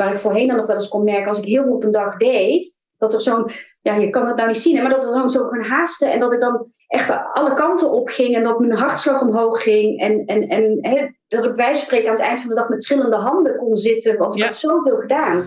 waar 0.00 0.12
ik 0.12 0.18
voorheen 0.18 0.48
dan 0.48 0.56
nog 0.56 0.66
wel 0.66 0.76
eens 0.76 0.88
kon 0.88 1.04
merken, 1.04 1.28
als 1.28 1.38
ik 1.38 1.44
heel 1.44 1.62
veel 1.62 1.74
op 1.74 1.84
een 1.84 1.90
dag 1.90 2.16
deed, 2.16 2.78
dat 2.98 3.14
er 3.14 3.20
zo'n, 3.20 3.50
ja, 3.80 3.94
je 3.94 4.10
kan 4.10 4.26
het 4.26 4.36
nou 4.36 4.48
niet 4.48 4.60
zien, 4.60 4.82
maar 4.82 4.90
dat 4.90 5.06
er 5.06 5.14
dan 5.14 5.30
zo'n 5.30 5.62
haaste 5.62 6.06
en 6.06 6.20
dat 6.20 6.32
ik 6.32 6.40
dan 6.40 6.66
echt 6.86 7.10
alle 7.32 7.54
kanten 7.54 7.90
op 7.90 8.08
ging 8.08 8.34
en 8.36 8.42
dat 8.42 8.58
mijn 8.58 8.78
hartslag 8.78 9.20
omhoog 9.20 9.62
ging. 9.62 10.00
En, 10.00 10.24
en, 10.24 10.48
en 10.48 10.78
he, 10.80 11.08
dat 11.28 11.44
ik 11.44 11.54
wijze 11.54 11.82
spreken 11.82 12.08
aan 12.08 12.14
het 12.14 12.24
eind 12.24 12.38
van 12.40 12.48
de 12.48 12.54
dag 12.54 12.68
met 12.68 12.80
trillende 12.80 13.16
handen 13.16 13.56
kon 13.56 13.74
zitten, 13.74 14.18
want 14.18 14.36
ik 14.36 14.42
had 14.42 14.54
zoveel 14.54 14.96
gedaan. 14.96 15.44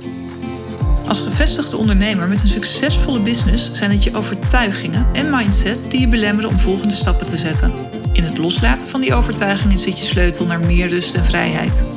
Als 1.07 1.21
gevestigde 1.21 1.77
ondernemer 1.77 2.27
met 2.27 2.41
een 2.41 2.47
succesvolle 2.47 3.21
business 3.21 3.71
zijn 3.73 3.91
het 3.91 4.04
je 4.04 4.15
overtuigingen 4.15 5.07
en 5.13 5.29
mindset 5.29 5.91
die 5.91 5.99
je 5.99 6.07
belemmeren 6.07 6.49
om 6.49 6.59
volgende 6.59 6.93
stappen 6.93 7.25
te 7.25 7.38
zetten. 7.38 7.73
In 8.11 8.23
het 8.23 8.38
loslaten 8.38 8.88
van 8.88 9.01
die 9.01 9.13
overtuigingen 9.13 9.79
zit 9.79 9.99
je 9.99 10.05
sleutel 10.05 10.45
naar 10.45 10.59
meer 10.59 10.88
rust 10.88 11.15
en 11.15 11.25
vrijheid. 11.25 11.88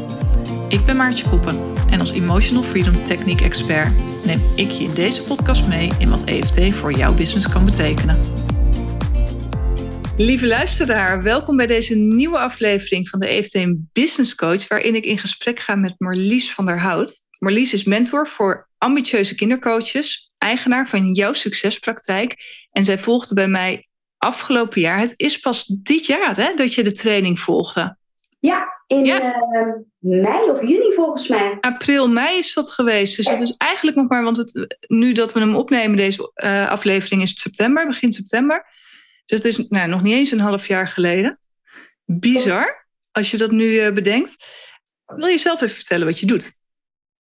Ik 0.68 0.84
ben 0.84 0.96
Maartje 0.96 1.28
Koppen 1.28 1.75
en 1.90 2.00
als 2.00 2.12
Emotional 2.12 2.62
Freedom 2.62 3.04
Technique 3.04 3.44
Expert 3.44 3.92
neem 4.24 4.40
ik 4.56 4.70
je 4.70 4.84
in 4.84 4.94
deze 4.94 5.22
podcast 5.22 5.68
mee 5.68 5.90
in 5.98 6.10
wat 6.10 6.24
EFT 6.24 6.74
voor 6.74 6.92
jouw 6.92 7.14
business 7.14 7.48
kan 7.48 7.64
betekenen. 7.64 8.18
Lieve 10.16 10.46
luisteraar, 10.46 11.22
welkom 11.22 11.56
bij 11.56 11.66
deze 11.66 11.94
nieuwe 11.94 12.38
aflevering 12.38 13.08
van 13.08 13.20
de 13.20 13.26
EFT 13.26 13.66
Business 13.92 14.34
Coach, 14.34 14.68
waarin 14.68 14.94
ik 14.94 15.04
in 15.04 15.18
gesprek 15.18 15.60
ga 15.60 15.74
met 15.74 15.94
Marlies 15.98 16.52
van 16.52 16.66
der 16.66 16.80
Hout. 16.80 17.20
Marlies 17.38 17.72
is 17.72 17.84
mentor 17.84 18.28
voor 18.28 18.68
ambitieuze 18.78 19.34
kindercoaches, 19.34 20.32
eigenaar 20.38 20.88
van 20.88 21.12
jouw 21.12 21.32
succespraktijk. 21.32 22.36
En 22.70 22.84
zij 22.84 22.98
volgde 22.98 23.34
bij 23.34 23.48
mij 23.48 23.86
afgelopen 24.18 24.80
jaar. 24.80 24.98
Het 24.98 25.14
is 25.16 25.38
pas 25.38 25.64
dit 25.64 26.06
jaar 26.06 26.36
hè, 26.36 26.54
dat 26.54 26.74
je 26.74 26.82
de 26.82 26.92
training 26.92 27.40
volgde. 27.40 27.96
Ja, 28.38 28.75
in 28.86 29.06
eh, 29.06 29.72
mei 29.98 30.50
of 30.50 30.60
juni 30.60 30.92
volgens 30.92 31.28
mij. 31.28 31.56
April, 31.60 32.08
mei 32.08 32.38
is 32.38 32.54
dat 32.54 32.70
geweest. 32.70 33.16
Dus 33.16 33.24
dat 33.24 33.40
is 33.40 33.56
eigenlijk 33.56 33.96
nog 33.96 34.08
maar, 34.08 34.22
want 34.22 34.36
het, 34.36 34.76
nu 34.86 35.12
dat 35.12 35.32
we 35.32 35.40
hem 35.40 35.56
opnemen, 35.56 35.96
deze 35.96 36.32
uh, 36.34 36.70
aflevering 36.70 37.22
is 37.22 37.28
het 37.28 37.38
september, 37.38 37.86
begin 37.86 38.12
september. 38.12 38.66
Dus 39.24 39.38
het 39.38 39.44
is 39.44 39.68
nou, 39.68 39.88
nog 39.88 40.02
niet 40.02 40.14
eens 40.14 40.30
een 40.30 40.40
half 40.40 40.66
jaar 40.66 40.88
geleden. 40.88 41.38
Bizar, 42.04 42.86
als 43.12 43.30
je 43.30 43.36
dat 43.36 43.50
nu 43.50 43.64
uh, 43.64 43.92
bedenkt. 43.92 44.44
Wil 45.06 45.26
je 45.26 45.38
zelf 45.38 45.60
even 45.60 45.74
vertellen 45.74 46.06
wat 46.06 46.20
je 46.20 46.26
doet? 46.26 46.52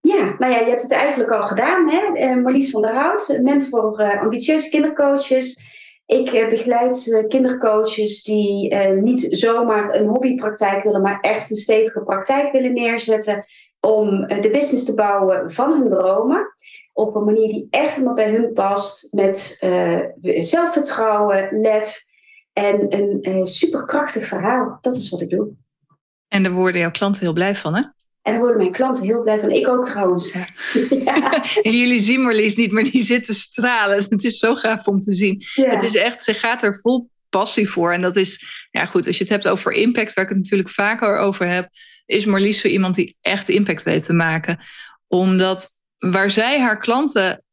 Ja, 0.02 0.36
nou 0.38 0.52
ja, 0.52 0.59
je 0.59 0.69
hebt 0.69 0.81
het 0.81 0.91
eigenlijk 0.91 1.31
al 1.31 1.47
gedaan. 1.47 1.89
Hè? 1.89 2.36
Marlies 2.36 2.69
van 2.69 2.81
der 2.81 2.93
Hout, 2.93 3.39
mentor 3.41 3.95
voor 3.95 4.19
ambitieuze 4.19 4.69
kindercoaches. 4.69 5.59
Ik 6.06 6.30
eh, 6.30 6.50
begeleid 6.50 7.14
eh, 7.14 7.28
kindercoaches 7.28 8.23
die 8.23 8.70
eh, 8.70 9.02
niet 9.02 9.28
zomaar 9.30 9.95
een 9.95 10.08
hobbypraktijk 10.08 10.84
willen, 10.84 11.02
maar 11.02 11.20
echt 11.20 11.52
een 11.52 11.58
stevige 11.58 12.03
praktijk 12.03 12.52
willen 12.52 12.73
neerzetten 12.73 13.45
om 13.80 14.28
de 14.28 14.50
business 14.52 14.86
te 14.86 14.94
bouwen 14.94 15.52
van 15.52 15.72
hun 15.72 15.89
dromen. 15.89 16.53
Op 16.94 17.16
een 17.16 17.23
manier 17.23 17.50
die 17.50 17.67
echt 17.70 17.94
helemaal 17.94 18.16
bij 18.16 18.31
hun 18.31 18.53
past, 18.53 19.14
met 19.14 19.58
zelfvertrouwen, 20.22 21.48
lef 21.52 22.06
en 22.53 22.86
een 22.89 23.48
superkrachtig 23.48 24.26
verhaal. 24.26 24.78
Dat 24.81 24.95
is 24.95 25.09
wat 25.09 25.22
ik 25.22 25.30
doe. 25.30 25.48
En 26.28 26.44
daar 26.44 26.52
worden 26.52 26.81
jouw 26.81 26.92
klanten 26.92 27.22
heel 27.22 27.33
blij 27.33 27.56
van, 27.56 27.76
hè? 27.76 27.81
En 28.25 28.31
daar 28.31 28.41
worden 28.41 28.57
mijn 28.57 28.71
klanten 28.71 29.03
heel 29.03 29.21
blij 29.21 29.39
van. 29.39 29.51
Ik 29.51 29.67
ook 29.67 29.85
trouwens. 29.85 30.37
ja. 30.89 31.43
en 31.61 31.77
jullie 31.77 31.99
zien 31.99 32.21
Marlies 32.21 32.55
niet, 32.55 32.71
maar 32.71 32.83
die 32.83 33.03
zitten 33.03 33.35
stralen. 33.35 34.05
Het 34.09 34.23
is 34.23 34.39
zo 34.39 34.55
gaaf 34.55 34.87
om 34.87 34.99
te 34.99 35.13
zien. 35.13 35.43
Het 35.53 35.83
is 35.83 35.95
echt, 35.95 36.23
ze 36.23 36.33
gaat 36.33 36.63
er 36.63 36.79
vol 36.81 37.09
passie 37.29 37.69
voor. 37.69 37.93
En 37.93 38.01
dat 38.01 38.15
is, 38.15 38.45
ja 38.71 38.85
goed, 38.85 39.07
als 39.07 39.17
je 39.17 39.23
het 39.23 39.31
hebt 39.31 39.47
over 39.47 39.71
impact, 39.71 40.13
waar 40.13 40.23
ik 40.23 40.29
het 40.29 40.39
natuurlijk 40.39 40.69
vaker 40.69 41.17
over 41.17 41.47
heb, 41.47 41.69
is 42.05 42.25
Marlies 42.25 42.61
zo 42.61 42.67
iemand 42.67 42.95
die 42.95 43.17
echt 43.21 43.49
impact 43.49 43.83
weet 43.83 44.05
te 44.05 44.13
maken. 44.13 44.59
Omdat 45.07 45.69
waar 45.97 46.29
zij 46.29 46.59
haar 46.59 46.77
klanten 46.77 47.43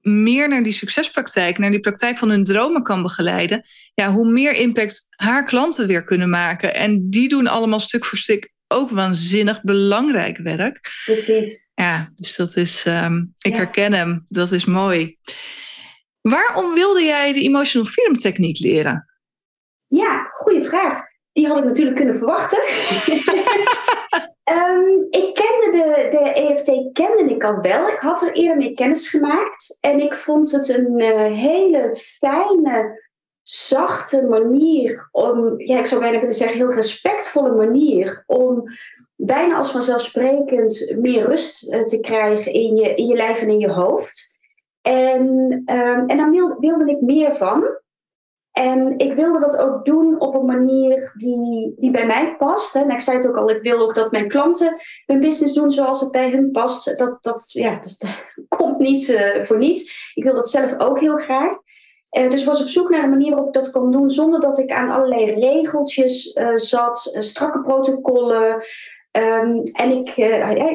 meer 0.00 0.48
naar 0.48 0.62
die 0.62 0.72
succespraktijk, 0.72 1.58
naar 1.58 1.70
die 1.70 1.80
praktijk 1.80 2.18
van 2.18 2.30
hun 2.30 2.44
dromen 2.44 2.82
kan 2.82 3.02
begeleiden, 3.02 3.62
ja, 3.94 4.12
hoe 4.12 4.30
meer 4.30 4.52
impact 4.52 5.06
haar 5.10 5.44
klanten 5.44 5.86
weer 5.86 6.04
kunnen 6.04 6.30
maken. 6.30 6.74
En 6.74 7.10
die 7.10 7.28
doen 7.28 7.46
allemaal 7.46 7.80
stuk 7.80 8.04
voor 8.04 8.18
stuk 8.18 8.50
ook 8.72 8.90
waanzinnig 8.90 9.62
belangrijk 9.62 10.38
werk. 10.38 10.90
Precies. 11.04 11.68
Ja, 11.74 12.08
dus 12.14 12.36
dat 12.36 12.56
is, 12.56 12.84
ehm, 12.84 13.24
ik 13.38 13.54
herken 13.54 13.92
hem, 13.92 14.24
dat 14.28 14.52
is 14.52 14.64
mooi. 14.64 15.16
Waarom 16.20 16.74
wilde 16.74 17.02
jij 17.02 17.32
de 17.32 17.40
Emotional 17.40 17.88
Freedom 17.88 18.16
Techniek 18.16 18.58
leren? 18.58 19.10
Ja, 19.86 20.28
goede 20.32 20.64
vraag. 20.64 21.02
Die 21.32 21.46
had 21.46 21.58
ik 21.58 21.64
natuurlijk 21.64 21.96
kunnen 21.96 22.18
verwachten. 22.18 22.58
um, 24.44 25.06
ik 25.20 25.34
kende 25.34 25.68
de, 25.70 26.08
de 26.10 26.32
EFT 26.32 26.92
kende 26.92 27.34
ik 27.34 27.44
al 27.44 27.60
wel. 27.60 27.88
Ik 27.88 27.98
had 27.98 28.22
er 28.22 28.32
eerder 28.32 28.56
mee 28.56 28.74
kennis 28.74 29.08
gemaakt. 29.08 29.78
En 29.80 30.00
ik 30.00 30.14
vond 30.14 30.50
het 30.50 30.68
een 30.68 31.00
uh, 31.00 31.24
hele 31.24 31.94
fijne 31.94 32.98
zachte 33.50 34.28
manier 34.28 35.08
om, 35.12 35.60
ja, 35.60 35.78
ik 35.78 35.86
zou 35.86 36.00
bijna 36.00 36.18
willen 36.18 36.34
zeggen, 36.34 36.56
heel 36.56 36.72
respectvolle 36.72 37.54
manier 37.54 38.24
om 38.26 38.64
bijna 39.16 39.56
als 39.56 39.70
vanzelfsprekend 39.70 40.94
meer 40.98 41.26
rust 41.26 41.72
eh, 41.72 41.84
te 41.84 42.00
krijgen 42.00 42.52
in 42.52 42.76
je, 42.76 42.94
in 42.94 43.06
je 43.06 43.16
lijf 43.16 43.40
en 43.40 43.48
in 43.48 43.58
je 43.58 43.70
hoofd. 43.70 44.38
En, 44.82 45.28
um, 45.66 46.06
en 46.06 46.16
daar 46.16 46.30
wilde, 46.30 46.56
wilde 46.58 46.90
ik 46.90 47.00
meer 47.00 47.34
van. 47.34 47.78
En 48.52 48.98
ik 48.98 49.14
wilde 49.14 49.38
dat 49.38 49.56
ook 49.56 49.84
doen 49.84 50.20
op 50.20 50.34
een 50.34 50.44
manier 50.44 51.12
die, 51.14 51.74
die 51.76 51.90
bij 51.90 52.06
mij 52.06 52.36
past. 52.36 52.76
En 52.76 52.90
ik 52.90 53.00
zei 53.00 53.16
het 53.16 53.28
ook 53.28 53.36
al, 53.36 53.50
ik 53.50 53.62
wil 53.62 53.78
ook 53.78 53.94
dat 53.94 54.12
mijn 54.12 54.28
klanten 54.28 54.76
hun 55.06 55.20
business 55.20 55.54
doen 55.54 55.70
zoals 55.70 56.00
het 56.00 56.10
bij 56.10 56.30
hun 56.30 56.50
past. 56.50 56.98
Dat, 56.98 57.22
dat, 57.22 57.52
ja, 57.52 57.78
dat, 57.80 58.04
komt 58.58 58.78
niet 58.78 59.08
uh, 59.08 59.42
voor 59.42 59.58
niets. 59.58 60.12
Ik 60.14 60.24
wil 60.24 60.34
dat 60.34 60.50
zelf 60.50 60.78
ook 60.78 61.00
heel 61.00 61.16
graag. 61.16 61.56
Uh, 62.18 62.30
dus 62.30 62.44
was 62.44 62.62
op 62.62 62.68
zoek 62.68 62.90
naar 62.90 63.02
een 63.02 63.10
manier 63.10 63.30
waarop 63.30 63.46
ik 63.46 63.62
dat 63.62 63.70
kon 63.70 63.92
doen 63.92 64.10
zonder 64.10 64.40
dat 64.40 64.58
ik 64.58 64.70
aan 64.70 64.90
allerlei 64.90 65.34
regeltjes 65.34 66.36
uh, 66.36 66.56
zat, 66.56 67.10
uh, 67.14 67.20
strakke 67.20 67.62
protocollen. 67.62 68.64
Um, 69.12 69.62
en 69.72 69.90
ik, 69.90 70.16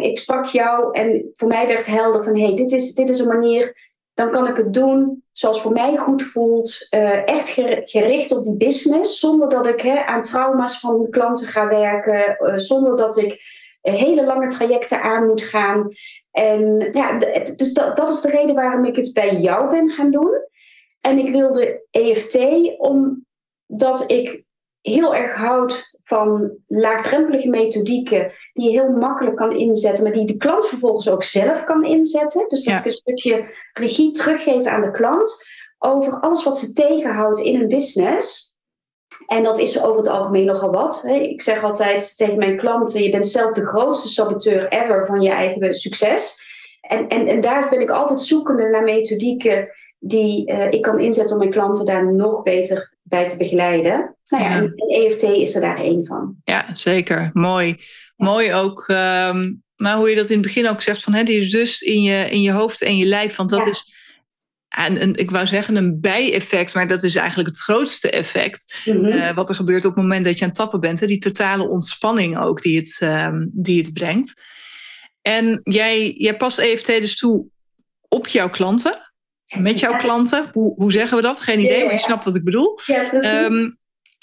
ik 0.01 0.19
sprak 0.19 0.45
jou 0.45 0.97
en 0.97 1.29
voor 1.33 1.47
mij 1.47 1.67
werd 1.67 1.85
helder 1.85 2.23
van 2.23 2.37
hey, 2.37 2.55
dit 2.55 2.71
is, 2.71 2.93
dit 2.93 3.09
is 3.09 3.19
een 3.19 3.27
manier, 3.27 3.77
dan 4.13 4.31
kan 4.31 4.47
ik 4.47 4.57
het 4.57 4.73
doen 4.73 5.23
zoals 5.31 5.61
voor 5.61 5.71
mij 5.71 5.97
goed 5.97 6.23
voelt. 6.23 6.87
echt 7.25 7.49
gericht 7.81 8.31
op 8.31 8.43
die 8.43 8.57
business, 8.57 9.19
zonder 9.19 9.49
dat 9.49 9.67
ik 9.67 10.03
aan 10.05 10.23
trauma's 10.23 10.79
van 10.79 11.07
klanten 11.09 11.47
ga 11.47 11.67
werken, 11.67 12.59
zonder 12.59 12.95
dat 12.95 13.17
ik 13.17 13.41
hele 13.81 14.25
lange 14.25 14.47
trajecten 14.47 15.01
aan 15.01 15.27
moet 15.27 15.41
gaan. 15.41 15.87
En 16.31 16.89
ja, 16.91 17.17
dus 17.55 17.73
dat, 17.73 17.95
dat 17.95 18.09
is 18.09 18.21
de 18.21 18.29
reden 18.29 18.55
waarom 18.55 18.85
ik 18.85 18.95
het 18.95 19.13
bij 19.13 19.35
jou 19.35 19.69
ben 19.69 19.89
gaan 19.89 20.11
doen. 20.11 20.31
En 21.05 21.17
ik 21.17 21.31
wilde 21.31 21.87
EFT 21.91 22.37
omdat 22.77 24.03
ik 24.07 24.43
heel 24.81 25.15
erg 25.15 25.35
houd 25.35 25.99
van 26.03 26.57
laagdrempelige 26.67 27.49
methodieken 27.49 28.31
die 28.53 28.65
je 28.65 28.71
heel 28.71 28.89
makkelijk 28.89 29.35
kan 29.35 29.55
inzetten, 29.55 30.03
maar 30.03 30.13
die 30.13 30.25
de 30.25 30.37
klant 30.37 30.65
vervolgens 30.65 31.09
ook 31.09 31.23
zelf 31.23 31.63
kan 31.63 31.83
inzetten. 31.83 32.47
Dus 32.47 32.63
dat 32.63 32.79
ik 32.79 32.85
een 32.85 32.91
stukje 32.91 33.45
regie 33.73 34.11
teruggeef 34.11 34.65
aan 34.65 34.81
de 34.81 34.91
klant 34.91 35.45
over 35.79 36.19
alles 36.19 36.43
wat 36.43 36.57
ze 36.57 36.73
tegenhoudt 36.73 37.39
in 37.39 37.61
een 37.61 37.67
business. 37.67 38.55
En 39.27 39.43
dat 39.43 39.59
is 39.59 39.83
over 39.83 39.97
het 39.97 40.07
algemeen 40.07 40.45
nogal 40.45 40.71
wat. 40.71 41.03
Ik 41.03 41.41
zeg 41.41 41.63
altijd 41.63 42.17
tegen 42.17 42.37
mijn 42.37 42.57
klanten: 42.57 43.03
je 43.03 43.09
bent 43.09 43.27
zelf 43.27 43.53
de 43.53 43.65
grootste 43.65 44.07
saboteur 44.07 44.67
ever 44.67 45.05
van 45.05 45.21
je 45.21 45.29
eigen 45.29 45.73
succes. 45.73 46.43
En, 46.81 47.07
en, 47.07 47.27
en 47.27 47.41
daar 47.41 47.69
ben 47.69 47.81
ik 47.81 47.89
altijd 47.89 48.19
zoekende 48.19 48.69
naar 48.69 48.83
methodieken 48.83 49.69
die 50.07 50.51
uh, 50.51 50.71
ik 50.71 50.81
kan 50.81 50.99
inzetten 50.99 51.33
om 51.33 51.39
mijn 51.39 51.51
klanten 51.51 51.85
daar 51.85 52.13
nog 52.13 52.43
beter 52.43 52.93
bij 53.03 53.27
te 53.27 53.37
begeleiden. 53.37 54.15
Nou 54.27 54.43
ja, 54.43 54.49
En, 54.49 54.73
EFT 54.75 55.23
is 55.23 55.55
er 55.55 55.61
daar 55.61 55.77
één 55.77 56.05
van. 56.05 56.35
Ja, 56.43 56.75
zeker. 56.75 57.29
Mooi. 57.33 57.77
Mooi 58.15 58.53
ook. 58.53 58.87
Um, 58.87 59.63
maar 59.75 59.95
hoe 59.95 60.09
je 60.09 60.15
dat 60.15 60.29
in 60.29 60.37
het 60.37 60.45
begin 60.45 60.69
ook 60.69 60.81
zegt, 60.81 61.03
van 61.03 61.13
hè, 61.13 61.23
die 61.23 61.49
rust 61.49 61.81
in 61.81 62.01
je, 62.01 62.29
in 62.29 62.41
je 62.41 62.51
hoofd 62.51 62.81
en 62.81 62.97
je 62.97 63.05
lijf. 63.05 63.35
Want 63.35 63.49
dat 63.49 63.67
is, 63.67 63.93
en, 64.67 65.15
ik 65.15 65.31
wou 65.31 65.47
zeggen 65.47 65.75
een 65.75 65.99
bijeffect, 65.99 66.73
maar 66.73 66.87
dat 66.87 67.03
is 67.03 67.15
eigenlijk 67.15 67.49
het 67.49 67.59
grootste 67.59 68.09
effect. 68.09 68.75
Mm 68.85 68.95
-hmm. 68.95 69.05
uh, 69.05 69.33
wat 69.33 69.49
er 69.49 69.55
gebeurt 69.55 69.85
op 69.85 69.93
het 69.93 70.01
moment 70.01 70.25
dat 70.25 70.37
je 70.37 70.41
aan 70.41 70.49
het 70.49 70.57
tappen 70.57 70.79
bent. 70.79 70.99
Hè, 70.99 71.07
die 71.07 71.19
totale 71.19 71.69
ontspanning 71.69 72.39
ook 72.39 72.61
die 72.61 72.77
het, 72.77 72.99
um, 73.03 73.49
die 73.53 73.81
het 73.81 73.93
brengt. 73.93 74.41
En 75.21 75.61
jij, 75.63 76.11
jij 76.11 76.37
past 76.37 76.57
EFT 76.57 76.87
dus 76.87 77.17
toe 77.17 77.45
op 78.07 78.27
jouw 78.27 78.49
klanten 78.49 79.13
met 79.57 79.79
jouw 79.79 79.95
klanten. 79.97 80.49
Hoe, 80.53 80.73
hoe 80.75 80.91
zeggen 80.91 81.17
we 81.17 81.23
dat? 81.23 81.39
Geen 81.39 81.59
idee, 81.59 81.83
maar 81.83 81.93
je 81.93 81.99
snapt 81.99 82.25
wat 82.25 82.35
ik 82.35 82.43
bedoel. 82.43 82.77
Um, 83.21 83.77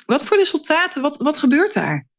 wat 0.06 0.24
voor 0.24 0.36
resultaten, 0.36 1.02
wat, 1.02 1.16
wat 1.16 1.36
gebeurt 1.36 1.74
daar? 1.74 2.10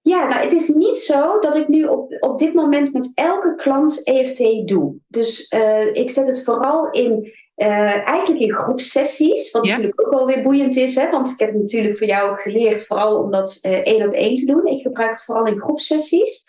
Ja, 0.00 0.26
nou, 0.26 0.42
het 0.42 0.52
is 0.52 0.68
niet 0.68 0.98
zo 0.98 1.38
dat 1.38 1.56
ik 1.56 1.68
nu 1.68 1.84
op, 1.84 2.16
op 2.20 2.38
dit 2.38 2.54
moment 2.54 2.92
met 2.92 3.12
elke 3.14 3.54
klant 3.54 4.04
EFT 4.04 4.68
doe. 4.68 4.96
Dus 5.08 5.52
uh, 5.52 5.94
ik 5.94 6.10
zet 6.10 6.26
het 6.26 6.44
vooral 6.44 6.90
in, 6.90 7.32
uh, 7.56 8.08
eigenlijk 8.08 8.40
in 8.40 8.54
groepsessies. 8.54 9.50
Wat 9.50 9.64
ja. 9.64 9.70
natuurlijk 9.70 10.06
ook 10.06 10.12
wel 10.12 10.26
weer 10.26 10.42
boeiend 10.42 10.76
is, 10.76 10.94
hè? 10.94 11.10
want 11.10 11.30
ik 11.30 11.38
heb 11.38 11.48
het 11.48 11.58
natuurlijk 11.58 11.98
voor 11.98 12.06
jou 12.06 12.36
geleerd, 12.36 12.86
vooral 12.86 13.22
om 13.22 13.30
dat 13.30 13.58
uh, 13.62 13.72
één 13.72 14.06
op 14.06 14.12
één 14.12 14.34
te 14.34 14.44
doen. 14.44 14.66
Ik 14.66 14.82
gebruik 14.82 15.10
het 15.10 15.24
vooral 15.24 15.46
in 15.46 15.60
groepsessies. 15.60 16.44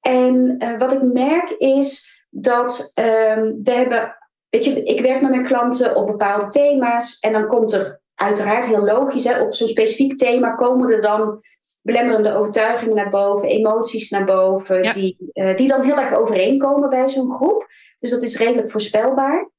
En 0.00 0.56
wat 0.78 0.92
ik 0.92 1.02
merk 1.02 1.50
is 1.58 2.16
dat 2.30 2.90
ehm, 2.94 3.52
we 3.62 3.70
hebben, 3.70 4.16
weet 4.48 4.64
je, 4.64 4.82
ik 4.82 5.00
werk 5.00 5.20
met 5.20 5.30
mijn 5.30 5.46
klanten 5.46 5.96
op 5.96 6.06
bepaalde 6.06 6.48
thema's 6.48 7.18
en 7.18 7.32
dan 7.32 7.46
komt 7.46 7.72
er 7.72 8.00
uiteraard 8.14 8.66
heel 8.66 8.84
logisch, 8.84 9.24
hè, 9.24 9.40
op 9.40 9.54
zo'n 9.54 9.68
specifiek 9.68 10.18
thema 10.18 10.54
komen 10.54 10.90
er 10.90 11.02
dan 11.02 11.40
belemmerende 11.82 12.34
overtuigingen 12.34 12.96
naar 12.96 13.10
boven, 13.10 13.48
emoties 13.48 14.10
naar 14.10 14.24
boven, 14.24 14.92
die, 14.92 15.16
uh, 15.32 15.56
die 15.56 15.68
dan 15.68 15.82
heel 15.82 15.98
erg 15.98 16.14
overeenkomen 16.14 16.90
bij 16.90 17.08
zo'n 17.08 17.32
groep. 17.32 17.66
Dus 17.98 18.10
dat 18.10 18.22
is 18.22 18.38
redelijk 18.38 18.70
voorspelbaar. 18.70 19.50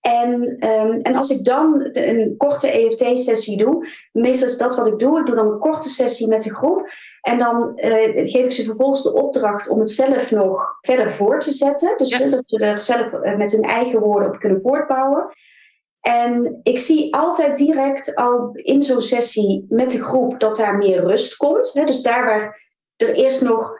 En, 0.00 0.42
um, 0.70 0.92
en 0.92 1.16
als 1.16 1.30
ik 1.30 1.44
dan 1.44 1.88
een 1.92 2.34
korte 2.36 2.68
EFT-sessie 2.70 3.58
doe, 3.58 3.88
meestal 4.12 4.48
is 4.48 4.58
dat 4.58 4.76
wat 4.76 4.86
ik 4.86 4.98
doe. 4.98 5.20
Ik 5.20 5.26
doe 5.26 5.34
dan 5.34 5.46
een 5.46 5.58
korte 5.58 5.88
sessie 5.88 6.28
met 6.28 6.42
de 6.42 6.54
groep. 6.54 6.90
En 7.26 7.38
dan 7.38 7.72
uh, 7.76 8.30
geef 8.30 8.44
ik 8.44 8.52
ze 8.52 8.64
vervolgens 8.64 9.02
de 9.02 9.12
opdracht 9.12 9.68
om 9.68 9.78
het 9.78 9.90
zelf 9.90 10.30
nog 10.30 10.78
verder 10.80 11.12
voor 11.12 11.40
te 11.40 11.52
zetten. 11.52 11.96
Dus 11.96 12.08
ja. 12.08 12.30
dat 12.30 12.42
ze 12.46 12.58
er 12.58 12.80
zelf 12.80 13.12
uh, 13.12 13.36
met 13.36 13.52
hun 13.52 13.62
eigen 13.62 14.00
woorden 14.00 14.28
op 14.28 14.38
kunnen 14.38 14.60
voortbouwen. 14.60 15.30
En 16.00 16.60
ik 16.62 16.78
zie 16.78 17.14
altijd 17.14 17.56
direct 17.56 18.14
al 18.14 18.50
in 18.52 18.82
zo'n 18.82 19.00
sessie 19.00 19.66
met 19.68 19.90
de 19.90 20.02
groep 20.02 20.40
dat 20.40 20.56
daar 20.56 20.76
meer 20.76 21.00
rust 21.00 21.36
komt. 21.36 21.72
Hè? 21.72 21.84
Dus 21.84 22.02
daar 22.02 22.24
waar 22.24 22.62
er 22.96 23.14
eerst 23.14 23.42
nog 23.42 23.74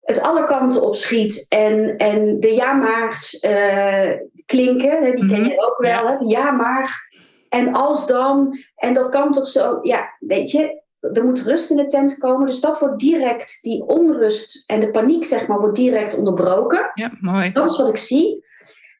het 0.00 0.20
alle 0.20 0.44
kanten 0.44 0.82
op 0.82 0.94
schiet 0.94 1.46
en, 1.48 1.96
en 1.96 2.40
de 2.40 2.54
ja-maars 2.54 3.44
uh, 3.44 4.10
klinken, 4.46 5.04
hè? 5.04 5.12
die 5.12 5.28
ken 5.28 5.44
je 5.44 5.66
ook 5.66 5.78
wel, 5.78 6.04
ja. 6.04 6.18
Hè? 6.18 6.24
ja 6.24 6.50
maar. 6.50 7.08
En 7.48 7.74
als 7.74 8.06
dan, 8.06 8.58
en 8.74 8.92
dat 8.92 9.08
kan 9.08 9.32
toch 9.32 9.48
zo, 9.48 9.78
ja, 9.82 10.16
weet 10.18 10.50
je, 10.50 10.86
er 11.00 11.24
moet 11.24 11.42
rust 11.42 11.70
in 11.70 11.76
de 11.76 11.86
tent 11.86 12.18
komen. 12.18 12.46
Dus 12.46 12.60
dat 12.60 12.78
wordt 12.78 12.98
direct, 12.98 13.58
die 13.62 13.82
onrust 13.86 14.64
en 14.66 14.80
de 14.80 14.90
paniek, 14.90 15.24
zeg 15.24 15.46
maar, 15.46 15.60
wordt 15.60 15.76
direct 15.76 16.16
onderbroken. 16.16 16.90
Ja, 16.94 17.12
mooi. 17.20 17.52
Dat 17.52 17.70
is 17.70 17.78
wat 17.78 17.88
ik 17.88 17.96
zie. 17.96 18.46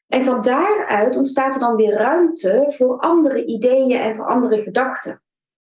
En 0.07 0.23
van 0.23 0.41
daaruit 0.41 1.17
ontstaat 1.17 1.53
er 1.53 1.59
dan 1.59 1.75
weer 1.75 1.93
ruimte 1.93 2.65
voor 2.67 2.99
andere 2.99 3.45
ideeën 3.45 3.99
en 3.99 4.15
voor 4.15 4.27
andere 4.27 4.61
gedachten. 4.61 5.21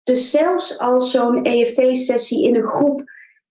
Dus 0.02 0.30
zelfs 0.30 0.78
als 0.78 1.10
zo'n 1.10 1.44
EFT-sessie 1.44 2.46
in 2.46 2.54
een 2.56 2.66
groep 2.66 3.02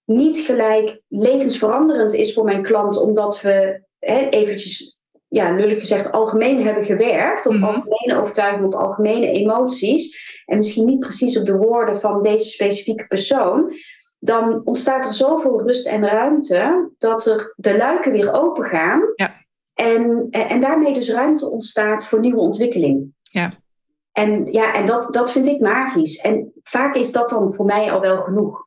niet 0.06 0.38
gelijk 0.38 1.02
levensveranderend 1.08 2.14
is 2.14 2.34
voor 2.34 2.44
mijn 2.44 2.64
klant, 2.64 3.02
omdat 3.02 3.42
we 3.42 3.82
hè, 4.00 4.30
eventjes, 4.30 4.97
ja, 5.38 5.52
lullig 5.52 5.80
gezegd, 5.80 6.12
algemeen 6.12 6.64
hebben 6.64 6.84
gewerkt, 6.84 7.46
op 7.46 7.54
mm 7.54 7.64
-hmm. 7.64 7.68
algemene 7.68 8.22
overtuigingen, 8.22 8.66
op 8.66 8.74
algemene 8.74 9.28
emoties, 9.28 10.26
en 10.46 10.58
misschien 10.58 10.86
niet 10.86 11.00
precies 11.00 11.40
op 11.40 11.46
de 11.46 11.58
woorden 11.58 12.00
van 12.00 12.22
deze 12.22 12.46
specifieke 12.46 13.08
persoon, 13.08 13.74
dan 14.20 14.62
ontstaat 14.64 15.06
er 15.06 15.14
zoveel 15.14 15.62
rust 15.62 15.88
en 15.88 16.08
ruimte 16.08 16.92
dat 16.98 17.26
er 17.26 17.54
de 17.56 17.78
luiken 17.78 18.12
weer 18.12 18.34
open 18.34 18.66
gaan. 18.66 19.02
Ja. 19.16 19.46
En, 19.74 20.28
en 20.30 20.60
daarmee 20.60 20.94
dus 20.94 21.12
ruimte 21.12 21.50
ontstaat 21.50 22.08
voor 22.08 22.20
nieuwe 22.20 22.40
ontwikkeling. 22.40 23.14
Ja. 23.22 23.54
En, 24.12 24.52
ja, 24.52 24.74
en 24.74 24.86
dat, 24.86 25.14
dat 25.14 25.32
vind 25.32 25.48
ik 25.48 25.60
magisch. 25.60 26.22
En 26.22 26.52
vaak 26.64 26.96
is 26.96 27.12
dat 27.12 27.30
dan 27.30 27.54
voor 27.54 27.66
mij 27.66 27.92
al 27.92 28.00
wel 28.00 28.18
genoeg. 28.18 28.67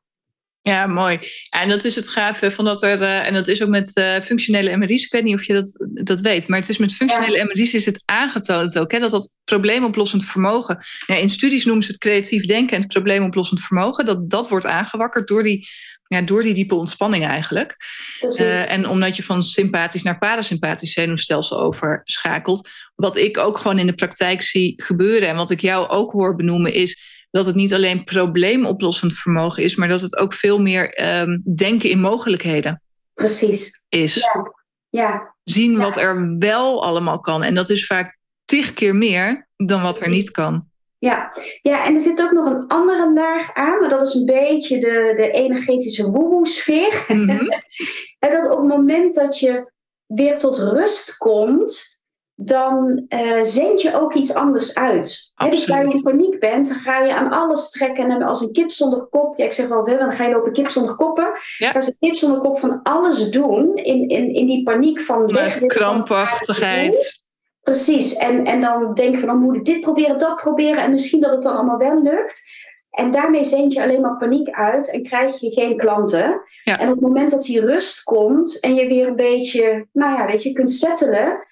Ja, 0.62 0.86
mooi. 0.86 1.18
Ja, 1.50 1.62
en 1.62 1.68
dat 1.68 1.84
is 1.84 1.94
het 1.94 2.08
gave 2.08 2.50
van 2.50 2.64
dat 2.64 2.82
er, 2.82 3.00
uh, 3.00 3.26
en 3.26 3.34
dat 3.34 3.48
is 3.48 3.62
ook 3.62 3.68
met 3.68 3.90
uh, 3.94 4.14
functionele 4.24 4.76
MRI's, 4.76 5.04
ik 5.04 5.12
weet 5.12 5.22
niet 5.22 5.34
of 5.34 5.44
je 5.44 5.52
dat, 5.52 5.86
dat 6.06 6.20
weet, 6.20 6.48
maar 6.48 6.58
het 6.60 6.68
is 6.68 6.78
met 6.78 6.94
functionele 6.94 7.36
ja. 7.36 7.44
MRI's 7.44 7.74
is 7.74 7.86
het 7.86 8.02
aangetoond 8.04 8.78
ook, 8.78 8.92
hè, 8.92 8.98
dat 8.98 9.10
dat 9.10 9.34
probleemoplossend 9.44 10.24
vermogen, 10.24 10.78
ja, 11.06 11.14
in 11.14 11.28
studies 11.28 11.64
noemen 11.64 11.84
ze 11.84 11.90
het 11.90 12.00
creatief 12.00 12.46
denken 12.46 12.76
en 12.76 12.82
het 12.82 12.92
probleemoplossend 12.92 13.60
vermogen, 13.60 14.04
dat 14.04 14.30
dat 14.30 14.48
wordt 14.48 14.66
aangewakkerd 14.66 15.28
door 15.28 15.42
die, 15.42 15.68
ja, 16.06 16.22
door 16.22 16.42
die 16.42 16.54
diepe 16.54 16.74
ontspanning 16.74 17.24
eigenlijk. 17.24 17.76
Uh, 18.22 18.72
en 18.72 18.88
omdat 18.88 19.16
je 19.16 19.22
van 19.22 19.42
sympathisch 19.42 20.02
naar 20.02 20.18
parasympathisch 20.18 20.92
zenuwstelsel 20.92 21.60
overschakelt, 21.60 22.68
wat 22.94 23.16
ik 23.16 23.38
ook 23.38 23.58
gewoon 23.58 23.78
in 23.78 23.86
de 23.86 23.94
praktijk 23.94 24.42
zie 24.42 24.82
gebeuren 24.82 25.28
en 25.28 25.36
wat 25.36 25.50
ik 25.50 25.60
jou 25.60 25.88
ook 25.88 26.12
hoor 26.12 26.36
benoemen 26.36 26.72
is, 26.72 27.19
dat 27.30 27.46
het 27.46 27.54
niet 27.54 27.74
alleen 27.74 28.04
probleemoplossend 28.04 29.12
vermogen 29.12 29.62
is, 29.62 29.76
maar 29.76 29.88
dat 29.88 30.00
het 30.00 30.16
ook 30.16 30.34
veel 30.34 30.60
meer 30.60 31.18
um, 31.20 31.42
denken 31.54 31.90
in 31.90 32.00
mogelijkheden 32.00 32.82
Precies. 33.14 33.82
is. 33.88 34.14
Ja. 34.14 34.52
ja. 34.88 35.34
Zien 35.44 35.72
ja. 35.72 35.78
wat 35.78 35.96
er 35.96 36.36
wel 36.38 36.84
allemaal 36.84 37.20
kan. 37.20 37.42
En 37.42 37.54
dat 37.54 37.70
is 37.70 37.86
vaak 37.86 38.18
tig 38.44 38.72
keer 38.72 38.96
meer 38.96 39.48
dan 39.56 39.82
wat 39.82 40.00
er 40.00 40.08
niet 40.08 40.30
kan. 40.30 40.68
Ja. 40.98 41.32
ja, 41.62 41.84
en 41.84 41.94
er 41.94 42.00
zit 42.00 42.22
ook 42.22 42.32
nog 42.32 42.46
een 42.46 42.66
andere 42.66 43.12
laag 43.12 43.54
aan, 43.54 43.78
maar 43.78 43.88
dat 43.88 44.02
is 44.02 44.14
een 44.14 44.24
beetje 44.24 44.78
de, 44.78 45.12
de 45.16 45.30
energetische 45.30 46.10
woehoe-sfeer. 46.10 47.04
Mm 47.08 47.28
-hmm. 47.28 47.48
en 48.18 48.30
dat 48.30 48.50
op 48.50 48.58
het 48.58 48.68
moment 48.68 49.14
dat 49.14 49.38
je 49.38 49.72
weer 50.06 50.38
tot 50.38 50.58
rust 50.58 51.16
komt, 51.16 51.99
dan 52.42 53.06
uh, 53.08 53.42
zend 53.42 53.80
je 53.80 53.94
ook 53.94 54.14
iets 54.14 54.34
anders 54.34 54.74
uit. 54.74 55.32
He, 55.34 55.48
dus 55.48 55.66
waar 55.66 55.86
je 55.86 55.92
in 55.92 56.02
paniek 56.02 56.40
bent, 56.40 56.68
dan 56.68 56.76
ga 56.76 56.98
je 56.98 57.14
aan 57.14 57.30
alles 57.30 57.70
trekken 57.70 58.10
en 58.10 58.22
als 58.22 58.40
een 58.40 58.52
kip 58.52 58.70
zonder 58.70 59.06
kop. 59.06 59.38
Ja, 59.38 59.44
ik 59.44 59.52
zeg 59.52 59.70
altijd, 59.70 59.98
dan 59.98 60.12
ga 60.12 60.24
je 60.24 60.30
lopen 60.30 60.52
kip 60.52 60.68
zonder 60.68 60.94
koppen. 60.94 61.28
Ja. 61.58 61.70
Als 61.70 61.86
een 61.86 61.96
kip 61.98 62.14
zonder 62.14 62.38
kop 62.38 62.58
van 62.58 62.80
alles 62.82 63.30
doen 63.30 63.76
in, 63.76 64.08
in, 64.08 64.34
in 64.34 64.46
die 64.46 64.62
paniek 64.62 65.00
van 65.00 65.32
weg. 65.32 65.66
krampachtigheid. 65.66 67.28
Precies. 67.60 68.14
En, 68.14 68.44
en 68.44 68.60
dan 68.60 68.94
denk 68.94 69.14
je 69.14 69.20
van, 69.20 69.28
dan 69.28 69.38
moet 69.38 69.56
ik 69.56 69.64
dit 69.64 69.80
proberen, 69.80 70.18
dat 70.18 70.36
proberen. 70.36 70.82
En 70.82 70.90
misschien 70.90 71.20
dat 71.20 71.30
het 71.30 71.42
dan 71.42 71.54
allemaal 71.54 71.78
wel 71.78 72.02
lukt. 72.02 72.48
En 72.90 73.10
daarmee 73.10 73.44
zend 73.44 73.72
je 73.72 73.82
alleen 73.82 74.00
maar 74.00 74.16
paniek 74.16 74.50
uit 74.50 74.90
en 74.90 75.02
krijg 75.02 75.40
je 75.40 75.50
geen 75.50 75.76
klanten. 75.76 76.42
Ja. 76.64 76.78
En 76.78 76.88
op 76.88 76.94
het 76.94 77.02
moment 77.02 77.30
dat 77.30 77.42
die 77.42 77.60
rust 77.60 78.02
komt 78.02 78.60
en 78.60 78.74
je 78.74 78.86
weer 78.86 79.06
een 79.06 79.16
beetje, 79.16 79.86
nou 79.92 80.18
ja, 80.18 80.26
weet 80.26 80.42
je, 80.42 80.52
kunt 80.52 80.70
settelen 80.70 81.48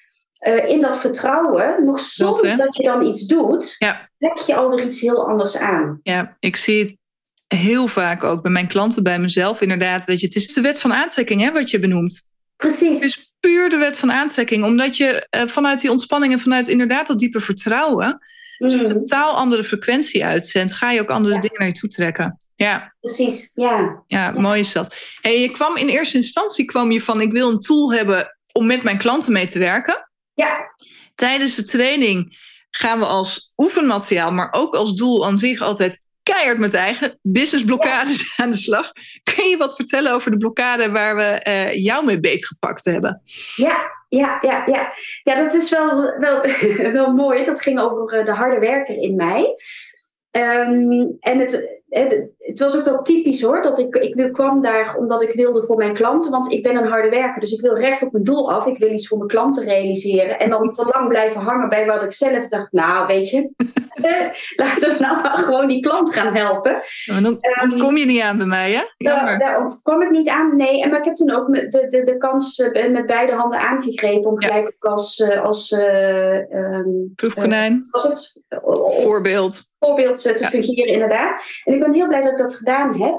uh, 0.46 0.68
in 0.68 0.80
dat 0.80 0.98
vertrouwen, 0.98 1.84
nog 1.84 2.00
zonder 2.00 2.56
dat, 2.56 2.58
dat, 2.58 2.76
je 2.76 2.82
dan 2.82 3.06
iets 3.06 3.26
doet, 3.26 3.74
ja. 3.78 4.08
trek 4.18 4.38
je 4.38 4.54
alweer 4.54 4.84
iets 4.84 5.00
heel 5.00 5.28
anders 5.28 5.56
aan. 5.56 6.00
Ja, 6.02 6.36
ik 6.40 6.56
zie 6.56 6.82
het 6.82 6.96
heel 7.60 7.86
vaak 7.86 8.24
ook 8.24 8.42
bij 8.42 8.50
mijn 8.52 8.66
klanten, 8.66 9.02
bij 9.02 9.18
mezelf 9.18 9.60
inderdaad. 9.60 10.04
Weet 10.04 10.20
je, 10.20 10.26
het 10.26 10.36
is 10.36 10.54
de 10.54 10.60
wet 10.60 10.78
van 10.78 10.92
aantrekking 10.92 11.40
hè, 11.40 11.52
wat 11.52 11.70
je 11.70 11.78
benoemt. 11.78 12.22
Precies. 12.56 12.94
Het 12.94 13.02
is 13.02 13.34
puur 13.40 13.70
de 13.70 13.76
wet 13.76 13.96
van 13.96 14.12
aantrekking, 14.12 14.64
omdat 14.64 14.96
je 14.96 15.26
uh, 15.36 15.46
vanuit 15.46 15.80
die 15.80 15.90
ontspanning 15.90 16.32
en 16.32 16.40
vanuit 16.40 16.68
inderdaad 16.68 17.06
dat 17.06 17.18
diepe 17.18 17.40
vertrouwen, 17.40 18.18
mm. 18.58 18.70
zo'n 18.70 18.84
totaal 18.84 19.36
andere 19.36 19.64
frequentie 19.64 20.24
uitzendt, 20.24 20.72
ga 20.72 20.90
je 20.90 21.00
ook 21.00 21.10
andere 21.10 21.34
ja. 21.34 21.40
dingen 21.40 21.58
naar 21.58 21.68
je 21.68 21.74
toe 21.74 21.88
trekken. 21.88 22.38
Ja. 22.54 22.94
Precies, 23.00 23.50
ja. 23.54 24.02
Ja, 24.06 24.24
ja. 24.24 24.40
mooi 24.40 24.60
is 24.60 24.72
dat. 24.72 24.96
En 25.22 25.32
je 25.32 25.50
kwam 25.50 25.76
in 25.76 25.88
eerste 25.88 26.16
instantie 26.16 26.64
kwam 26.64 26.90
je 26.90 27.00
van 27.00 27.20
ik 27.20 27.32
wil 27.32 27.50
een 27.50 27.60
tool 27.60 27.92
hebben 27.92 28.38
om 28.52 28.66
met 28.66 28.82
mijn 28.82 28.98
klanten 28.98 29.32
mee 29.32 29.46
te 29.46 29.58
werken. 29.58 30.07
Ja. 30.38 30.74
Tijdens 31.14 31.54
de 31.54 31.64
training 31.64 32.36
gaan 32.70 32.98
we 32.98 33.04
als 33.04 33.52
oefenmateriaal, 33.56 34.32
maar 34.32 34.48
ook 34.50 34.74
als 34.74 34.94
doel 34.94 35.26
aan 35.26 35.38
zich 35.38 35.60
altijd 35.60 36.00
keihard 36.22 36.58
met 36.58 36.74
eigen 36.74 37.18
businessblokkades 37.22 38.20
ja. 38.20 38.44
aan 38.44 38.50
de 38.50 38.56
slag. 38.56 38.92
Kun 39.34 39.48
je 39.48 39.56
wat 39.56 39.76
vertellen 39.76 40.12
over 40.12 40.30
de 40.30 40.36
blokkade 40.36 40.90
waar 40.90 41.16
we 41.16 41.44
uh, 41.48 41.84
jou 41.84 42.04
mee 42.04 42.20
beetgepakt 42.20 42.84
hebben? 42.84 43.22
Ja, 43.56 43.90
ja, 44.08 44.38
ja, 44.40 44.62
ja. 44.66 44.92
ja 45.22 45.34
dat 45.34 45.54
is 45.54 45.70
wel, 45.70 46.18
wel, 46.18 46.42
wel 46.98 47.12
mooi. 47.12 47.44
Dat 47.44 47.62
ging 47.62 47.78
over 47.78 48.24
de 48.24 48.32
harde 48.32 48.58
werker 48.58 48.96
in 48.96 49.16
mij. 49.16 49.54
Um, 50.30 51.16
en 51.20 51.38
het, 51.38 51.82
het, 51.88 52.58
was 52.58 52.76
ook 52.76 52.84
wel 52.84 53.02
typisch 53.02 53.42
hoor, 53.42 53.62
dat 53.62 53.78
ik, 53.78 53.96
ik 53.96 54.32
kwam 54.32 54.60
daar 54.60 54.96
omdat 54.96 55.22
ik 55.22 55.32
wilde 55.32 55.62
voor 55.62 55.76
mijn 55.76 55.94
klanten, 55.94 56.30
want 56.30 56.52
ik 56.52 56.62
ben 56.62 56.76
een 56.76 56.88
harde 56.88 57.08
werker, 57.08 57.40
dus 57.40 57.52
ik 57.52 57.60
wil 57.60 57.74
recht 57.74 58.02
op 58.02 58.12
mijn 58.12 58.24
doel 58.24 58.52
af. 58.52 58.66
Ik 58.66 58.78
wil 58.78 58.90
iets 58.90 59.08
voor 59.08 59.18
mijn 59.18 59.30
klanten 59.30 59.64
realiseren 59.64 60.38
en 60.38 60.50
dan 60.50 60.72
te 60.72 60.90
lang 60.94 61.08
blijven 61.08 61.40
hangen 61.40 61.68
bij 61.68 61.86
wat 61.86 62.02
ik 62.02 62.12
zelf 62.12 62.48
dacht, 62.48 62.72
nou 62.72 63.06
weet 63.06 63.30
je, 63.30 63.50
laten 64.56 64.92
we 64.92 64.96
nou 64.98 65.22
maar 65.22 65.38
gewoon 65.38 65.68
die 65.68 65.80
klant 65.80 66.12
gaan 66.12 66.34
helpen. 66.34 66.82
Maar 67.06 67.22
dan 67.22 67.38
ontkom 67.62 67.96
je 67.96 68.06
niet 68.06 68.22
aan 68.22 68.36
bij 68.36 68.46
mij 68.46 68.72
hè? 68.72 68.82
Jammer. 68.96 69.24
Daar, 69.24 69.38
daar 69.38 69.60
ontkwam 69.60 70.02
ik 70.02 70.10
niet 70.10 70.28
aan, 70.28 70.56
nee. 70.56 70.88
Maar 70.88 70.98
ik 70.98 71.04
heb 71.04 71.14
toen 71.14 71.30
ook 71.30 71.54
de, 71.54 71.68
de, 71.68 72.04
de 72.04 72.16
kans 72.16 72.70
met 72.72 73.06
beide 73.06 73.32
handen 73.32 73.60
aangegrepen 73.60 74.30
om 74.30 74.40
gelijk 74.40 74.76
ja. 74.80 74.90
als, 74.90 75.30
als 75.42 75.70
uh, 75.70 76.50
um, 76.50 77.12
proefkonijn, 77.14 77.72
uh, 77.72 77.90
was 77.90 78.02
het? 78.02 78.42
voorbeeld 79.02 79.66
voorbeeld 79.78 80.22
te 80.22 80.36
ja. 80.38 80.48
fungeren, 80.48 80.92
inderdaad. 80.92 81.42
En 81.64 81.77
ik 81.78 81.84
ben 81.84 81.94
heel 81.94 82.08
blij 82.08 82.22
dat 82.22 82.30
ik 82.30 82.38
dat 82.38 82.54
gedaan 82.54 82.94
heb. 82.94 83.16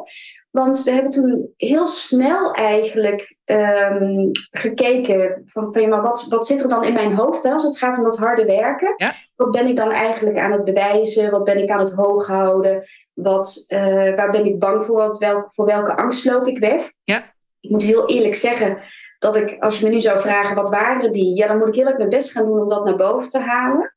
Want 0.51 0.84
we 0.84 0.92
hebben 0.92 1.12
toen 1.12 1.54
heel 1.58 1.88
snel 1.88 2.54
eigenlijk 2.54 3.38
um, 3.46 4.32
gekeken 4.51 5.42
van, 5.46 5.74
van 5.74 5.82
ja, 5.82 5.88
maar 5.88 6.01
wat, 6.01 6.25
wat 6.30 6.48
zit 6.48 6.62
er 6.62 6.70
dan 6.70 6.84
in 6.84 6.94
mijn 6.94 7.13
hoofd 7.13 7.44
hè, 7.44 7.51
als 7.51 7.63
het 7.63 7.78
gaat 7.78 7.98
om 7.98 8.04
dat 8.04 8.18
harde 8.18 8.46
werken? 8.46 8.94
Ja. 8.98 9.16
Wat 9.36 9.51
ben 9.51 9.68
ik 9.68 9.75
dan 9.75 9.92
eigenlijk 9.92 10.38
aan 10.38 10.51
het 10.51 10.63
bewijzen? 10.63 11.32
Wat 11.32 11.44
ben 11.44 11.58
ik 11.58 11.70
aan 11.70 11.80
het 11.80 11.94
hoog 11.94 12.28
houden? 12.28 12.84
Wat, 13.13 13.66
uh, 13.68 14.16
waar 14.16 14.32
ben 14.32 14.46
ik 14.46 14.60
bang 14.60 14.86
voor? 14.86 14.96
Wat, 14.96 15.18
wel, 15.18 15.44
voor 15.48 15.66
welke 15.66 15.96
angst 15.96 16.25
loop 16.25 16.48
ik 16.48 16.60
weg? 16.60 16.92
Ja. 17.04 17.34
Ik 17.60 17.70
moet 17.70 17.84
heel 17.84 18.08
eerlijk 18.08 18.36
zeggen 18.36 18.78
dat 19.20 19.36
ik, 19.36 19.58
als 19.60 19.80
je 19.80 19.86
me 19.86 19.92
nu 19.92 20.00
zou 20.00 20.20
vragen 20.20 20.56
wat 20.56 20.70
waren 20.70 21.12
die, 21.12 21.36
ja, 21.36 21.48
dan 21.48 21.58
moet 21.58 21.68
ik 21.68 21.75
heel 21.75 21.88
erg 21.88 21.98
mijn 21.98 22.10
best 22.10 22.32
gaan 22.32 22.46
doen 22.46 22.62
om 22.62 22.68
dat 22.68 22.86
naar 22.86 22.96
boven 22.96 23.30
te 23.30 23.39
halen. 23.39 23.94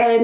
En, 0.00 0.22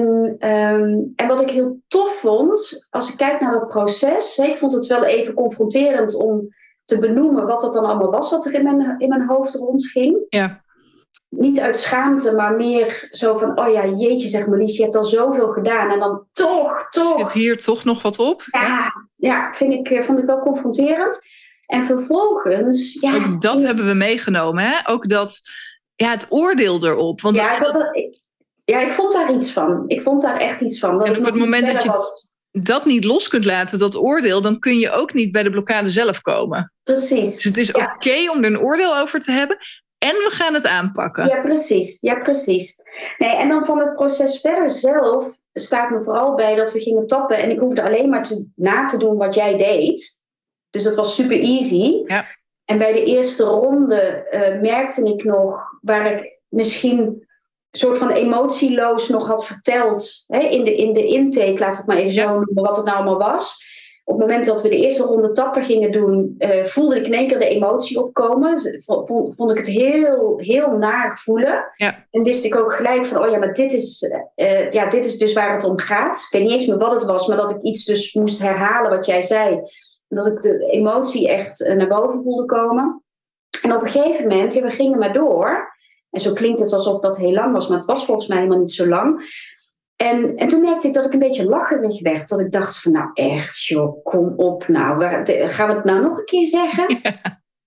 um, 0.49 1.13
en 1.15 1.27
wat 1.27 1.41
ik 1.41 1.49
heel 1.49 1.81
tof 1.87 2.13
vond, 2.19 2.87
als 2.89 3.11
ik 3.11 3.17
kijk 3.17 3.39
naar 3.39 3.51
dat 3.51 3.67
proces, 3.67 4.37
ik 4.37 4.57
vond 4.57 4.73
het 4.73 4.87
wel 4.87 5.03
even 5.03 5.33
confronterend 5.33 6.15
om 6.15 6.47
te 6.85 6.99
benoemen 6.99 7.45
wat 7.45 7.61
dat 7.61 7.73
dan 7.73 7.85
allemaal 7.85 8.11
was, 8.11 8.31
wat 8.31 8.45
er 8.45 8.53
in 8.53 8.63
mijn, 8.63 8.99
in 8.99 9.09
mijn 9.09 9.27
hoofd 9.27 9.53
rondging. 9.53 10.25
Ja. 10.29 10.63
niet 11.29 11.59
uit 11.59 11.77
schaamte, 11.77 12.35
maar 12.35 12.55
meer 12.55 13.07
zo 13.09 13.37
van, 13.37 13.59
oh 13.59 13.71
ja, 13.71 13.85
jeetje, 13.85 14.27
zeg 14.27 14.47
maar, 14.47 14.57
Lies, 14.57 14.77
je 14.77 14.83
hebt 14.83 14.95
al 14.95 15.03
zoveel 15.03 15.47
gedaan. 15.47 15.89
En 15.89 15.99
dan 15.99 16.25
toch, 16.33 16.87
toch. 16.89 17.19
Zit 17.19 17.31
hier 17.31 17.57
toch 17.57 17.83
nog 17.83 18.01
wat 18.01 18.19
op? 18.19 18.43
Ja, 18.51 18.93
ja 19.15 19.53
vind 19.53 19.73
ik, 19.73 19.89
eh, 19.89 20.01
vond 20.01 20.19
ik 20.19 20.25
wel 20.25 20.39
confronterend. 20.39 21.21
En 21.65 21.83
vervolgens... 21.83 22.97
Ja, 22.99 23.15
ook 23.15 23.41
dat 23.41 23.61
hebben 23.61 23.85
we 23.85 23.93
meegenomen, 23.93 24.63
hè? 24.63 24.89
Ook 24.89 25.09
dat, 25.09 25.41
ja, 25.95 26.09
het 26.09 26.27
oordeel 26.29 26.85
erop. 26.85 27.21
Want 27.21 27.35
ja, 27.35 27.65
ik, 27.65 27.91
ik, 27.91 28.25
ja, 28.71 28.79
ik 28.79 28.91
vond 28.91 29.13
daar 29.13 29.33
iets 29.33 29.51
van. 29.51 29.83
Ik 29.87 30.01
vond 30.01 30.21
daar 30.21 30.39
echt 30.39 30.61
iets 30.61 30.79
van. 30.79 30.97
Dat 30.97 31.07
en 31.07 31.17
op 31.17 31.25
het 31.25 31.35
moment 31.35 31.67
dat 31.67 31.83
je 31.83 31.89
was. 31.89 32.31
dat 32.51 32.85
niet 32.85 33.03
los 33.03 33.27
kunt 33.27 33.45
laten, 33.45 33.79
dat 33.79 33.95
oordeel, 33.95 34.41
dan 34.41 34.59
kun 34.59 34.77
je 34.79 34.91
ook 34.91 35.13
niet 35.13 35.31
bij 35.31 35.43
de 35.43 35.49
blokkade 35.49 35.89
zelf 35.89 36.21
komen. 36.21 36.73
Precies. 36.83 37.35
Dus 37.35 37.43
het 37.43 37.57
is 37.57 37.71
oké 37.71 38.29
om 38.31 38.43
er 38.43 38.51
een 38.51 38.59
oordeel 38.59 38.97
over 38.97 39.19
te 39.19 39.31
hebben. 39.31 39.57
En 39.97 40.13
we 40.13 40.29
gaan 40.29 40.53
het 40.53 40.65
aanpakken. 40.65 41.25
Ja, 41.25 41.41
precies. 41.41 41.97
Ja, 42.01 42.19
precies. 42.19 42.75
Nee, 43.17 43.35
en 43.35 43.47
dan 43.47 43.65
van 43.65 43.79
het 43.79 43.95
proces 43.95 44.39
verder 44.39 44.69
zelf 44.69 45.39
staat 45.53 45.89
me 45.89 46.03
vooral 46.03 46.35
bij 46.35 46.55
dat 46.55 46.71
we 46.71 46.79
gingen 46.79 47.07
tappen. 47.07 47.37
En 47.37 47.49
ik 47.49 47.59
hoefde 47.59 47.83
alleen 47.83 48.09
maar 48.09 48.23
te, 48.23 48.49
na 48.55 48.85
te 48.85 48.97
doen 48.97 49.17
wat 49.17 49.35
jij 49.35 49.57
deed. 49.57 50.21
Dus 50.69 50.83
dat 50.83 50.95
was 50.95 51.15
super 51.15 51.39
easy. 51.39 52.01
Ja. 52.05 52.25
En 52.65 52.77
bij 52.77 52.93
de 52.93 53.03
eerste 53.03 53.43
ronde 53.43 54.27
uh, 54.31 54.61
merkte 54.61 55.13
ik 55.13 55.23
nog 55.23 55.61
waar 55.81 56.11
ik 56.11 56.39
misschien 56.47 57.26
soort 57.71 57.97
van 57.97 58.09
emotieloos 58.09 59.09
nog 59.09 59.27
had 59.27 59.45
verteld. 59.45 60.23
Hè, 60.27 60.39
in, 60.39 60.63
de, 60.63 60.75
in 60.75 60.93
de 60.93 61.05
intake, 61.05 61.59
laat 61.59 61.71
ik 61.71 61.77
het 61.77 61.87
maar 61.87 61.97
even 61.97 62.11
zo 62.11 62.29
noemen, 62.29 62.63
wat 62.63 62.75
het 62.75 62.85
nou 62.85 62.97
allemaal 62.97 63.29
was 63.29 63.65
op 64.07 64.19
het 64.19 64.27
moment 64.27 64.45
dat 64.45 64.61
we 64.61 64.69
de 64.69 64.77
eerste 64.77 65.03
ronde 65.03 65.31
tappen 65.31 65.63
gingen 65.63 65.91
doen, 65.91 66.35
uh, 66.37 66.63
voelde 66.63 66.99
ik 66.99 67.05
in 67.05 67.13
één 67.13 67.27
keer 67.27 67.39
de 67.39 67.47
emotie 67.47 68.03
opkomen. 68.03 68.81
Vond, 68.85 69.35
vond 69.35 69.51
ik 69.51 69.57
het 69.57 69.67
heel, 69.67 70.33
heel 70.37 70.71
naar 70.71 71.17
voelen. 71.17 71.71
Ja. 71.75 72.05
En 72.11 72.23
wist 72.23 72.45
ik 72.45 72.55
ook 72.55 72.73
gelijk 72.73 73.05
van, 73.05 73.23
oh 73.23 73.29
ja, 73.29 73.37
maar 73.37 73.53
dit 73.53 73.73
is, 73.73 74.11
uh, 74.35 74.71
ja, 74.71 74.89
dit 74.89 75.05
is 75.05 75.17
dus 75.17 75.33
waar 75.33 75.53
het 75.53 75.63
om 75.63 75.79
gaat. 75.79 76.17
Ik 76.17 76.27
weet 76.31 76.41
niet 76.41 76.51
eens 76.51 76.65
meer 76.65 76.77
wat 76.77 76.91
het 76.91 77.03
was, 77.03 77.27
maar 77.27 77.37
dat 77.37 77.51
ik 77.51 77.61
iets 77.61 77.85
dus 77.85 78.13
moest 78.13 78.41
herhalen 78.41 78.89
wat 78.89 79.05
jij 79.05 79.21
zei. 79.21 79.61
Dat 80.07 80.27
ik 80.27 80.41
de 80.41 80.69
emotie 80.69 81.29
echt 81.29 81.61
uh, 81.61 81.75
naar 81.75 81.87
boven 81.87 82.21
voelde 82.21 82.45
komen. 82.45 83.03
En 83.61 83.75
op 83.75 83.81
een 83.81 83.91
gegeven 83.91 84.27
moment, 84.27 84.53
ja, 84.53 84.61
we 84.61 84.71
gingen 84.71 84.99
maar 84.99 85.13
door. 85.13 85.75
En 86.17 86.23
zo 86.23 86.33
klinkt 86.33 86.59
het 86.59 86.73
alsof 86.73 86.99
dat 86.99 87.17
heel 87.17 87.31
lang 87.31 87.53
was, 87.53 87.67
maar 87.67 87.77
het 87.77 87.87
was 87.87 88.05
volgens 88.05 88.27
mij 88.27 88.37
helemaal 88.37 88.59
niet 88.59 88.71
zo 88.71 88.87
lang. 88.87 89.35
En, 89.95 90.35
en 90.35 90.47
toen 90.47 90.61
merkte 90.61 90.87
ik 90.87 90.93
dat 90.93 91.05
ik 91.05 91.13
een 91.13 91.19
beetje 91.19 91.45
lacherig 91.45 92.01
werd. 92.01 92.29
Dat 92.29 92.39
ik 92.39 92.51
dacht 92.51 92.81
van, 92.81 92.91
nou 92.91 93.09
echt, 93.13 93.65
joh, 93.65 94.03
kom 94.03 94.33
op 94.35 94.67
nou. 94.67 95.03
Gaan 95.25 95.67
we 95.67 95.73
het 95.75 95.83
nou 95.83 96.01
nog 96.01 96.17
een 96.17 96.25
keer 96.25 96.47
zeggen? 96.47 96.89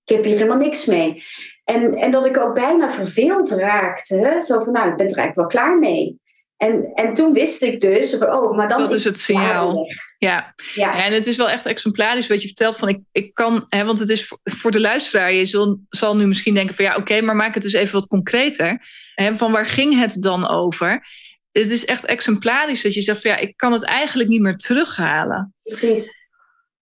Ik 0.05 0.17
heb 0.17 0.25
hier 0.25 0.37
helemaal 0.37 0.57
niks 0.57 0.87
mee. 0.87 1.23
En, 1.65 1.95
en 1.95 2.11
dat 2.11 2.27
ik 2.27 2.39
ook 2.39 2.55
bijna 2.55 2.91
verveeld 2.91 3.51
raakte. 3.51 4.43
Zo 4.47 4.61
van, 4.61 4.73
nou, 4.73 4.91
ik 4.91 4.97
ben 4.97 5.09
er 5.09 5.17
eigenlijk 5.17 5.35
wel 5.35 5.47
klaar 5.47 5.79
mee. 5.79 6.20
En, 6.61 6.93
en 6.95 7.15
toen 7.15 7.33
wist 7.33 7.63
ik 7.63 7.81
dus, 7.81 8.19
oh, 8.19 8.57
maar 8.57 8.69
dan 8.69 8.81
dat 8.81 8.93
is, 8.93 9.05
het 9.05 9.19
signaal. 9.19 9.87
Ja. 10.19 10.55
ja. 10.75 11.05
en 11.05 11.13
het 11.13 11.27
is 11.27 11.37
wel 11.37 11.51
echt 11.51 11.67
exemplarisch 11.67 12.27
wat 12.27 12.41
je 12.41 12.47
vertelt. 12.47 12.77
Van 12.77 12.89
ik, 12.89 12.99
ik 13.13 13.35
kan, 13.35 13.65
hè, 13.69 13.85
want 13.85 13.99
het 13.99 14.09
is 14.09 14.33
voor, 14.43 14.71
de 14.71 14.81
luisteraar, 14.81 15.33
je 15.33 15.47
zal, 15.47 15.79
zal 15.89 16.17
nu 16.17 16.27
misschien 16.27 16.55
denken 16.55 16.75
van 16.75 16.85
ja, 16.85 16.97
oké, 16.97 17.21
maar 17.21 17.37
maak 17.37 17.55
het 17.55 17.63
dus 17.63 17.73
even 17.73 17.93
wat 17.93 18.07
concreter. 18.07 18.87
Hè, 19.15 19.37
van 19.37 19.53
waar 19.53 19.67
ging 19.67 19.99
het 19.99 20.23
dan 20.23 20.49
over? 20.49 21.07
het 21.53 21.71
is 21.71 21.85
echt 21.85 22.05
exemplarisch 22.05 22.83
dat 22.83 22.95
je 22.95 23.03
zegt 23.03 23.23
van 23.23 23.31
ja, 23.31 23.37
ik 23.37 23.57
kan 23.57 23.73
het 23.73 23.85
eigenlijk 23.85 24.29
niet 24.29 24.41
meer 24.41 24.57
terughalen. 24.57 25.55
Precies. 25.63 26.15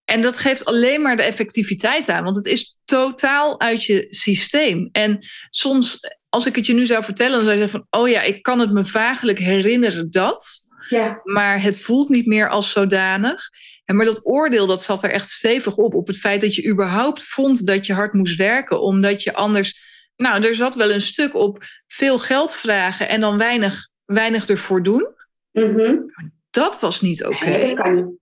En 0.05 0.23
dat 0.23 0.37
geeft 0.39 0.65
alleen 0.65 1.03
maar 1.03 1.17
de 1.17 1.23
effectiviteit 1.23 2.09
aan, 2.09 2.25
want 2.25 2.37
het 2.37 2.47
is 2.47 2.78
totaal 2.89 3.61
uit 3.61 3.85
je 3.85 4.07
systeem. 4.11 4.89
En 4.93 5.19
soms, 5.51 5.99
als 6.29 6.47
ik 6.47 6.57
het 6.57 6.67
je 6.67 6.73
nu 6.73 6.87
zou 6.87 7.05
vertellen, 7.05 7.33
dan 7.33 7.41
zou 7.41 7.53
je 7.53 7.61
zeggen 7.61 7.87
van, 7.91 8.01
oh 8.01 8.09
ja, 8.09 8.23
ik 8.23 8.43
kan 8.43 8.59
het 8.59 8.73
me 8.73 8.85
vagelijk 8.85 9.39
herinneren 9.39 10.11
dat, 10.11 10.61
ja. 10.89 11.21
maar 11.25 11.63
het 11.63 11.81
voelt 11.81 12.09
niet 12.09 12.27
meer 12.27 12.49
als 12.49 12.73
zodanig. 12.73 13.43
En 13.85 13.97
maar 13.97 14.05
dat 14.05 14.27
oordeel, 14.27 14.67
dat 14.67 14.83
zat 14.83 15.03
er 15.03 15.11
echt 15.11 15.29
stevig 15.29 15.77
op, 15.77 15.95
op 15.95 16.07
het 16.07 16.19
feit 16.19 16.41
dat 16.41 16.55
je 16.55 16.69
überhaupt 16.69 17.23
vond 17.23 17.67
dat 17.67 17.87
je 17.87 17.93
hard 17.93 18.13
moest 18.13 18.37
werken, 18.37 18.81
omdat 18.81 19.23
je 19.23 19.35
anders, 19.35 19.81
nou, 20.17 20.45
er 20.45 20.55
zat 20.55 20.75
wel 20.75 20.91
een 20.91 21.01
stuk 21.01 21.35
op 21.35 21.65
veel 21.87 22.19
geld 22.19 22.55
vragen 22.55 23.09
en 23.09 23.21
dan 23.21 23.39
weinig 23.39 23.89
weinig 24.05 24.49
ervoor 24.49 24.83
doen. 24.83 25.09
Mm 25.53 26.13
Dat 26.51 26.81
was 26.81 27.01
niet 27.01 27.25
oké. 27.25 27.35
Okay. 27.35 27.61
Nee, 27.61 27.75
dat. 27.75 28.17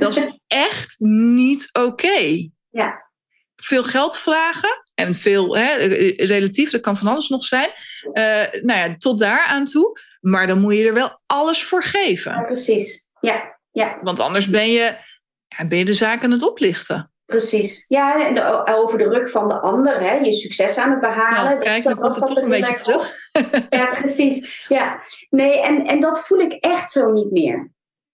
Dat 0.00 0.16
is 0.16 0.38
echt 0.46 0.94
niet 0.98 1.68
oké. 1.72 2.48
Ja. 2.70 3.06
Veel 3.56 3.84
geld 3.84 4.16
vragen 4.16 4.82
en 4.94 5.14
veel 5.14 5.56
hè, 5.56 5.74
relatief, 6.16 6.70
dat 6.70 6.80
kan 6.80 6.96
van 6.96 7.06
alles 7.06 7.28
nog 7.28 7.44
zijn. 7.44 7.70
Uh, 8.12 8.62
nou 8.62 8.78
ja, 8.78 8.96
tot 8.96 9.18
daar 9.18 9.44
aan 9.44 9.64
toe. 9.64 10.00
Maar 10.20 10.46
dan 10.46 10.60
moet 10.60 10.74
je 10.74 10.86
er 10.86 10.94
wel 10.94 11.20
alles 11.26 11.64
voor 11.64 11.82
geven. 11.82 12.32
Ja, 12.32 12.42
precies. 12.42 13.06
Ja, 13.20 13.58
ja. 13.70 13.98
Want 14.02 14.20
anders 14.20 14.50
ben 14.50 14.70
je, 14.70 14.96
ja, 15.48 15.66
ben 15.66 15.78
je 15.78 15.84
de 15.84 15.94
zaak 15.94 16.24
aan 16.24 16.30
het 16.30 16.42
oplichten. 16.42 17.12
Precies. 17.24 17.84
Ja, 17.88 18.26
en 18.26 18.42
over 18.74 18.98
de 18.98 19.08
rug 19.08 19.30
van 19.30 19.48
de 19.48 19.60
ander, 19.60 20.00
hè, 20.00 20.12
je 20.12 20.32
succes 20.32 20.76
aan 20.76 20.90
het 20.90 21.00
behalen. 21.00 21.52
Ja, 21.52 21.58
kijk, 21.58 21.82
dan 21.82 21.98
komt 21.98 22.14
het 22.14 22.26
toch 22.26 22.36
een 22.36 22.48
beetje 22.48 22.74
terug. 22.74 23.14
ja, 23.70 23.86
precies. 23.86 24.64
Ja. 24.68 25.00
Nee, 25.30 25.60
en, 25.60 25.86
en 25.86 26.00
dat 26.00 26.26
voel 26.26 26.38
ik 26.38 26.52
echt 26.52 26.92
zo 26.92 27.12
niet 27.12 27.30
meer. 27.30 27.70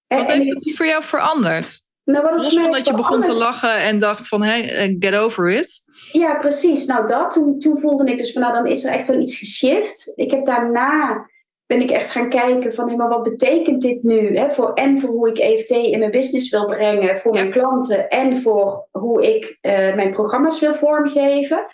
Wat 0.06 0.28
en, 0.28 0.40
heeft 0.40 0.64
het 0.64 0.76
voor 0.76 0.86
jou 0.86 1.04
veranderd? 1.04 1.80
Nou, 2.04 2.22
wat 2.22 2.42
Los 2.42 2.54
van 2.54 2.72
dat 2.72 2.86
je 2.86 2.94
begon 2.94 3.20
te 3.20 3.32
lachen 3.32 3.78
en 3.78 3.98
dacht 3.98 4.28
van, 4.28 4.42
hey, 4.42 4.70
eh, 4.70 4.96
get 4.98 5.14
over 5.14 5.50
it. 5.50 5.82
Ja, 6.12 6.34
precies. 6.34 6.86
Nou, 6.86 7.06
dat. 7.06 7.30
Toen, 7.30 7.58
toen 7.58 7.80
voelde 7.80 8.10
ik 8.10 8.18
dus 8.18 8.32
van, 8.32 8.42
nou, 8.42 8.54
dan 8.54 8.66
is 8.66 8.84
er 8.84 8.92
echt 8.92 9.06
wel 9.06 9.20
iets 9.20 9.38
geshift. 9.38 10.12
Ik 10.14 10.30
heb 10.30 10.44
daarna 10.44 11.26
ben 11.66 11.80
ik 11.80 11.90
echt 11.90 12.10
gaan 12.10 12.28
kijken 12.28 12.74
van 12.74 12.88
hey, 12.88 12.96
maar 12.96 13.08
wat 13.08 13.22
betekent 13.22 13.82
dit 13.82 14.02
nu? 14.02 14.36
Hè? 14.36 14.50
Voor, 14.50 14.72
en 14.72 15.00
voor 15.00 15.10
hoe 15.10 15.28
ik 15.28 15.38
EFT 15.38 15.70
in 15.70 15.98
mijn 15.98 16.10
business 16.10 16.50
wil 16.50 16.66
brengen, 16.66 17.18
voor 17.18 17.32
mijn 17.32 17.50
klanten 17.50 18.08
en 18.08 18.36
voor 18.36 18.88
hoe 18.90 19.34
ik 19.34 19.58
uh, 19.62 19.72
mijn 19.94 20.10
programma's 20.10 20.60
wil 20.60 20.74
vormgeven. 20.74 21.66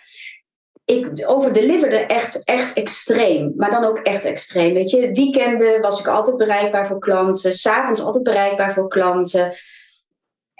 Ik 0.85 1.09
overdeliverde 1.25 1.97
echt, 1.97 2.43
echt 2.43 2.73
extreem, 2.73 3.53
maar 3.55 3.71
dan 3.71 3.83
ook 3.83 3.97
echt 3.97 4.25
extreem. 4.25 4.73
Weet 4.73 4.89
je, 4.89 5.11
weekenden 5.11 5.81
was 5.81 5.99
ik 5.99 6.07
altijd 6.07 6.37
bereikbaar 6.37 6.87
voor 6.87 6.99
klanten, 6.99 7.53
s'avonds 7.53 8.01
altijd 8.01 8.23
bereikbaar 8.23 8.73
voor 8.73 8.87
klanten. 8.87 9.53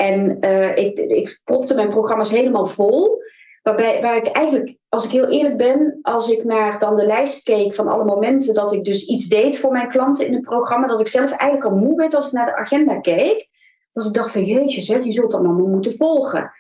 En 0.02 0.38
uh, 0.46 0.78
ik, 0.78 0.98
ik 0.98 1.40
propte 1.44 1.76
mijn 1.76 1.90
programma's 1.90 2.32
helemaal 2.32 2.66
vol. 2.66 3.20
Waarbij, 3.62 4.02
waar 4.02 4.16
ik 4.16 4.28
eigenlijk, 4.28 4.78
als 4.90 5.06
ik 5.06 5.12
heel 5.12 5.30
eerlijk 5.30 5.58
ben, 5.58 6.00
als 6.02 6.30
ik 6.30 6.44
naar 6.44 6.80
dan 6.80 6.96
de 6.96 7.06
lijst 7.06 7.44
keek 7.44 7.74
van 7.74 7.88
alle 7.88 8.04
momenten 8.04 8.54
dat 8.54 8.74
ik 8.74 8.84
dus 8.84 9.06
iets 9.06 9.28
deed 9.28 9.60
voor 9.60 9.72
mijn 9.72 9.90
klanten 9.90 10.28
in 10.28 10.34
het 10.34 10.42
programma, 10.42 10.88
dat 10.88 11.00
ik 11.00 11.08
zelf 11.08 11.32
eigenlijk 11.32 11.72
al 11.72 11.78
moe 11.78 11.96
werd 11.96 12.16
als 12.16 12.26
ik 12.26 12.32
naar 12.32 12.46
de 12.46 12.56
agenda 12.56 13.00
keek. 13.00 13.48
Dat 13.92 14.06
ik 14.06 14.14
dacht 14.14 14.32
van 14.32 14.46
jeetje 14.46 14.82
zeg, 14.82 15.04
je 15.04 15.12
zult 15.12 15.34
allemaal 15.34 15.68
moeten 15.68 15.96
volgen. 15.96 16.52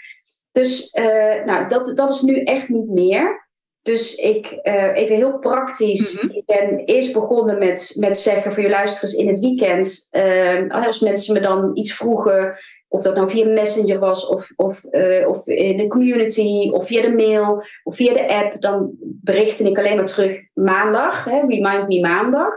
Dus 0.51 0.93
uh, 1.00 1.45
nou, 1.45 1.67
dat, 1.67 1.91
dat 1.95 2.10
is 2.10 2.21
nu 2.21 2.43
echt 2.43 2.69
niet 2.69 2.89
meer. 2.89 3.50
Dus 3.81 4.15
ik, 4.15 4.60
uh, 4.63 4.95
even 4.95 5.15
heel 5.15 5.39
praktisch, 5.39 6.13
mm 6.13 6.19
-hmm. 6.19 6.38
ik 6.38 6.45
ben 6.45 6.79
eerst 6.86 7.13
begonnen 7.13 7.57
met, 7.57 7.93
met 7.95 8.17
zeggen 8.17 8.53
voor 8.53 8.63
je 8.63 8.69
luisterers 8.69 9.13
in 9.13 9.27
het 9.27 9.39
weekend. 9.39 10.07
Uh, 10.12 10.86
als 10.86 11.00
mensen 11.00 11.33
me 11.33 11.39
dan 11.39 11.71
iets 11.74 11.93
vroegen, 11.93 12.57
of 12.91 13.03
dat 13.03 13.15
nou 13.15 13.29
via 13.29 13.45
Messenger 13.45 14.00
was, 14.00 14.27
of, 14.27 14.51
of, 14.55 14.83
uh, 14.91 15.27
of 15.27 15.48
in 15.48 15.77
de 15.77 15.88
community, 15.88 16.69
of 16.69 16.86
via 16.88 17.01
de 17.01 17.15
mail, 17.15 17.63
of 17.83 17.95
via 17.95 18.13
de 18.13 18.27
app, 18.27 18.62
dan 18.62 18.91
berichtte 19.00 19.69
ik 19.69 19.77
alleen 19.77 19.95
maar 19.95 20.05
terug 20.05 20.50
maandag, 20.53 21.24
hè, 21.24 21.39
remind 21.39 21.88
me 21.88 22.00
maandag. 22.00 22.53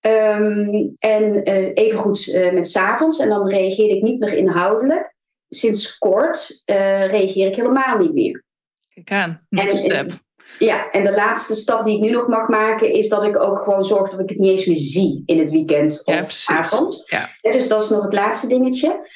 Um, 0.00 0.96
en 0.98 1.48
uh, 1.48 1.70
even 1.74 1.98
goed 1.98 2.26
uh, 2.26 2.52
met 2.52 2.68
s'avonds, 2.68 3.18
en 3.18 3.28
dan 3.28 3.48
reageerde 3.48 3.96
ik 3.96 4.02
niet 4.02 4.18
meer 4.18 4.36
inhoudelijk. 4.36 5.14
Sinds 5.48 5.98
kort 5.98 6.62
reageer 6.64 7.46
ik 7.46 7.56
helemaal 7.56 7.98
niet 7.98 8.14
meer. 8.14 8.44
Kijk 8.94 9.10
aan, 9.10 9.46
en, 9.50 9.78
step. 9.78 10.10
Ja, 10.58 10.90
en 10.90 11.02
de 11.02 11.14
laatste 11.14 11.54
stap 11.54 11.84
die 11.84 11.94
ik 11.94 12.00
nu 12.00 12.10
nog 12.10 12.28
mag 12.28 12.48
maken, 12.48 12.92
is 12.92 13.08
dat 13.08 13.24
ik 13.24 13.38
ook 13.38 13.58
gewoon 13.58 13.84
zorg 13.84 14.10
dat 14.10 14.20
ik 14.20 14.28
het 14.28 14.38
niet 14.38 14.50
eens 14.50 14.66
meer 14.66 14.76
zie 14.76 15.22
in 15.26 15.38
het 15.38 15.50
weekend 15.50 16.02
of 16.04 16.30
ja, 16.30 16.56
avond. 16.56 17.04
Ja. 17.06 17.30
Ja, 17.40 17.52
dus 17.52 17.68
dat 17.68 17.82
is 17.82 17.88
nog 17.88 18.02
het 18.02 18.12
laatste 18.12 18.46
dingetje. 18.46 19.08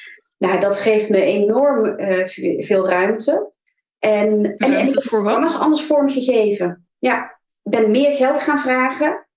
Nou, 0.43 0.59
dat 0.59 0.79
geeft 0.79 1.09
me 1.09 1.21
enorm 1.21 1.99
uh, 1.99 2.25
veel 2.65 2.89
ruimte. 2.89 3.51
En, 3.99 4.57
en, 4.57 4.73
en 4.73 4.87
ik 4.87 5.01
voor 5.01 5.23
wat? 5.23 5.35
alles 5.35 5.59
anders 5.59 5.83
vormgegeven. 5.83 6.87
Ja, 6.99 7.39
ben 7.61 7.91
meer 7.91 8.13
geld 8.13 8.39
gaan 8.39 8.59
vragen. 8.59 9.27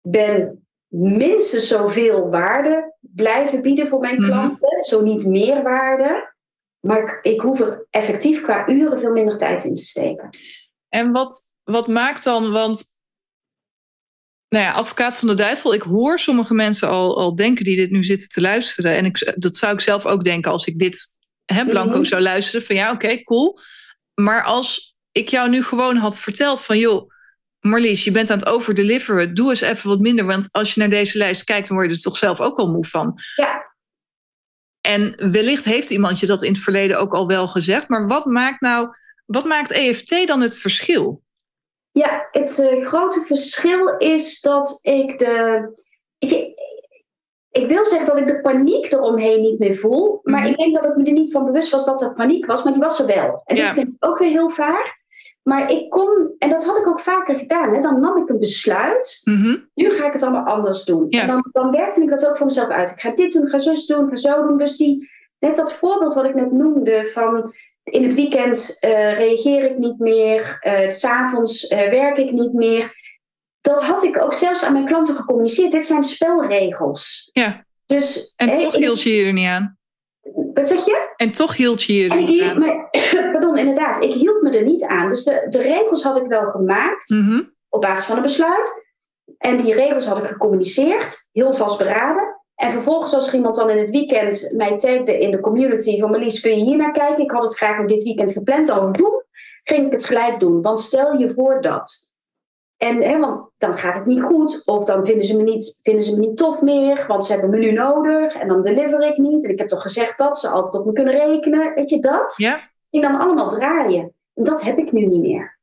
Ben 0.00 0.66
minstens 0.88 1.68
zoveel 1.68 2.30
waarde 2.30 2.96
blijven 3.00 3.62
bieden 3.62 3.88
voor 3.88 4.00
mijn 4.00 4.16
klanten. 4.16 4.68
Mm 4.68 4.74
-hmm. 4.74 4.84
Zo 4.84 5.02
niet 5.02 5.26
meer 5.26 5.62
waarde. 5.62 6.34
Maar 6.80 6.98
ik, 6.98 7.18
ik 7.32 7.40
hoef 7.40 7.60
er 7.60 7.86
effectief 7.90 8.42
qua 8.42 8.68
uren 8.68 8.98
veel 8.98 9.12
minder 9.12 9.38
tijd 9.38 9.64
in 9.64 9.74
te 9.74 9.84
steken. 9.84 10.30
En 10.88 11.12
wat, 11.12 11.52
wat 11.64 11.86
maakt 11.86 12.24
dan, 12.24 12.52
want 12.52 12.95
nou 14.48 14.64
ja, 14.64 14.72
advocaat 14.72 15.14
van 15.14 15.28
de 15.28 15.34
duivel. 15.34 15.74
Ik 15.74 15.82
hoor 15.82 16.18
sommige 16.18 16.54
mensen 16.54 16.88
al, 16.88 17.18
al 17.18 17.34
denken 17.34 17.64
die 17.64 17.76
dit 17.76 17.90
nu 17.90 18.04
zitten 18.04 18.28
te 18.28 18.40
luisteren. 18.40 18.96
En 18.96 19.04
ik, 19.04 19.34
dat 19.36 19.56
zou 19.56 19.72
ik 19.72 19.80
zelf 19.80 20.06
ook 20.06 20.24
denken 20.24 20.50
als 20.50 20.66
ik 20.66 20.78
dit 20.78 21.06
hè, 21.44 21.66
blanco 21.66 21.96
mhm. 21.96 22.04
zou 22.04 22.22
luisteren. 22.22 22.66
Van 22.66 22.76
ja, 22.76 22.92
oké, 22.92 23.04
okay, 23.04 23.22
cool. 23.22 23.58
Maar 24.14 24.44
als 24.44 24.96
ik 25.12 25.28
jou 25.28 25.48
nu 25.48 25.62
gewoon 25.62 25.96
had 25.96 26.18
verteld 26.18 26.62
van 26.62 26.78
joh, 26.78 27.10
Marlies, 27.60 28.04
je 28.04 28.10
bent 28.10 28.30
aan 28.30 28.38
het 28.38 28.48
overdeliveren. 28.48 29.34
Doe 29.34 29.48
eens 29.48 29.60
even 29.60 29.88
wat 29.88 30.00
minder. 30.00 30.24
Want 30.24 30.48
als 30.52 30.74
je 30.74 30.80
naar 30.80 30.90
deze 30.90 31.18
lijst 31.18 31.44
kijkt, 31.44 31.68
dan 31.68 31.76
word 31.76 31.88
je 31.88 31.96
er 31.96 32.02
toch 32.02 32.16
zelf 32.16 32.40
ook 32.40 32.58
al 32.58 32.70
moe 32.70 32.86
van. 32.86 33.18
Ja. 33.36 33.74
En 34.80 35.30
wellicht 35.30 35.64
heeft 35.64 35.90
iemand 35.90 36.20
je 36.20 36.26
dat 36.26 36.42
in 36.42 36.52
het 36.52 36.62
verleden 36.62 36.98
ook 36.98 37.14
al 37.14 37.26
wel 37.26 37.48
gezegd. 37.48 37.88
Maar 37.88 38.06
wat 38.06 38.24
maakt 38.26 38.60
nou, 38.60 38.88
wat 39.26 39.44
maakt 39.44 39.70
EFT 39.70 40.26
dan 40.26 40.40
het 40.40 40.58
verschil? 40.58 41.22
Ja, 41.98 42.28
het 42.30 42.58
uh, 42.58 42.86
grote 42.86 43.22
verschil 43.26 43.94
is 43.98 44.40
dat 44.40 44.78
ik 44.82 45.18
de. 45.18 45.68
Je, 46.18 46.54
ik 47.50 47.68
wil 47.68 47.84
zeggen 47.84 48.06
dat 48.06 48.18
ik 48.18 48.26
de 48.26 48.40
paniek 48.40 48.92
eromheen 48.92 49.40
niet 49.40 49.58
meer 49.58 49.74
voel. 49.74 50.20
Maar 50.22 50.40
mhm. 50.40 50.50
ik 50.50 50.56
denk 50.56 50.74
dat 50.74 50.84
ik 50.84 50.96
me 50.96 51.04
er 51.04 51.12
niet 51.12 51.32
van 51.32 51.44
bewust 51.44 51.70
was 51.70 51.84
dat 51.84 52.02
er 52.02 52.14
paniek 52.14 52.46
was. 52.46 52.62
Maar 52.62 52.72
die 52.72 52.82
was 52.82 53.00
er 53.00 53.06
wel. 53.06 53.42
En 53.44 53.56
ja. 53.56 53.64
dat 53.64 53.74
vind 53.74 53.88
ik 53.88 53.94
ook 53.98 54.18
weer 54.18 54.30
heel 54.30 54.50
vaak. 54.50 55.04
Maar 55.42 55.70
ik 55.70 55.90
kon, 55.90 56.34
en 56.38 56.50
dat 56.50 56.64
had 56.64 56.76
ik 56.76 56.86
ook 56.86 57.00
vaker 57.00 57.38
gedaan, 57.38 57.74
hè, 57.74 57.80
dan 57.80 58.00
nam 58.00 58.16
ik 58.16 58.28
een 58.28 58.38
besluit. 58.38 59.20
Mhm. 59.24 59.56
Nu 59.74 59.90
ga 59.90 60.06
ik 60.06 60.12
het 60.12 60.22
allemaal 60.22 60.54
anders 60.54 60.84
doen. 60.84 61.10
En 61.10 61.26
dan, 61.26 61.48
dan 61.52 61.70
werkte 61.70 62.02
ik 62.02 62.08
dat 62.08 62.26
ook 62.26 62.36
voor 62.36 62.46
mezelf 62.46 62.68
uit. 62.68 62.90
Ik 62.90 63.00
ga 63.00 63.10
dit 63.10 63.32
doen, 63.32 63.42
ik 63.42 63.48
ga 63.48 63.58
zus 63.58 63.86
doen, 63.86 64.04
ik 64.04 64.08
ga 64.08 64.16
zo 64.16 64.46
doen. 64.46 64.58
Dus 64.58 64.76
die, 64.76 65.10
net 65.38 65.56
dat 65.56 65.72
voorbeeld 65.72 66.14
wat 66.14 66.24
ik 66.24 66.34
net 66.34 66.52
noemde 66.52 67.04
van 67.04 67.54
in 67.90 68.02
het 68.02 68.14
weekend 68.14 68.76
uh, 68.80 68.90
reageer 69.12 69.70
ik 69.70 69.78
niet 69.78 69.98
meer, 69.98 70.58
uh, 70.62 70.90
s'avonds 70.90 71.70
uh, 71.70 71.78
werk 71.78 72.16
ik 72.16 72.30
niet 72.30 72.52
meer. 72.52 72.94
Dat 73.60 73.82
had 73.82 74.02
ik 74.02 74.22
ook 74.22 74.34
zelfs 74.34 74.64
aan 74.64 74.72
mijn 74.72 74.86
klanten 74.86 75.14
gecommuniceerd. 75.14 75.72
Dit 75.72 75.86
zijn 75.86 76.02
spelregels. 76.02 77.30
Ja. 77.32 77.64
Dus, 77.86 78.32
en 78.36 78.50
toch 78.50 78.74
hield 78.74 79.02
je 79.02 79.14
je 79.14 79.24
er 79.24 79.32
niet 79.32 79.46
aan. 79.46 79.78
Wat 80.54 80.68
zeg 80.68 80.84
je? 80.84 81.12
En 81.16 81.32
toch 81.32 81.56
hield 81.56 81.82
je 81.82 81.94
je 81.94 82.08
er 82.08 82.22
niet 82.22 82.42
aan. 82.42 82.58
Me, 82.58 82.88
pardon, 83.32 83.56
inderdaad. 83.56 84.02
Ik 84.02 84.12
hield 84.12 84.42
me 84.42 84.50
er 84.50 84.64
niet 84.64 84.84
aan. 84.84 85.08
Dus 85.08 85.24
de, 85.24 85.46
de 85.48 85.62
regels 85.62 86.02
had 86.02 86.16
ik 86.16 86.26
wel 86.26 86.50
gemaakt 86.50 87.10
mhm. 87.10 87.42
op 87.68 87.80
basis 87.80 88.04
van 88.04 88.16
een 88.16 88.22
besluit. 88.22 88.84
En 89.38 89.56
die 89.56 89.74
regels 89.74 90.06
had 90.06 90.18
ik 90.18 90.24
gecommuniceerd, 90.24 91.28
heel 91.32 91.52
vastberaden. 91.52 92.35
En 92.56 92.72
vervolgens 92.72 93.14
als 93.14 93.28
er 93.28 93.34
iemand 93.34 93.54
dan 93.54 93.70
in 93.70 93.78
het 93.78 93.90
weekend 93.90 94.52
mij 94.56 94.76
tagde 94.76 95.18
in 95.18 95.30
de 95.30 95.40
community 95.40 96.00
van 96.00 96.10
Marlies, 96.10 96.40
kun 96.40 96.58
je 96.58 96.64
hier 96.64 96.76
naar 96.76 96.92
kijken? 96.92 97.24
Ik 97.24 97.30
had 97.30 97.42
het 97.42 97.56
graag 97.56 97.80
op 97.80 97.88
dit 97.88 98.02
weekend 98.02 98.32
gepland, 98.32 98.66
dan 98.66 98.92
doen, 98.92 99.22
ging 99.64 99.86
ik 99.86 99.92
het 99.92 100.04
gelijk 100.04 100.40
doen. 100.40 100.62
Want 100.62 100.80
stel 100.80 101.18
je 101.18 101.32
voor 101.34 101.60
dat 101.60 102.06
en, 102.76 103.02
hè, 103.02 103.18
want 103.18 103.50
dan 103.58 103.74
gaat 103.74 103.94
het 103.94 104.06
niet 104.06 104.22
goed, 104.22 104.62
of 104.64 104.84
dan 104.84 105.06
vinden 105.06 105.26
ze, 105.26 105.36
me 105.36 105.42
niet, 105.42 105.80
vinden 105.82 106.04
ze 106.04 106.14
me 106.14 106.26
niet 106.26 106.36
tof 106.36 106.60
meer, 106.60 107.04
want 107.06 107.24
ze 107.24 107.32
hebben 107.32 107.50
me 107.50 107.58
nu 107.58 107.72
nodig 107.72 108.34
en 108.34 108.48
dan 108.48 108.62
deliver 108.62 109.00
ik 109.00 109.16
niet. 109.16 109.44
En 109.44 109.50
ik 109.50 109.58
heb 109.58 109.68
toch 109.68 109.82
gezegd 109.82 110.18
dat 110.18 110.38
ze 110.38 110.48
altijd 110.48 110.74
op 110.74 110.86
me 110.86 110.92
kunnen 110.92 111.14
rekenen, 111.14 111.74
weet 111.74 111.90
je 111.90 111.98
dat? 111.98 112.34
Ja. 112.36 112.70
En 112.90 113.00
dan 113.00 113.18
allemaal 113.18 113.48
draaien. 113.48 114.14
En 114.34 114.44
dat 114.44 114.62
heb 114.62 114.78
ik 114.78 114.92
nu 114.92 115.06
niet 115.06 115.20
meer. 115.20 115.58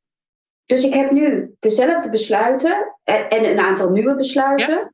Dus 0.66 0.84
ik 0.84 0.94
heb 0.94 1.12
nu 1.12 1.56
dezelfde 1.60 2.10
besluiten 2.10 2.98
en, 3.04 3.30
en 3.30 3.50
een 3.50 3.60
aantal 3.60 3.92
nieuwe 3.92 4.16
besluiten. 4.16 4.76
Ja. 4.76 4.93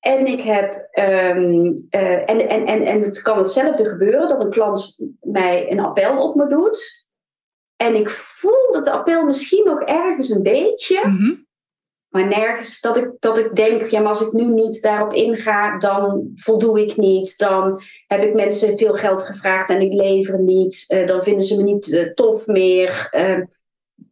En 0.00 0.26
ik 0.26 0.40
heb, 0.40 0.88
um, 0.98 1.88
uh, 1.90 2.30
en, 2.30 2.48
en, 2.48 2.66
en, 2.66 2.82
en 2.82 3.00
het 3.00 3.22
kan 3.22 3.38
hetzelfde 3.38 3.88
gebeuren 3.88 4.28
dat 4.28 4.40
een 4.40 4.50
klant 4.50 4.98
mij 5.20 5.70
een 5.70 5.80
appel 5.80 6.22
op 6.22 6.34
me 6.34 6.46
doet. 6.46 7.06
En 7.76 7.94
ik 7.94 8.08
voel 8.08 8.72
dat 8.72 8.84
de 8.84 8.90
appel 8.90 9.24
misschien 9.24 9.64
nog 9.64 9.80
ergens 9.80 10.28
een 10.28 10.42
beetje. 10.42 11.06
Mm 11.06 11.48
maar 12.10 12.26
nergens 12.26 12.80
dat 12.80 12.96
ik, 12.96 13.10
dat 13.18 13.38
ik 13.38 13.54
denk, 13.54 13.86
ja, 13.86 14.00
maar 14.00 14.08
als 14.08 14.20
ik 14.20 14.32
nu 14.32 14.44
niet 14.44 14.82
daarop 14.82 15.12
inga, 15.12 15.78
dan 15.78 16.30
voldoe 16.34 16.80
ik 16.80 16.96
niet. 16.96 17.38
Dan 17.38 17.82
heb 18.06 18.22
ik 18.22 18.34
mensen 18.34 18.78
veel 18.78 18.92
geld 18.92 19.22
gevraagd 19.22 19.70
en 19.70 19.80
ik 19.80 19.92
lever 19.92 20.40
niet. 20.40 20.84
Uh, 20.88 21.06
dan 21.06 21.22
vinden 21.22 21.44
ze 21.44 21.56
me 21.56 21.62
niet 21.62 21.88
uh, 21.88 22.12
tof 22.12 22.46
meer. 22.46 23.08
Uh, 23.16 23.44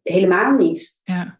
helemaal 0.03 0.51
niet. 0.51 0.99
Ja. 1.03 1.38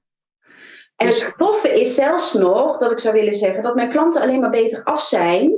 En 0.99 1.07
dus... 1.07 1.25
het 1.25 1.37
toffe 1.37 1.79
is 1.79 1.95
zelfs 1.95 2.33
nog, 2.33 2.77
dat 2.77 2.91
ik 2.91 2.99
zou 2.99 3.13
willen 3.13 3.33
zeggen, 3.33 3.61
dat 3.61 3.75
mijn 3.75 3.89
klanten 3.89 4.21
alleen 4.21 4.39
maar 4.39 4.49
beter 4.49 4.83
af 4.83 5.01
zijn. 5.01 5.53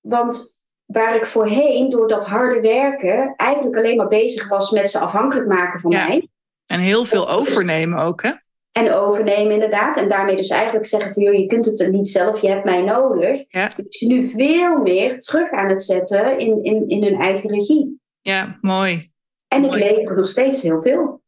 Want 0.00 0.60
waar 0.84 1.16
ik 1.16 1.26
voorheen 1.26 1.90
door 1.90 2.08
dat 2.08 2.26
harde 2.26 2.60
werken 2.60 3.34
eigenlijk 3.36 3.76
alleen 3.76 3.96
maar 3.96 4.08
bezig 4.08 4.48
was 4.48 4.70
met 4.70 4.90
ze 4.90 4.98
afhankelijk 4.98 5.48
maken 5.48 5.80
van 5.80 5.90
ja. 5.90 6.06
mij. 6.06 6.28
En 6.66 6.80
heel 6.80 7.04
veel 7.04 7.30
overnemen 7.30 7.98
ook, 7.98 8.22
hè? 8.22 8.30
En 8.72 8.94
overnemen 8.94 9.52
inderdaad. 9.52 9.96
En 9.96 10.08
daarmee 10.08 10.36
dus 10.36 10.48
eigenlijk 10.48 10.86
zeggen 10.86 11.12
van 11.12 11.22
joh, 11.22 11.34
je 11.34 11.46
kunt 11.46 11.64
het 11.64 11.92
niet 11.92 12.08
zelf, 12.08 12.40
je 12.40 12.48
hebt 12.48 12.64
mij 12.64 12.82
nodig. 12.82 13.44
Ja. 13.48 13.70
Dus 13.76 14.00
nu 14.00 14.28
veel 14.28 14.76
meer 14.76 15.18
terug 15.18 15.50
aan 15.50 15.68
het 15.68 15.82
zetten 15.82 16.38
in, 16.38 16.64
in, 16.64 16.88
in 16.88 17.02
hun 17.02 17.20
eigen 17.20 17.50
regie. 17.50 18.00
Ja, 18.20 18.58
mooi. 18.60 19.10
En 19.48 19.60
mooi. 19.60 19.84
ik 19.84 19.96
lever 19.96 20.16
nog 20.16 20.28
steeds 20.28 20.62
heel 20.62 20.82
veel. 20.82 21.22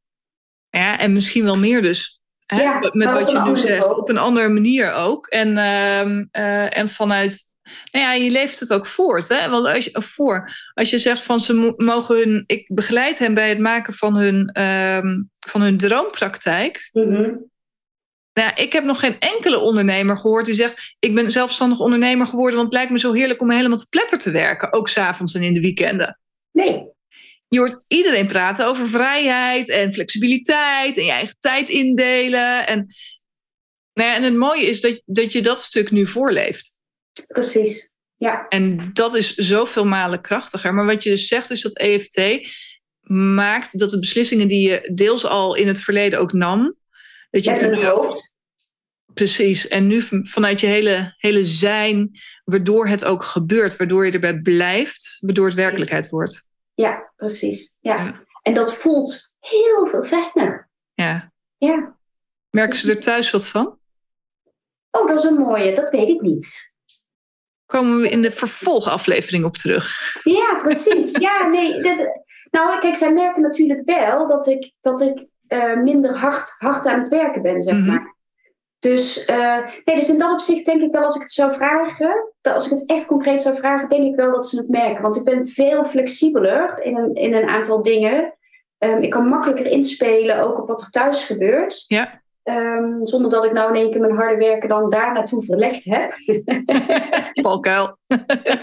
Ja, 0.69 0.99
en 0.99 1.13
misschien 1.13 1.45
wel 1.45 1.59
meer 1.59 1.83
dus. 1.83 2.23
Hè? 2.47 2.63
Ja, 2.63 2.91
Met 2.93 3.11
wat 3.11 3.31
je 3.31 3.41
nu 3.41 3.57
zegt. 3.57 3.85
Ook. 3.85 3.99
Op 3.99 4.09
een 4.09 4.19
andere 4.19 4.49
manier 4.49 4.93
ook. 4.93 5.27
En, 5.27 5.49
uh, 5.49 6.07
uh, 6.33 6.79
en 6.79 6.89
vanuit 6.89 7.53
nou 7.91 8.05
ja, 8.05 8.13
je 8.13 8.31
leeft 8.31 8.61
het 8.61 8.73
ook 8.73 8.87
voort. 8.87 9.29
Hè? 9.29 9.49
Want 9.51 9.67
als 9.67 9.85
je, 9.85 10.03
voor, 10.03 10.51
als 10.75 10.91
je 10.91 10.99
zegt 10.99 11.23
van 11.23 11.41
ze 11.41 11.75
mogen 11.77 12.17
hun. 12.17 12.45
Ik 12.47 12.65
begeleid 12.75 13.19
hen 13.19 13.35
bij 13.35 13.49
het 13.49 13.59
maken 13.59 13.95
van 13.95 14.17
hun, 14.17 14.63
um, 14.63 15.31
van 15.49 15.61
hun 15.61 15.77
droompraktijk. 15.77 16.91
Mm 16.93 17.15
-hmm. 17.15 17.53
Nou, 18.33 18.51
ik 18.55 18.73
heb 18.73 18.85
nog 18.85 19.01
geen 19.01 19.19
enkele 19.19 19.59
ondernemer 19.59 20.17
gehoord 20.17 20.45
die 20.45 20.55
zegt: 20.55 20.97
Ik 20.99 21.15
ben 21.15 21.33
zelfstandig 21.33 21.81
ondernemer 21.81 22.27
geworden, 22.27 22.55
want 22.55 22.69
het 22.69 22.77
lijkt 22.77 22.91
me 22.91 22.99
zo 22.99 23.13
heerlijk 23.13 23.41
om 23.41 23.51
helemaal 23.51 23.79
te 23.79 23.89
pletter 23.89 24.19
te 24.19 24.31
werken, 24.31 24.73
ook 24.73 24.89
s'avonds 24.89 25.35
en 25.35 25.43
in 25.43 25.55
de 25.55 25.61
weekenden. 25.61 26.19
Nee. 26.53 26.93
Je 27.55 27.61
hoort 27.61 27.85
iedereen 27.89 28.27
praten 28.27 28.67
over 28.67 28.89
vrijheid 28.89 29.69
en 29.69 29.93
flexibiliteit 29.93 30.97
en 30.97 31.05
je 31.05 31.11
eigen 31.11 31.37
tijd 31.39 31.69
indelen. 31.71 32.67
En, 32.67 32.87
nou 33.93 34.09
ja, 34.09 34.17
en 34.17 34.23
het 34.23 34.35
mooie 34.35 34.67
is 34.67 34.81
dat, 34.81 35.03
dat 35.05 35.33
je 35.33 35.43
dat 35.43 35.61
stuk 35.61 35.91
nu 35.91 36.07
voorleeft. 36.07 36.73
Precies, 37.27 37.91
ja. 38.17 38.49
En 38.49 38.91
dat 38.93 39.15
is 39.15 39.35
zoveel 39.35 39.87
malen 39.87 40.21
krachtiger. 40.21 40.75
Maar 40.75 40.87
wat 40.87 41.03
je 41.03 41.11
dus 41.11 41.29
zegt 41.29 41.51
is 41.51 41.61
dat 41.61 41.79
EFT 41.79 42.49
maakt 43.35 43.79
dat 43.79 43.91
de 43.91 43.99
beslissingen 43.99 44.49
die 44.49 44.69
je 44.69 44.91
deels 44.95 45.27
al 45.27 45.55
in 45.55 45.69
het 45.69 45.81
verleden 45.81 46.19
ook 46.19 46.33
nam, 46.33 46.77
dat 47.31 47.45
je 47.45 47.51
er 47.51 47.77
nu 47.77 47.85
hoofd. 47.85 48.33
Precies. 49.13 49.69
En 49.69 49.87
nu 49.87 50.03
vanuit 50.23 50.61
je 50.61 50.67
hele, 50.67 51.15
hele 51.17 51.45
zijn, 51.45 52.21
waardoor 52.45 52.89
het 52.89 53.05
ook 53.05 53.23
gebeurt, 53.23 53.77
waardoor 53.77 54.07
je 54.07 54.13
erbij 54.13 54.41
blijft, 54.41 55.17
waardoor 55.21 55.47
het 55.47 55.57
werkelijkheid 55.57 56.09
wordt. 56.09 56.53
Ja, 56.75 57.13
precies. 57.17 57.77
Ja. 57.81 57.97
ja. 57.97 58.23
En 58.43 58.55
dat 58.55 58.75
voelt 58.75 59.35
heel 59.41 59.87
veel 59.87 60.05
fijner. 60.05 60.71
Ja. 60.95 61.33
Ja. 61.57 61.97
Merken 62.51 62.77
ze 62.79 62.91
er 62.91 63.01
thuis 63.01 63.31
wat 63.31 63.47
van? 63.47 63.79
Oh, 64.91 65.09
dat 65.09 65.19
is 65.19 65.25
een 65.25 65.39
mooie. 65.39 65.75
Dat 65.75 65.91
weet 65.91 66.09
ik 66.09 66.21
niet 66.21 66.73
komen 67.67 68.01
we 68.01 68.09
in 68.09 68.23
de 68.23 68.31
vervolgaflevering 68.31 69.45
op 69.45 69.57
terug. 69.57 69.97
Ja, 70.23 70.55
precies. 70.55 71.11
Ja, 71.11 71.47
nee. 71.47 71.81
Dat, 71.83 72.23
nou, 72.51 72.81
kijk, 72.81 72.97
zij 72.97 73.13
merken 73.13 73.43
natuurlijk 73.43 73.83
wel 73.85 74.29
dat 74.29 74.47
ik, 74.47 74.73
dat 74.81 75.01
ik 75.01 75.27
uh, 75.49 75.77
minder 75.77 76.17
hard, 76.17 76.55
hard 76.59 76.87
aan 76.87 76.99
het 76.99 77.09
werken 77.09 77.43
ben, 77.43 77.63
zeg 77.63 77.75
Mhm. 77.75 77.87
maar. 77.87 77.99
Mm 77.99 78.05
-hmm. 78.05 78.13
Dus, 78.85 79.29
uh, 79.29 79.59
nee, 79.85 79.97
dus 79.97 80.09
in 80.09 80.19
dat 80.19 80.33
opzicht 80.33 80.65
denk 80.65 80.83
ik 80.83 80.93
wel, 80.93 81.03
als 81.03 81.15
ik 81.15 81.21
het 81.21 81.31
zou 81.31 81.53
vragen, 81.53 82.33
dat 82.41 82.55
als 82.55 82.65
ik 82.65 82.71
het 82.71 82.87
echt 82.87 83.07
concreet 83.07 83.41
zou 83.41 83.57
vragen, 83.57 83.89
denk 83.89 84.07
ik 84.07 84.17
wel 84.17 84.33
dat 84.33 84.49
ze 84.49 84.57
het 84.57 84.69
merken. 84.69 85.03
Want 85.03 85.17
ik 85.17 85.25
ben 85.25 85.47
veel 85.47 85.85
flexibeler 85.85 86.83
in 86.83 86.97
een, 86.97 87.15
in 87.15 87.35
een 87.35 87.49
aantal 87.49 87.83
dingen. 87.83 88.37
Um, 88.79 89.03
ik 89.03 89.11
kan 89.11 89.29
makkelijker 89.29 89.67
inspelen, 89.67 90.41
ook 90.41 90.61
op 90.61 90.69
wat 90.69 90.81
er 90.81 90.91
thuis 90.91 91.25
gebeurt. 91.25 91.85
Ja. 91.87 92.23
Um, 92.43 93.07
zonder 93.07 93.31
dat 93.31 93.45
ik 93.45 93.53
nou 93.53 93.69
in 93.69 93.81
één 93.81 93.91
keer 93.91 94.01
mijn 94.01 94.17
harde 94.17 94.37
werken 94.37 94.69
dan 94.69 94.91
daar 94.91 95.13
naartoe 95.13 95.45
verlegd 95.45 95.85
heb. 95.85 96.15
Valkuil. 97.45 97.97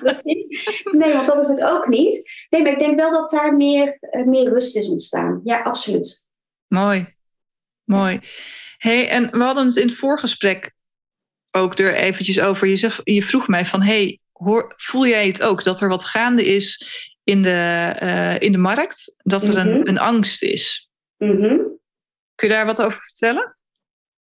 nee, 1.00 1.14
want 1.14 1.28
dat 1.28 1.40
is 1.40 1.48
het 1.48 1.64
ook 1.64 1.88
niet. 1.88 2.30
Nee, 2.50 2.62
maar 2.62 2.72
ik 2.72 2.80
denk 2.80 3.00
wel 3.00 3.12
dat 3.12 3.30
daar 3.30 3.56
meer, 3.56 3.98
uh, 4.12 4.26
meer 4.26 4.50
rust 4.50 4.76
is 4.76 4.90
ontstaan. 4.90 5.42
Ja, 5.44 5.62
absoluut. 5.62 6.26
Mooi. 6.68 7.16
Mooi. 7.84 8.20
Hey, 8.84 9.10
en 9.10 9.32
we 9.32 9.44
hadden 9.44 9.66
het 9.66 9.76
in 9.76 9.88
het 9.88 9.96
voorgesprek 9.96 10.72
ook 11.52 11.80
er 11.80 11.94
eventjes 11.94 12.42
over. 12.42 12.68
Je, 12.68 12.78
zegt, 12.78 13.02
je 13.04 13.24
vroeg 13.24 13.48
mij 13.48 13.66
van, 13.66 13.82
hey, 13.82 14.20
hoor, 14.32 14.74
voel 14.78 15.08
jij 15.08 15.28
het 15.28 15.44
ook 15.44 15.64
dat 15.64 15.82
er 15.82 15.90
wat 15.90 16.06
gaande 16.06 16.46
is 16.46 16.86
in 17.24 17.42
de, 17.42 17.96
uh, 18.04 18.40
in 18.40 18.52
de 18.52 18.58
markt? 18.58 19.16
Dat 19.24 19.44
er 19.44 19.50
mm 19.50 19.56
-hmm. 19.56 19.70
een, 19.70 19.88
een 19.88 20.00
angst 20.00 20.44
is? 20.44 20.90
Mm 21.18 21.32
-hmm. 21.32 21.80
Kun 22.36 22.48
je 22.48 22.54
daar 22.54 22.66
wat 22.66 22.82
over 22.82 23.00
vertellen? 23.00 23.56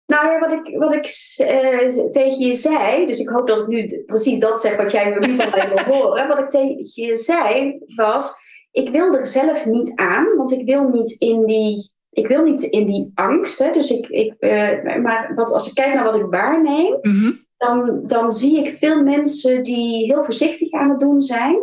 Nou 0.06 0.28
ja, 0.28 0.40
wat 0.40 0.52
ik, 0.52 0.78
wat 0.78 0.94
ik 0.94 1.06
uh, 1.38 2.10
tegen 2.10 2.40
je 2.40 2.54
zei, 2.54 3.06
dus 3.06 3.20
ik 3.20 3.30
hoop 3.30 3.48
dat 3.48 3.60
ik 3.60 3.68
nu 3.68 4.04
precies 4.06 4.40
dat 4.40 4.60
zeg 4.60 4.76
wat 4.76 4.92
jij 4.92 5.10
me 5.10 5.28
nu 5.28 5.36
van 5.36 5.50
mij 5.50 5.70
wil 5.70 5.84
horen. 5.94 6.28
Wat 6.28 6.40
ik 6.40 6.50
tegen 6.50 6.90
je 6.94 7.18
zei 7.18 7.80
was, 7.96 8.34
ik 8.72 8.90
wil 8.90 9.14
er 9.14 9.26
zelf 9.26 9.66
niet 9.66 9.96
aan, 9.96 10.36
want 10.36 10.52
ik 10.52 10.66
wil 10.66 10.88
niet 10.90 11.12
in 11.12 11.46
die, 11.46 11.92
ik 12.15 12.28
wil 12.28 12.43
niet 12.43 12.62
in 12.62 12.86
die 12.86 13.12
angst. 13.13 13.60
Hè, 13.60 13.71
dus 13.71 13.89
ik, 13.89 14.08
ik 14.08 14.34
uh, 14.39 15.01
maar 15.01 15.32
wat, 15.36 15.51
als 15.51 15.67
ik 15.67 15.73
kijk 15.73 15.93
naar 15.93 16.04
wat 16.04 16.15
ik 16.15 16.25
waarneem, 16.30 16.97
mm 17.01 17.19
-hmm. 17.19 17.45
dan, 17.58 18.01
dan 18.06 18.32
zie 18.32 18.58
ik 18.65 18.78
veel 18.78 19.04
mensen 19.04 19.63
die 19.63 20.06
heel 20.06 20.23
voorzichtig 20.23 20.71
aan 20.71 20.89
het 20.89 20.99
doen 20.99 21.21
zijn, 21.21 21.58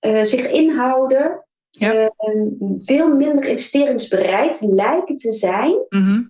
uh, 0.00 0.22
zich 0.22 0.50
inhouden. 0.50 1.44
ja. 1.70 2.10
veel 2.74 3.14
minder 3.14 3.44
investeringsbereid 3.44 4.60
lijken 4.60 5.16
te 5.16 5.32
zijn. 5.32 5.76
Mhm. 5.88 6.22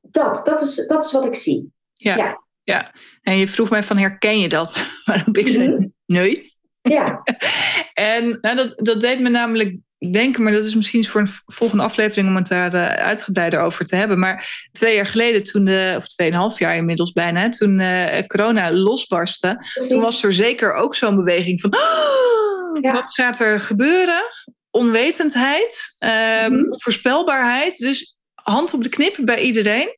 Dat, 0.00 0.40
dat 0.44 0.60
is, 0.60 0.86
dat 0.86 1.04
is 1.04 1.12
wat 1.12 1.26
ik 1.26 1.34
zie. 1.34 1.72
Ja. 1.92 2.16
ja. 2.16 2.42
ja. 2.62 2.92
En 3.22 3.36
je 3.36 3.48
vroeg 3.48 3.70
mij 3.70 3.82
van 3.82 3.96
herken 3.96 4.38
je 4.38 4.48
dat? 4.48 4.76
Waarop 5.04 5.36
ik 5.36 5.48
zei 5.48 5.68
Mhm. 5.68 5.88
nee. 6.06 6.50
Ja, 6.82 7.22
En 7.94 8.38
nou, 8.40 8.56
dat, 8.56 8.78
dat 8.78 9.00
deed 9.00 9.20
me 9.20 9.28
namelijk 9.28 9.76
denken, 10.10 10.42
maar 10.42 10.52
dat 10.52 10.64
is 10.64 10.74
misschien 10.74 11.04
voor 11.06 11.20
een 11.20 11.30
volgende 11.46 11.82
aflevering 11.82 12.28
om 12.28 12.36
het 12.36 12.48
daar 12.48 12.74
uh, 12.74 12.86
uitgebreider 12.88 13.60
over 13.60 13.84
te 13.84 13.96
hebben. 13.96 14.18
Maar 14.18 14.68
twee 14.72 14.94
jaar 14.94 15.06
geleden, 15.06 15.42
toen 15.42 15.64
de, 15.64 15.94
of 15.98 16.06
tweeënhalf 16.06 16.58
jaar 16.58 16.76
inmiddels 16.76 17.12
bijna, 17.12 17.48
toen 17.48 17.78
uh, 17.78 18.04
corona 18.26 18.72
losbarstte, 18.72 19.56
precies. 19.72 19.90
toen 19.92 20.00
was 20.00 20.22
er 20.24 20.32
zeker 20.32 20.72
ook 20.74 20.94
zo'n 20.94 21.16
beweging 21.16 21.60
van 21.60 21.74
oh, 21.74 22.78
Ja. 22.82 22.92
wat 22.92 23.14
gaat 23.14 23.40
er 23.40 23.60
gebeuren? 23.60 24.22
Onwetendheid, 24.70 25.96
um, 25.98 26.52
Mhm. 26.52 26.72
onvoorspelbaarheid. 26.72 27.78
Dus 27.78 28.16
hand 28.34 28.74
op 28.74 28.82
de 28.82 28.88
knip 28.88 29.16
bij 29.20 29.40
iedereen. 29.40 29.88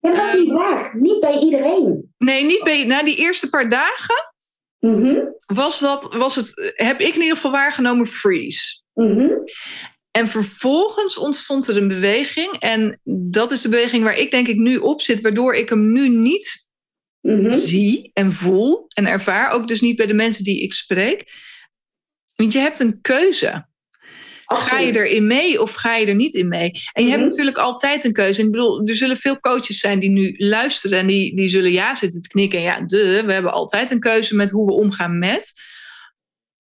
Maar 0.00 0.14
dat 0.14 0.26
is 0.26 0.32
Ehm. 0.32 0.40
niet 0.42 0.52
waar. 0.52 0.90
Niet 1.00 1.20
bij 1.20 1.38
iedereen. 1.38 2.14
Nee, 2.18 2.44
niet 2.44 2.62
bij, 2.62 2.84
na 2.84 3.02
die 3.02 3.16
eerste 3.16 3.48
paar 3.48 3.68
dagen 3.68 4.26
Mhm, 4.80 5.16
was, 5.46 5.78
dat, 5.78 6.14
was 6.14 6.34
het, 6.34 6.72
heb 6.76 7.00
ik 7.00 7.14
in 7.14 7.20
ieder 7.20 7.36
geval 7.36 7.50
waargenomen, 7.50 8.06
freeze. 8.06 8.82
Mhm. 9.06 9.30
En 10.10 10.28
vervolgens 10.28 11.18
ontstond 11.18 11.68
er 11.68 11.76
een 11.76 11.88
beweging. 11.88 12.56
En 12.58 13.00
dat 13.30 13.50
is 13.50 13.60
de 13.60 13.68
beweging 13.68 14.02
waar 14.04 14.18
ik 14.18 14.30
denk 14.30 14.48
ik 14.48 14.56
nu 14.56 14.76
op 14.76 15.00
zit, 15.02 15.20
waardoor 15.20 15.54
ik 15.54 15.68
hem 15.68 15.92
nu 15.92 16.08
niet 16.08 16.66
Mhm. 17.20 17.52
zie 17.52 18.10
en 18.12 18.32
voel 18.32 18.86
en 18.88 19.06
ervaar. 19.06 19.52
Ook 19.52 19.68
dus 19.68 19.80
niet 19.80 19.96
bij 19.96 20.06
de 20.06 20.14
mensen 20.14 20.44
die 20.44 20.62
ik 20.62 20.72
spreek. 20.72 21.32
Want 22.34 22.52
je 22.52 22.58
hebt 22.58 22.80
een 22.80 23.00
keuze. 23.00 23.66
Ga 24.44 24.78
je 24.78 24.96
erin 24.96 25.26
mee 25.26 25.62
of 25.62 25.72
ga 25.74 25.96
je 25.96 26.06
er 26.06 26.14
niet 26.14 26.34
in 26.34 26.48
mee? 26.48 26.70
En 26.92 27.02
je 27.04 27.10
hebt 27.10 27.20
Mhm. 27.20 27.28
natuurlijk 27.28 27.58
altijd 27.58 28.04
een 28.04 28.12
keuze. 28.12 28.40
En 28.40 28.46
ik 28.46 28.52
bedoel, 28.52 28.86
er 28.86 28.94
zullen 28.96 29.16
veel 29.16 29.40
coaches 29.40 29.78
zijn 29.78 29.98
die 29.98 30.10
nu 30.10 30.34
luisteren 30.36 30.98
en 30.98 31.06
die, 31.06 31.36
die 31.36 31.48
zullen 31.48 31.72
ja 31.72 31.94
zitten 31.94 32.22
te 32.22 32.28
knikken. 32.28 32.58
En 32.58 32.64
ja, 32.64 32.80
de, 32.80 33.22
we 33.26 33.32
hebben 33.32 33.52
altijd 33.52 33.90
een 33.90 34.00
keuze 34.00 34.34
met 34.34 34.50
hoe 34.50 34.66
we 34.66 34.72
omgaan 34.72 35.18
met. 35.18 35.52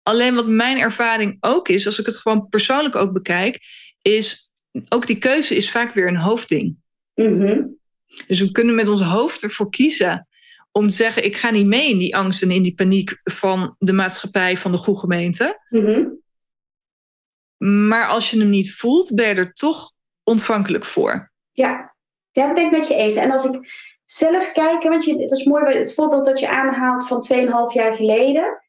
Alleen 0.08 0.36
wat 0.36 0.48
mijn 0.48 0.78
ervaring 0.78 1.38
ook 1.40 1.68
is, 1.68 1.86
als 1.86 2.00
ik 2.00 2.06
het 2.06 2.18
gewoon 2.18 2.48
persoonlijk 2.50 2.96
ook 2.96 3.14
bekijk, 3.14 3.60
is 4.02 4.50
ook 4.90 5.08
die 5.08 5.18
keuze 5.18 5.56
is 5.56 5.72
vaak 5.72 5.94
weer 5.94 6.08
een 6.08 6.18
hoofdding. 6.18 6.78
Mhm. 7.14 7.64
Dus 8.28 8.40
we 8.40 8.52
kunnen 8.52 8.76
met 8.76 8.88
ons 8.88 9.02
hoofd 9.02 9.44
ervoor 9.44 9.70
kiezen 9.70 10.28
om 10.72 10.88
te 10.88 10.96
zeggen: 10.96 11.26
ik 11.26 11.36
ga 11.36 11.52
niet 11.52 11.66
mee 11.66 11.90
in 11.90 11.98
die 11.98 12.16
angst 12.16 12.42
en 12.42 12.52
in 12.52 12.64
die 12.64 12.76
paniek 12.76 13.20
van 13.24 13.76
de 13.80 13.94
maatschappij, 13.94 14.58
van 14.58 14.72
de 14.72 14.78
goede 14.78 15.00
gemeente. 15.00 15.62
Mhm. 15.70 16.06
Maar 17.88 18.08
als 18.08 18.32
je 18.32 18.40
hem 18.40 18.50
niet 18.50 18.74
voelt, 18.74 19.16
ben 19.16 19.28
je 19.28 19.34
er 19.34 19.54
toch 19.54 19.92
ontvankelijk 20.24 20.86
voor. 20.86 21.32
Ja. 21.52 21.96
ja, 22.32 22.46
dat 22.46 22.56
ben 22.56 22.66
ik 22.66 22.72
met 22.72 22.88
je 22.88 22.96
eens. 22.96 23.16
En 23.16 23.32
als 23.32 23.46
ik 23.46 23.60
zelf 24.04 24.52
kijk, 24.52 24.84
want 24.84 25.04
je, 25.04 25.18
dat 25.18 25.38
is 25.38 25.46
mooi 25.46 25.78
het 25.78 25.94
voorbeeld 25.94 26.26
dat 26.26 26.40
je 26.40 26.50
aanhaalt 26.50 27.08
van 27.08 27.28
2,5 27.34 27.74
jaar 27.74 27.94
geleden. 27.94 28.62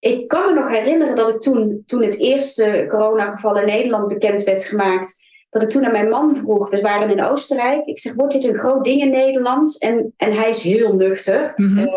Ik 0.00 0.28
kan 0.28 0.46
me 0.46 0.60
nog 0.60 0.68
herinneren 0.68 1.16
dat 1.16 1.28
ik 1.28 1.40
toen, 1.40 1.82
toen 1.86 2.02
het 2.02 2.18
eerste 2.18 2.86
coronageval 2.88 3.58
in 3.58 3.66
Nederland 3.66 4.08
bekend 4.08 4.42
werd 4.42 4.64
gemaakt, 4.64 5.26
dat 5.50 5.62
ik 5.62 5.68
toen 5.68 5.84
aan 5.84 5.92
mijn 5.92 6.08
man 6.08 6.36
vroeg, 6.36 6.70
we 6.70 6.80
waren 6.80 7.10
in 7.10 7.24
Oostenrijk, 7.24 7.86
ik 7.86 7.98
zeg, 7.98 8.14
wordt 8.14 8.32
dit 8.32 8.44
een 8.44 8.58
groot 8.58 8.84
ding 8.84 9.00
in 9.00 9.10
Nederland? 9.10 9.80
En, 9.80 10.14
en 10.16 10.32
hij 10.32 10.48
is 10.48 10.62
heel 10.62 10.94
nuchter. 10.94 11.52
Mhm. 11.56 11.78
Ehm, 11.78 11.88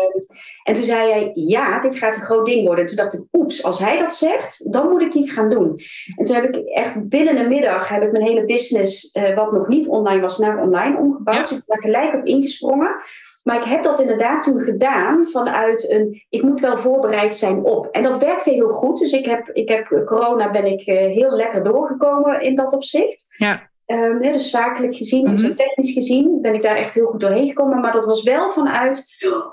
en 0.62 0.74
toen 0.74 0.84
zei 0.84 1.10
hij, 1.10 1.30
ja, 1.34 1.80
dit 1.80 1.96
gaat 1.96 2.16
een 2.16 2.22
groot 2.22 2.46
ding 2.46 2.66
worden. 2.66 2.84
En 2.84 2.86
toen 2.86 2.96
dacht 2.96 3.14
ik, 3.14 3.26
oeps, 3.32 3.62
als 3.62 3.78
hij 3.78 3.98
dat 3.98 4.14
zegt, 4.14 4.72
dan 4.72 4.88
moet 4.88 5.02
ik 5.02 5.14
iets 5.14 5.32
gaan 5.32 5.50
doen. 5.50 5.80
En 6.16 6.24
toen 6.24 6.34
heb 6.34 6.54
ik 6.54 6.66
echt 6.66 7.08
binnen 7.08 7.36
een 7.36 7.48
middag, 7.48 7.88
heb 7.88 8.02
ik 8.02 8.12
mijn 8.12 8.24
hele 8.24 8.44
business, 8.44 9.10
eh, 9.10 9.34
wat 9.34 9.52
nog 9.52 9.68
niet 9.68 9.88
online 9.88 10.20
was, 10.20 10.38
naar 10.38 10.62
online 10.62 10.98
omgebouwd. 10.98 11.36
Ja. 11.36 11.42
Dus 11.42 11.50
ik 11.50 11.62
ben 11.66 11.80
daar 11.80 11.90
gelijk 11.90 12.14
op 12.14 12.26
ingesprongen. 12.26 12.94
Maar 13.42 13.56
ik 13.56 13.64
heb 13.64 13.82
dat 13.82 14.00
inderdaad 14.00 14.42
toen 14.42 14.60
gedaan 14.60 15.28
vanuit 15.28 15.90
een, 15.90 16.24
ik 16.28 16.42
moet 16.42 16.60
wel 16.60 16.78
voorbereid 16.78 17.34
zijn 17.34 17.64
op. 17.64 17.86
En 17.86 18.02
dat 18.02 18.18
werkte 18.18 18.50
heel 18.50 18.68
goed. 18.68 18.98
Dus 18.98 19.12
ik 19.12 19.24
heb, 19.24 19.48
ik 19.52 19.68
heb 19.68 20.02
corona 20.04 20.50
ben 20.50 20.64
ik 20.64 20.80
eh, 20.80 20.96
heel 20.96 21.30
lekker 21.30 21.64
doorgekomen 21.64 22.40
in 22.40 22.54
dat 22.54 22.72
opzicht. 22.72 23.34
Ja. 23.36 23.70
Nee, 24.20 24.32
dus 24.32 24.50
zakelijk 24.50 24.94
gezien, 24.94 25.30
dus 25.30 25.56
technisch 25.56 25.92
gezien, 25.92 26.38
ben 26.40 26.54
ik 26.54 26.62
daar 26.62 26.76
echt 26.76 26.94
heel 26.94 27.06
goed 27.06 27.20
doorheen 27.20 27.48
gekomen. 27.48 27.80
Maar 27.80 27.92
dat 27.92 28.04
was 28.04 28.22
wel 28.22 28.52
vanuit, 28.52 29.06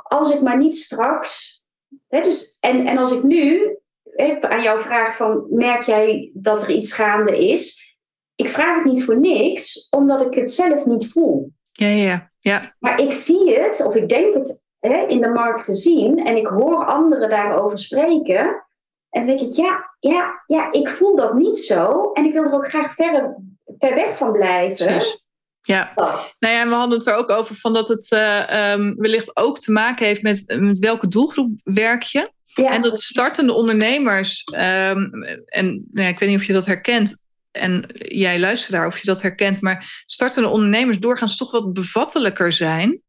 als 0.04 0.34
ik 0.34 0.42
maar 0.42 0.58
niet 0.58 0.76
straks. 0.76 1.64
Hè, 2.08 2.22
dus, 2.22 2.58
en, 2.60 2.86
en 2.86 2.98
als 2.98 3.12
ik 3.12 3.24
nu, 3.24 3.78
hè, 4.04 4.42
aan 4.42 4.62
jouw 4.62 4.80
vraag 4.80 5.16
van, 5.16 5.46
merk 5.50 5.82
jij 5.82 6.32
dat 6.34 6.62
er 6.62 6.70
iets 6.70 6.94
gaande 6.94 7.48
is? 7.48 7.98
Ik 8.36 8.50
vraag 8.50 8.76
het 8.76 8.86
niet 8.86 9.04
voor 9.04 9.20
niks, 9.20 9.88
omdat 9.90 10.22
ik 10.22 10.34
het 10.34 10.52
zelf 10.52 10.86
niet 10.86 11.12
voel. 11.12 11.52
Ja, 11.80 11.88
ja, 11.88 12.32
ja. 12.40 12.76
Maar 12.80 13.00
ik 13.00 13.12
zie 13.12 13.60
het, 13.60 13.86
of 13.86 13.96
ik 13.96 14.10
denk 14.10 14.34
het 14.34 14.66
hè, 14.80 15.06
in 15.08 15.22
de 15.22 15.30
markt 15.30 15.66
te 15.66 15.74
zien, 15.74 16.26
en 16.26 16.36
ik 16.36 16.48
hoor 16.48 16.86
anderen 16.86 17.30
daarover 17.30 17.80
spreken. 17.80 18.66
En 19.10 19.26
dan 19.26 19.38
denk 19.38 19.52
ik, 19.52 19.56
ja, 19.56 19.96
ja, 20.00 20.44
ja, 20.46 20.72
ik 20.72 20.90
voel 20.90 21.16
dat 21.16 21.34
niet 21.34 21.58
zo. 21.58 22.12
En 22.12 22.26
ik 22.26 22.34
wil 22.34 22.44
er 22.44 22.54
ook 22.54 22.70
graag 22.70 22.94
ver, 22.94 23.36
ver 23.78 23.96
weg 23.96 24.18
van 24.18 24.32
blijven. 24.32 24.86
Precies. 24.86 25.24
Ja. 25.62 25.92
Nou 25.96 26.54
ja, 26.54 26.62
en 26.62 26.70
we 26.70 26.76
hadden 26.76 26.98
het 26.98 27.08
er 27.08 27.16
ook 27.16 27.30
over 27.30 27.56
van 27.56 27.74
dat 27.74 27.88
het 27.88 28.12
uh, 28.12 28.72
um, 28.72 28.96
wellicht 28.96 29.38
ook 29.38 29.60
te 29.60 29.72
maken 29.72 30.06
heeft 30.06 30.22
met, 30.22 30.58
met 30.60 30.80
welke 30.80 31.08
doelgroep 31.08 31.52
werk 31.64 32.04
je. 32.04 32.32
Ja, 32.46 32.72
en 32.72 32.82
dat 32.82 33.02
startende 33.02 33.54
ondernemers, 33.54 34.44
um, 34.52 35.24
en 35.46 35.66
nou 35.90 36.06
ja, 36.06 36.08
ik 36.08 36.20
weet 36.20 36.30
niet 36.30 36.38
of 36.38 36.46
je 36.46 36.54
dat 36.54 36.66
herkent, 36.66 37.28
en 37.52 37.86
jij 37.94 38.40
luistert 38.40 38.72
daar 38.72 38.88
of 38.88 38.98
je 38.98 39.06
dat 39.06 39.22
herkent, 39.22 39.62
maar 39.62 40.02
startende 40.06 40.50
ondernemers 40.50 41.00
doorgaans 41.00 41.38
toch 41.38 41.52
wat 41.52 41.74
bevattelijker 41.74 42.54
zijn 42.54 43.02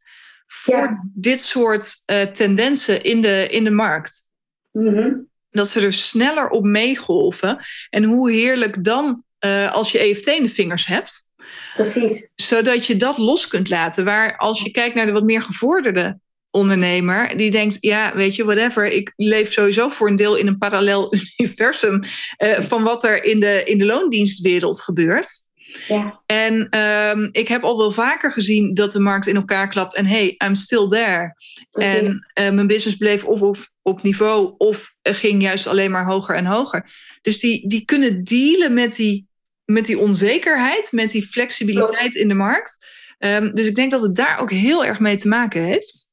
voor 0.46 0.74
Ja. 0.74 1.04
dit 1.14 1.40
soort 1.40 1.94
uh, 2.06 2.22
tendensen 2.22 3.02
in 3.02 3.22
de, 3.22 3.48
in 3.48 3.64
de 3.64 3.70
markt. 3.70 4.30
Mhm. 4.72 5.12
Dat 5.50 5.68
ze 5.68 5.80
er 5.80 5.92
sneller 5.92 6.48
op 6.48 6.64
meegolven. 6.64 7.64
En 7.90 8.04
hoe 8.04 8.30
heerlijk 8.30 8.84
dan 8.84 9.24
uh, 9.44 9.72
als 9.72 9.92
je 9.92 9.98
EFT 9.98 10.26
in 10.26 10.42
de 10.42 10.48
vingers 10.48 10.86
hebt. 10.86 11.22
Precies. 11.74 12.30
Zodat 12.34 12.86
je 12.86 12.96
dat 12.96 13.18
los 13.18 13.48
kunt 13.48 13.68
laten. 13.68 14.04
Waar 14.04 14.36
als 14.36 14.62
je 14.62 14.70
kijkt 14.70 14.94
naar 14.94 15.06
de 15.06 15.12
wat 15.12 15.24
meer 15.24 15.42
gevorderde 15.42 16.20
ondernemer, 16.50 17.36
die 17.36 17.50
denkt, 17.50 17.76
ja, 17.80 18.14
weet 18.14 18.36
je, 18.36 18.44
whatever, 18.44 18.86
ik 18.86 19.12
leef 19.16 19.52
sowieso 19.52 19.88
voor 19.88 20.08
een 20.08 20.16
deel 20.16 20.36
in 20.36 20.46
een 20.46 20.58
parallel 20.58 21.14
universum 21.36 22.00
uh, 22.38 22.60
van 22.60 22.82
wat 22.82 23.04
er 23.04 23.24
in 23.24 23.40
de, 23.40 23.62
in 23.64 23.78
de 23.78 23.84
loondienstwereld 23.84 24.80
gebeurt. 24.80 25.48
Ja. 25.88 26.22
En 26.26 26.78
um, 26.80 27.28
ik 27.32 27.48
heb 27.48 27.62
al 27.62 27.76
wel 27.76 27.90
vaker 27.90 28.32
gezien 28.32 28.74
dat 28.74 28.92
de 28.92 29.00
markt 29.00 29.26
in 29.26 29.36
elkaar 29.36 29.68
klapt 29.68 29.94
en 29.94 30.06
hey, 30.06 30.34
I'm 30.44 30.54
still 30.54 30.88
there. 30.88 31.34
Precies. 31.70 32.08
En 32.08 32.26
uh, 32.40 32.50
mijn 32.50 32.66
business 32.66 32.96
bleef 32.96 33.24
of 33.24 33.40
op, 33.40 33.56
op 33.82 34.02
niveau 34.02 34.54
of 34.58 34.94
ging 35.02 35.42
juist 35.42 35.66
alleen 35.66 35.90
maar 35.90 36.04
hoger 36.04 36.34
en 36.34 36.46
hoger. 36.46 36.90
Dus 37.22 37.38
die, 37.40 37.68
die 37.68 37.84
kunnen 37.84 38.24
dealen 38.24 38.74
met 38.74 38.96
die, 38.96 39.26
met 39.64 39.86
die 39.86 39.98
onzekerheid, 39.98 40.92
met 40.92 41.10
die 41.10 41.26
flexibiliteit 41.26 42.14
in 42.14 42.28
de 42.28 42.34
markt. 42.34 42.86
Um, 43.18 43.54
dus 43.54 43.66
ik 43.66 43.74
denk 43.74 43.90
dat 43.90 44.02
het 44.02 44.16
daar 44.16 44.38
ook 44.38 44.50
heel 44.50 44.84
erg 44.84 44.98
mee 44.98 45.16
te 45.16 45.28
maken 45.28 45.62
heeft. 45.62 46.09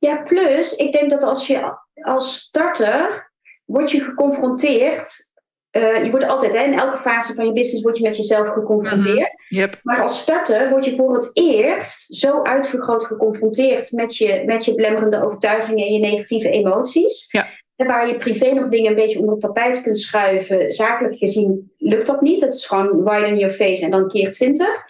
Ja, 0.00 0.22
plus, 0.22 0.74
ik 0.74 0.92
denk 0.92 1.10
dat 1.10 1.22
als 1.22 1.46
je 1.46 1.78
als 2.02 2.36
starter 2.36 3.30
word 3.64 3.90
je 3.90 4.00
geconfronteerd. 4.00 5.28
Uh, 5.76 6.04
je 6.04 6.10
wordt 6.10 6.28
altijd, 6.28 6.56
hè, 6.56 6.64
in 6.64 6.78
elke 6.78 6.96
fase 6.96 7.34
van 7.34 7.46
je 7.46 7.52
business 7.52 7.82
word 7.82 7.96
je 7.96 8.02
met 8.02 8.16
jezelf 8.16 8.48
geconfronteerd. 8.48 9.34
Yep. 9.48 9.80
Maar 9.82 10.02
als 10.02 10.20
starter 10.20 10.70
word 10.70 10.84
je 10.84 10.96
voor 10.96 11.14
het 11.14 11.30
eerst 11.32 12.14
zo 12.14 12.42
uitvergroot 12.42 13.04
geconfronteerd 13.04 13.92
met 13.92 14.16
je, 14.16 14.42
met 14.46 14.64
je 14.64 14.74
belemmerende 14.74 15.24
overtuigingen 15.24 15.86
en 15.86 15.92
je 15.92 15.98
negatieve 15.98 16.50
emoties. 16.50 17.26
Ja. 17.32 17.48
En 17.76 17.86
waar 17.86 18.08
je 18.08 18.16
privé 18.16 18.52
nog 18.52 18.68
dingen 18.68 18.90
een 18.90 18.96
beetje 18.96 19.18
onder 19.18 19.34
het 19.34 19.42
tapijt 19.42 19.82
kunt 19.82 19.98
schuiven, 19.98 20.72
zakelijk 20.72 21.16
gezien 21.16 21.72
lukt 21.78 22.06
dat 22.06 22.20
niet. 22.20 22.40
Het 22.40 22.54
is 22.54 22.66
gewoon 22.66 23.04
widen 23.04 23.38
your 23.38 23.54
face 23.54 23.84
en 23.84 23.90
dan 23.90 24.08
keer 24.08 24.32
twintig. 24.32 24.84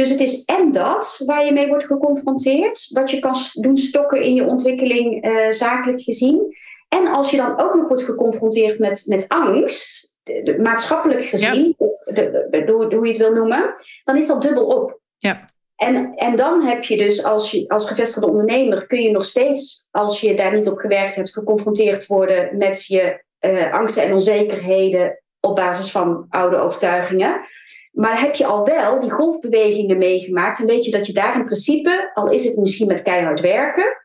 Dus 0.00 0.08
het 0.08 0.20
is 0.20 0.44
en 0.44 0.72
dat 0.72 1.22
waar 1.26 1.44
je 1.44 1.52
mee 1.52 1.68
wordt 1.68 1.84
geconfronteerd, 1.84 2.86
wat 2.92 3.10
je 3.10 3.18
kan 3.18 3.34
doen 3.52 3.76
stokken 3.76 4.22
in 4.22 4.34
je 4.34 4.46
ontwikkeling 4.46 5.26
uh, 5.26 5.50
zakelijk 5.50 6.02
gezien. 6.02 6.56
En 6.88 7.06
als 7.06 7.30
je 7.30 7.36
dan 7.36 7.60
ook 7.60 7.74
nog 7.74 7.88
wordt 7.88 8.02
geconfronteerd 8.02 8.78
met, 8.78 9.04
met 9.06 9.28
angst, 9.28 10.14
de, 10.22 10.42
de, 10.42 10.58
maatschappelijk 10.58 11.24
gezien, 11.24 11.64
ja. 11.64 11.86
of 11.86 12.02
de, 12.04 12.62
hoe, 12.66 12.94
hoe 12.94 13.06
je 13.06 13.12
het 13.12 13.20
wil 13.20 13.32
noemen, 13.32 13.72
dan 14.04 14.16
is 14.16 14.26
dat 14.26 14.42
dubbel 14.42 14.66
op. 14.66 15.00
Ja. 15.18 15.50
En, 15.76 16.14
en 16.14 16.36
dan 16.36 16.62
heb 16.62 16.84
je 16.84 16.96
dus 16.96 17.24
als, 17.24 17.50
je, 17.50 17.68
als 17.68 17.88
gevestigde 17.88 18.28
ondernemer, 18.28 18.86
kun 18.86 19.02
je 19.02 19.10
nog 19.10 19.24
steeds, 19.24 19.88
als 19.90 20.20
je 20.20 20.34
daar 20.34 20.54
niet 20.54 20.68
op 20.68 20.78
gewerkt 20.78 21.14
hebt, 21.14 21.32
geconfronteerd 21.32 22.06
worden 22.06 22.56
met 22.56 22.86
je 22.86 23.24
uh, 23.40 23.72
angsten 23.72 24.02
en 24.02 24.12
onzekerheden 24.12 25.22
op 25.40 25.56
basis 25.56 25.90
van 25.90 26.26
oude 26.28 26.56
overtuigingen. 26.56 27.40
Maar 27.90 28.20
heb 28.20 28.34
je 28.34 28.46
al 28.46 28.64
wel 28.64 29.00
die 29.00 29.10
golfbewegingen 29.10 29.98
meegemaakt 29.98 30.60
en 30.60 30.66
weet 30.66 30.84
je 30.84 30.90
dat 30.90 31.06
je 31.06 31.12
daar 31.12 31.36
in 31.36 31.44
principe, 31.44 32.10
al 32.14 32.30
is 32.30 32.44
het 32.44 32.56
misschien 32.56 32.86
met 32.86 33.02
keihard 33.02 33.40
werken 33.40 34.04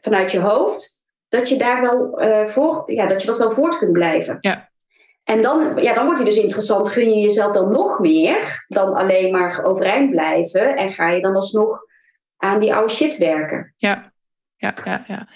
vanuit 0.00 0.32
je 0.32 0.40
hoofd, 0.40 1.02
dat 1.28 1.48
je 1.48 1.56
daar 1.56 1.80
wel 1.80 2.22
uh, 2.22 2.44
voor, 2.44 2.92
ja, 2.92 3.06
dat 3.06 3.20
je 3.20 3.26
dat 3.26 3.38
wel 3.38 3.50
voort 3.50 3.78
kunt 3.78 3.92
blijven. 3.92 4.38
Ja. 4.40 4.70
En 5.24 5.42
dan, 5.42 5.82
ja, 5.82 5.94
dan 5.94 6.04
wordt 6.04 6.20
hij 6.20 6.28
dus 6.28 6.38
interessant. 6.38 6.88
Gun 6.88 7.12
je 7.12 7.20
jezelf 7.20 7.52
dan 7.52 7.70
nog 7.70 7.98
meer 7.98 8.64
dan 8.68 8.94
alleen 8.94 9.32
maar 9.32 9.64
overeind 9.64 10.10
blijven? 10.10 10.76
En 10.76 10.92
ga 10.92 11.08
je 11.08 11.20
dan 11.20 11.34
alsnog 11.34 11.80
aan 12.36 12.60
die 12.60 12.74
oude 12.74 12.92
shit 12.92 13.16
werken? 13.16 13.74
Ja, 13.76 14.12
ja, 14.56 14.74
ja, 14.84 15.04
ja. 15.08 15.28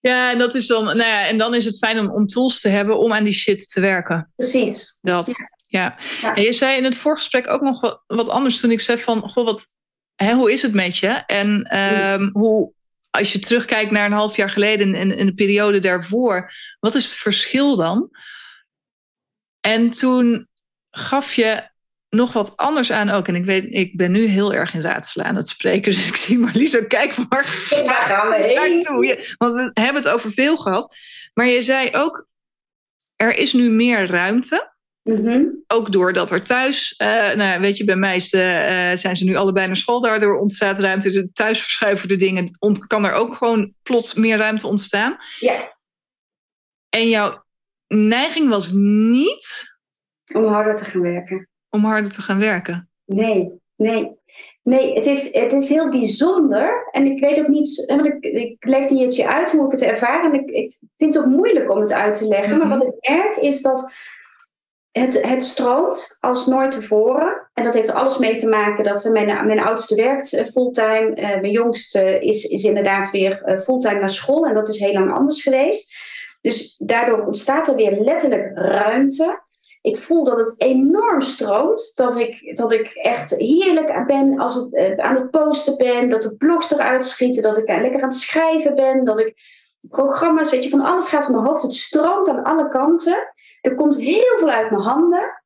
Ja, 0.00 0.30
en 0.30 0.38
dat 0.38 0.54
is 0.54 0.66
dan, 0.66 0.84
nou 0.84 0.98
ja, 0.98 1.26
en 1.26 1.38
dan 1.38 1.54
is 1.54 1.64
het 1.64 1.78
fijn 1.78 1.98
om, 1.98 2.10
om 2.10 2.26
tools 2.26 2.60
te 2.60 2.68
hebben 2.68 2.98
om 2.98 3.12
aan 3.12 3.24
die 3.24 3.32
shit 3.32 3.72
te 3.72 3.80
werken. 3.80 4.32
Precies. 4.36 4.96
Dat. 5.00 5.26
Ja. 5.26 5.55
Ja. 5.66 5.96
En 6.34 6.42
je 6.42 6.52
zei 6.52 6.76
in 6.76 6.84
het 6.84 6.96
voorgesprek 6.96 7.48
ook 7.48 7.60
nog 7.60 8.00
wat, 8.06 8.28
anders 8.28 8.60
toen 8.60 8.70
ik 8.70 8.80
zei 8.80 8.98
van, 8.98 9.28
goh, 9.28 9.44
wat, 9.44 9.64
hè, 10.14 10.34
hoe 10.34 10.52
is 10.52 10.62
het 10.62 10.72
met 10.72 10.98
je? 10.98 11.08
En 11.26 11.78
um, 11.78 12.30
hoe, 12.32 12.72
als 13.10 13.32
je 13.32 13.38
terugkijkt 13.38 13.90
naar 13.90 14.06
een 14.06 14.12
half 14.12 14.36
jaar 14.36 14.50
geleden 14.50 14.94
en 14.94 15.10
in, 15.10 15.18
in 15.18 15.26
de 15.26 15.34
periode 15.34 15.78
daarvoor, 15.78 16.52
wat 16.80 16.94
is 16.94 17.04
het 17.04 17.14
verschil 17.14 17.76
dan? 17.76 18.10
En 19.60 19.90
toen 19.90 20.48
gaf 20.90 21.34
je 21.34 21.68
nog 22.10 22.32
wat 22.32 22.56
anders 22.56 22.92
aan 22.92 23.10
ook. 23.10 23.28
En 23.28 23.34
ik 23.34 23.44
weet, 23.44 23.66
ik 23.68 23.96
ben 23.96 24.12
nu 24.12 24.26
heel 24.26 24.54
erg 24.54 24.74
in 24.74 24.80
raadsel 24.80 25.22
aan 25.22 25.36
het 25.36 25.48
spreken. 25.48 25.92
Dus 25.92 26.08
ik 26.08 26.16
zie 26.16 26.38
Marlies 26.38 26.76
ook 26.76 26.88
kijk 26.98 27.14
waar 27.14 27.68
ja, 27.70 27.92
gaan 27.92 28.28
we 28.28 28.36
heen. 28.36 28.82
Toe. 28.82 29.34
Want 29.38 29.54
we 29.54 29.70
hebben 29.72 30.02
het 30.02 30.08
over 30.08 30.32
veel 30.32 30.56
gehad. 30.56 30.96
Maar 31.34 31.46
je 31.46 31.62
zei 31.62 31.88
ook, 31.92 32.28
er 33.16 33.36
is 33.36 33.52
nu 33.52 33.70
meer 33.70 34.06
ruimte. 34.06 34.74
Mm 35.06 35.64
Ook 35.66 35.92
doordat 35.92 36.30
er 36.30 36.42
thuis, 36.42 36.94
uh, 37.02 37.32
nou 37.32 37.60
weet 37.60 37.76
je, 37.76 37.84
bij 37.84 37.96
mij 37.96 38.16
is 38.16 38.30
de, 38.30 38.38
uh, 38.92 38.96
zijn 38.96 39.16
ze 39.16 39.24
nu 39.24 39.36
allebei 39.36 39.66
naar 39.66 39.76
school. 39.76 40.00
Daardoor 40.00 40.38
ontstaat 40.38 40.78
ruimte. 40.78 41.10
De 41.10 41.32
thuis 41.32 41.60
verschuiven 41.60 42.08
de 42.08 42.16
dingen. 42.16 42.50
Kan 42.86 43.04
er 43.04 43.12
ook 43.12 43.34
gewoon 43.34 43.72
plots 43.82 44.14
meer 44.14 44.36
ruimte 44.36 44.66
ontstaan. 44.66 45.16
Ja. 45.38 45.76
En 46.88 47.08
jouw 47.08 47.44
neiging 47.88 48.48
was 48.48 48.72
niet. 48.72 49.76
Om 50.34 50.44
harder 50.44 50.76
te 50.76 50.84
gaan 50.84 51.02
werken. 51.02 51.48
Om 51.70 51.84
harder 51.84 52.10
te 52.10 52.22
gaan 52.22 52.38
werken. 52.38 52.88
Nee, 53.04 53.50
nee. 53.76 54.14
Nee, 54.62 54.94
het 54.94 55.06
is, 55.06 55.32
het 55.34 55.52
is 55.52 55.68
heel 55.68 55.90
bijzonder. 55.90 56.88
En 56.90 57.06
ik 57.06 57.20
weet 57.20 57.38
ook 57.38 57.48
niet, 57.48 57.84
want 57.86 58.06
ik, 58.06 58.24
ik 58.24 58.56
leg 58.64 58.88
het 58.88 59.16
je 59.16 59.28
uit 59.28 59.50
hoe 59.50 59.66
ik 59.66 59.72
het 59.72 59.82
ervaar. 59.82 60.24
En 60.24 60.34
ik, 60.34 60.50
ik 60.50 60.76
vind 60.96 61.14
het 61.14 61.24
ook 61.24 61.30
moeilijk 61.30 61.70
om 61.70 61.80
het 61.80 61.92
uit 61.92 62.18
te 62.18 62.28
leggen. 62.28 62.54
Mm 62.54 62.60
-hmm. 62.60 62.68
Maar 62.68 62.78
wat 62.78 62.88
ik 62.88 63.08
merk 63.08 63.36
is 63.36 63.62
dat 63.62 63.92
het, 65.00 65.22
het 65.22 65.42
stroomt 65.42 66.16
als 66.20 66.46
nooit 66.46 66.70
tevoren. 66.70 67.50
En 67.54 67.64
dat 67.64 67.74
heeft 67.74 67.88
er 67.88 67.94
alles 67.94 68.18
mee 68.18 68.34
te 68.34 68.48
maken 68.48 68.84
dat 68.84 69.04
mijn, 69.04 69.46
mijn 69.46 69.60
oudste 69.60 69.94
werkt 69.94 70.42
fulltime. 70.52 71.10
Uh, 71.16 71.40
mijn 71.40 71.50
jongste 71.50 72.18
is, 72.20 72.44
is 72.44 72.64
inderdaad 72.64 73.10
weer 73.10 73.60
fulltime 73.64 73.98
naar 73.98 74.10
school. 74.10 74.46
En 74.46 74.54
dat 74.54 74.68
is 74.68 74.78
heel 74.78 74.92
lang 74.92 75.12
anders 75.12 75.42
geweest. 75.42 75.94
Dus 76.40 76.74
daardoor 76.78 77.26
ontstaat 77.26 77.68
er 77.68 77.74
weer 77.74 77.92
letterlijk 78.00 78.50
ruimte. 78.54 79.44
Ik 79.82 79.96
voel 79.96 80.24
dat 80.24 80.38
het 80.38 80.54
enorm 80.56 81.20
stroomt. 81.20 81.92
Dat 81.94 82.16
ik, 82.16 82.56
dat 82.56 82.72
ik 82.72 82.86
echt 82.94 83.30
heerlijk 83.30 84.06
ben 84.06 84.38
als 84.38 84.68
uh, 84.70 84.96
aan 84.96 85.14
het 85.14 85.30
posten 85.30 85.76
ben. 85.76 86.08
Dat 86.08 86.22
de 86.22 86.36
blogs 86.36 86.72
eruit 86.72 87.04
schieten. 87.04 87.42
Dat 87.42 87.58
ik 87.58 87.68
lekker 87.68 88.02
aan 88.02 88.08
het 88.08 88.18
schrijven 88.18 88.74
ben. 88.74 89.04
Dat 89.04 89.18
ik 89.18 89.34
programma's, 89.88 90.50
weet 90.50 90.64
je, 90.64 90.70
van 90.70 90.80
alles 90.80 91.08
gaat 91.08 91.24
van 91.24 91.32
mijn 91.32 91.46
hoofd. 91.46 91.62
Het 91.62 91.72
stroomt 91.72 92.28
aan 92.28 92.42
alle 92.42 92.68
kanten. 92.68 93.34
Er 93.66 93.74
komt 93.74 93.96
heel 93.96 94.38
veel 94.38 94.50
uit 94.50 94.70
mijn 94.70 94.82
handen. 94.82 95.42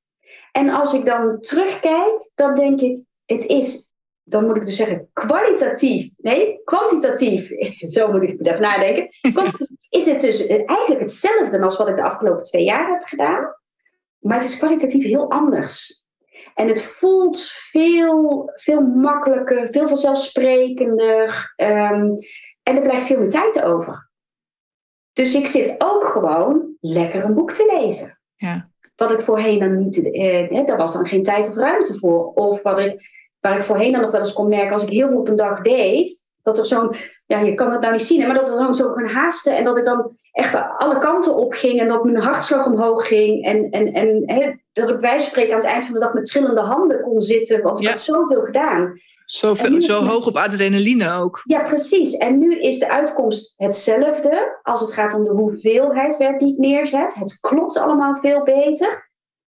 En 0.52 0.70
als 0.70 0.94
ik 0.94 1.04
dan 1.04 1.40
terugkijk, 1.40 2.30
dan 2.34 2.54
denk 2.54 2.80
ik, 2.80 2.98
het 3.24 3.46
is, 3.46 3.94
dan 4.22 4.46
moet 4.46 4.56
ik 4.56 4.64
dus 4.64 4.76
zeggen, 4.76 5.08
kwalitatief. 5.12 6.10
Nee, 6.16 6.60
kwantitatief. 6.64 7.50
Zo 7.96 8.12
moet 8.12 8.22
ik 8.22 8.46
even 8.46 8.60
nadenken. 8.60 9.08
Is 9.88 10.06
het 10.06 10.20
dus 10.20 10.46
eigenlijk 10.46 11.00
hetzelfde 11.00 11.60
als 11.60 11.76
wat 11.76 11.88
ik 11.88 11.96
de 11.96 12.02
afgelopen 12.02 12.42
twee 12.42 12.64
jaar 12.64 12.88
heb 12.88 13.02
gedaan. 13.02 13.54
Maar 14.18 14.36
het 14.36 14.48
is 14.48 14.58
kwalitatief 14.58 15.04
heel 15.04 15.30
anders. 15.30 16.04
En 16.54 16.68
het 16.68 16.82
voelt 16.82 17.40
veel, 17.70 18.50
veel 18.54 18.80
makkelijker, 18.80 19.68
veel 19.70 19.86
vanzelfsprekender. 19.86 21.52
Um, 21.56 22.18
en 22.62 22.76
er 22.76 22.82
blijft 22.82 23.06
veel 23.06 23.18
meer 23.18 23.28
tijd 23.28 23.62
over. 23.62 24.09
Dus 25.20 25.34
ik 25.34 25.46
zit 25.46 25.74
ook 25.78 26.04
gewoon 26.04 26.76
lekker 26.80 27.24
een 27.24 27.34
boek 27.34 27.52
te 27.52 27.78
lezen. 27.80 28.20
Ja. 28.36 28.68
Wat 28.96 29.10
ik 29.10 29.20
voorheen 29.20 29.58
dan 29.58 29.78
niet, 29.78 30.12
eh, 30.12 30.66
daar 30.66 30.76
was 30.76 30.92
dan 30.92 31.06
geen 31.06 31.22
tijd 31.22 31.48
of 31.48 31.54
ruimte 31.54 31.98
voor. 31.98 32.32
Of 32.32 32.62
wat 32.62 32.78
ik, 32.78 33.00
waar 33.40 33.56
ik 33.56 33.62
voorheen 33.62 33.92
dan 33.92 34.00
nog 34.00 34.10
wel 34.10 34.20
eens 34.20 34.32
kon 34.32 34.48
merken 34.48 34.72
als 34.72 34.82
ik 34.82 34.88
heel 34.88 35.08
veel 35.08 35.18
op 35.18 35.28
een 35.28 35.36
dag 35.36 35.60
deed. 35.60 36.24
Dat 36.42 36.58
er 36.58 36.66
zo'n, 36.66 36.94
ja, 37.26 37.38
je 37.40 37.54
kan 37.54 37.70
het 37.70 37.80
nou 37.80 37.92
niet 37.92 38.02
zien, 38.02 38.26
maar 38.26 38.36
dat 38.36 38.48
er 38.48 38.56
zo'n 38.56 38.74
zo 38.74 38.94
een 38.94 39.08
haaste 39.08 39.50
en 39.50 39.64
dat 39.64 39.76
ik 39.76 39.84
dan 39.84 40.16
echt 40.32 40.54
alle 40.76 40.98
kanten 40.98 41.36
op 41.36 41.52
ging 41.52 41.80
en 41.80 41.88
dat 41.88 42.04
mijn 42.04 42.22
hartslag 42.22 42.66
omhoog 42.66 43.06
ging. 43.08 43.44
En, 43.44 43.70
en, 43.70 43.92
en 43.92 44.22
hè, 44.26 44.52
dat 44.72 44.88
ik 44.88 45.00
wijze 45.00 45.26
spreken 45.26 45.52
aan 45.52 45.60
het 45.60 45.68
eind 45.68 45.84
van 45.84 45.94
de 45.94 46.00
dag 46.00 46.14
met 46.14 46.26
trillende 46.26 46.60
handen 46.60 47.00
kon 47.00 47.20
zitten, 47.20 47.62
want 47.62 47.78
ik 47.78 47.84
Ja. 47.84 47.90
had 47.90 48.00
zoveel 48.00 48.40
gedaan. 48.40 49.00
Zo, 49.30 49.54
nu 49.68 49.80
zo 49.80 50.04
hoog 50.04 50.26
op 50.26 50.36
adrenaline 50.36 51.12
ook. 51.12 51.42
Ja, 51.44 51.62
precies. 51.62 52.16
En 52.16 52.38
nu 52.38 52.60
is 52.60 52.78
de 52.78 52.90
uitkomst 52.90 53.54
hetzelfde 53.56 54.58
als 54.62 54.80
het 54.80 54.92
gaat 54.92 55.14
om 55.14 55.24
de 55.24 55.30
hoeveelheid 55.30 56.16
werk 56.16 56.38
die 56.38 56.52
ik 56.52 56.58
neerzet. 56.58 57.14
Het 57.14 57.40
klopt 57.40 57.78
allemaal 57.78 58.16
veel 58.16 58.42
beter. 58.42 59.10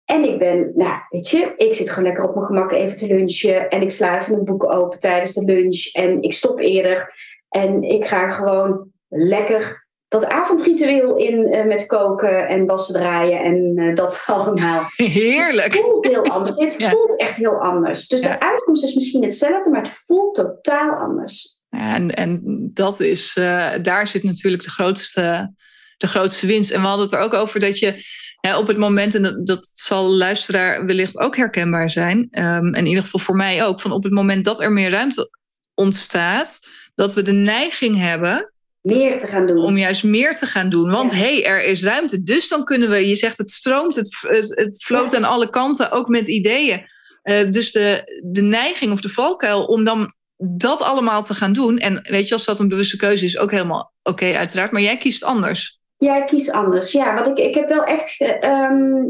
En 0.05 0.23
ik 0.23 0.39
ben, 0.39 0.71
nou, 0.75 0.99
weet 1.09 1.29
je, 1.29 1.53
ik 1.57 1.73
zit 1.73 1.89
gewoon 1.89 2.03
lekker 2.03 2.23
op 2.23 2.35
mijn 2.35 2.45
gemak 2.45 2.71
even 2.71 2.97
te 2.97 3.07
lunchen. 3.07 3.69
En 3.69 3.81
ik 3.81 3.91
sla 3.91 4.19
even 4.19 4.33
een 4.33 4.45
boek 4.45 4.71
open 4.71 4.99
tijdens 4.99 5.33
de 5.33 5.45
lunch. 5.45 5.89
En 5.93 6.21
ik 6.21 6.33
stop 6.33 6.59
eerder. 6.59 7.13
En 7.49 7.83
ik 7.83 8.05
ga 8.05 8.29
gewoon 8.29 8.91
lekker 9.07 9.82
dat 10.13 10.29
avondritueel 10.29 11.15
in 11.17 11.47
eh, 11.47 11.65
met 11.65 11.85
koken 11.85 12.47
en 12.47 12.65
wassen 12.65 12.93
draaien 12.93 13.39
en 13.39 13.73
eh, 13.77 13.95
dat 13.95 14.23
allemaal. 14.27 14.83
Heerlijk. 14.95 15.73
Het 15.73 15.81
voelt 15.81 16.07
heel 16.07 16.25
anders. 16.25 16.57
Het 16.57 16.75
Ja. 16.83 16.89
voelt 16.89 17.19
echt 17.19 17.35
heel 17.35 17.61
anders. 17.61 18.07
Dus 18.07 18.21
Ja. 18.21 18.27
de 18.27 18.39
uitkomst 18.39 18.83
is 18.83 18.93
misschien 18.93 19.23
hetzelfde, 19.23 19.69
maar 19.69 19.81
het 19.81 20.01
voelt 20.05 20.35
totaal 20.35 20.91
anders. 20.95 21.61
Ja, 21.69 21.95
en, 21.95 22.11
en 22.15 22.41
dat 22.73 22.99
is, 22.99 23.35
eh, 23.37 23.69
daar 23.81 24.07
zit 24.07 24.23
natuurlijk 24.23 24.63
de 24.63 24.69
grootste, 24.69 25.53
de 25.97 26.07
grootste 26.07 26.47
winst. 26.47 26.71
En 26.71 26.81
we 26.81 26.87
hadden 26.87 27.05
het 27.05 27.15
er 27.15 27.21
ook 27.21 27.33
over 27.33 27.59
dat 27.59 27.79
je 27.79 28.03
hè, 28.39 28.57
op 28.57 28.67
het 28.67 28.77
moment, 28.77 29.15
en 29.15 29.21
dat, 29.21 29.45
dat 29.45 29.69
zal 29.73 30.03
luisteraar 30.09 30.85
wellicht 30.85 31.17
ook 31.19 31.35
herkenbaar 31.35 31.89
zijn, 31.89 32.27
ehm, 32.31 32.65
en 32.65 32.73
in 32.73 32.85
ieder 32.85 33.03
geval 33.03 33.19
voor 33.19 33.35
mij 33.35 33.65
ook, 33.65 33.81
van 33.81 33.91
op 33.91 34.03
het 34.03 34.13
moment 34.13 34.45
dat 34.45 34.61
er 34.61 34.71
meer 34.71 34.89
ruimte 34.89 35.29
ontstaat, 35.73 36.59
dat 36.95 37.13
we 37.13 37.21
de 37.21 37.31
neiging 37.31 37.97
hebben 37.97 38.52
Meer 38.83 39.19
te 39.19 39.27
gaan 39.27 39.45
doen. 39.47 39.63
om 39.63 39.77
juist 39.77 40.03
meer 40.03 40.35
te 40.35 40.45
gaan 40.45 40.69
doen. 40.69 40.89
Want 40.91 41.11
Ja. 41.11 41.17
hé, 41.17 41.23
hey, 41.33 41.45
er 41.45 41.63
is 41.63 41.83
ruimte. 41.83 42.23
Dus 42.23 42.47
dan 42.47 42.63
kunnen 42.63 42.89
we, 42.89 43.07
je 43.07 43.15
zegt 43.15 43.37
het 43.37 43.49
stroomt, 43.51 43.95
het, 43.95 44.17
het, 44.21 44.55
het 44.55 44.83
Ja. 44.87 45.17
aan 45.17 45.23
alle 45.23 45.49
kanten, 45.49 45.91
ook 45.91 46.07
met 46.07 46.27
ideeën. 46.27 46.85
Eh, 47.21 47.49
dus 47.51 47.71
de, 47.71 48.19
de 48.31 48.41
neiging 48.41 48.91
of 48.91 49.01
de 49.01 49.09
valkuil 49.09 49.65
om 49.65 49.83
dan 49.83 50.13
dat 50.37 50.81
allemaal 50.81 51.23
te 51.23 51.33
gaan 51.33 51.53
doen. 51.53 51.77
En 51.77 51.99
weet 52.09 52.27
je, 52.27 52.33
als 52.33 52.45
dat 52.45 52.59
een 52.59 52.67
bewuste 52.67 52.97
keuze 52.97 53.25
is, 53.25 53.37
ook 53.37 53.51
helemaal 53.51 53.93
oké, 54.03 54.33
uiteraard. 54.35 54.71
Maar 54.71 54.81
jij 54.81 54.97
kiest 54.97 55.23
anders. 55.23 55.79
Ja, 55.97 56.17
ik 56.17 56.27
kies 56.27 56.51
anders. 56.51 56.91
Ja, 56.91 57.15
want 57.15 57.27
ik, 57.27 57.45
ik 57.45 57.55
heb 57.55 57.69
wel 57.69 57.83
echt. 57.83 58.21
ehm, 58.39 59.03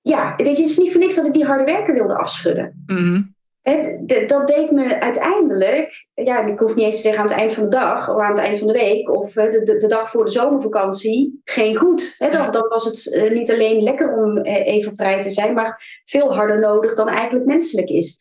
ja, 0.00 0.34
weet 0.36 0.56
je, 0.56 0.62
het 0.62 0.70
is 0.70 0.78
niet 0.78 0.90
voor 0.90 1.00
niks 1.00 1.14
dat 1.14 1.26
ik 1.26 1.32
die 1.32 1.44
harde 1.44 1.64
werken 1.64 1.94
wilde 1.94 2.16
afschudden. 2.16 2.82
Mhm. 2.86 3.14
Hè, 3.14 3.20
dat 4.26 4.46
deed 4.46 4.70
me 4.70 5.00
uiteindelijk, 5.00 6.06
ja, 6.14 6.44
ik 6.46 6.58
hoef 6.58 6.74
niet 6.74 6.84
eens 6.84 6.94
te 6.94 7.00
zeggen 7.00 7.20
aan 7.20 7.28
het 7.28 7.36
eind 7.36 7.54
van 7.54 7.64
de 7.64 7.70
dag 7.70 8.14
of 8.14 8.20
aan 8.20 8.30
het 8.30 8.38
eind 8.38 8.58
van 8.58 8.66
de 8.66 8.72
week 8.72 9.10
of 9.10 9.32
de, 9.32 9.62
de, 9.64 9.76
de 9.76 9.86
dag 9.86 10.10
voor 10.10 10.24
de 10.24 10.30
zomervakantie, 10.30 11.40
geen 11.44 11.76
goed. 11.76 12.14
Hè, 12.18 12.28
dan, 12.28 12.50
dan 12.50 12.68
was 12.68 12.84
het 12.84 13.14
eh, 13.14 13.30
niet 13.30 13.52
alleen 13.52 13.82
lekker 13.82 14.16
om 14.16 14.36
eh, 14.38 14.66
even 14.66 14.92
vrij 14.96 15.20
te 15.20 15.30
zijn, 15.30 15.54
maar 15.54 16.00
veel 16.04 16.34
harder 16.34 16.58
nodig 16.58 16.94
dan 16.94 17.08
eigenlijk 17.08 17.46
menselijk 17.46 17.88
is. 17.88 18.20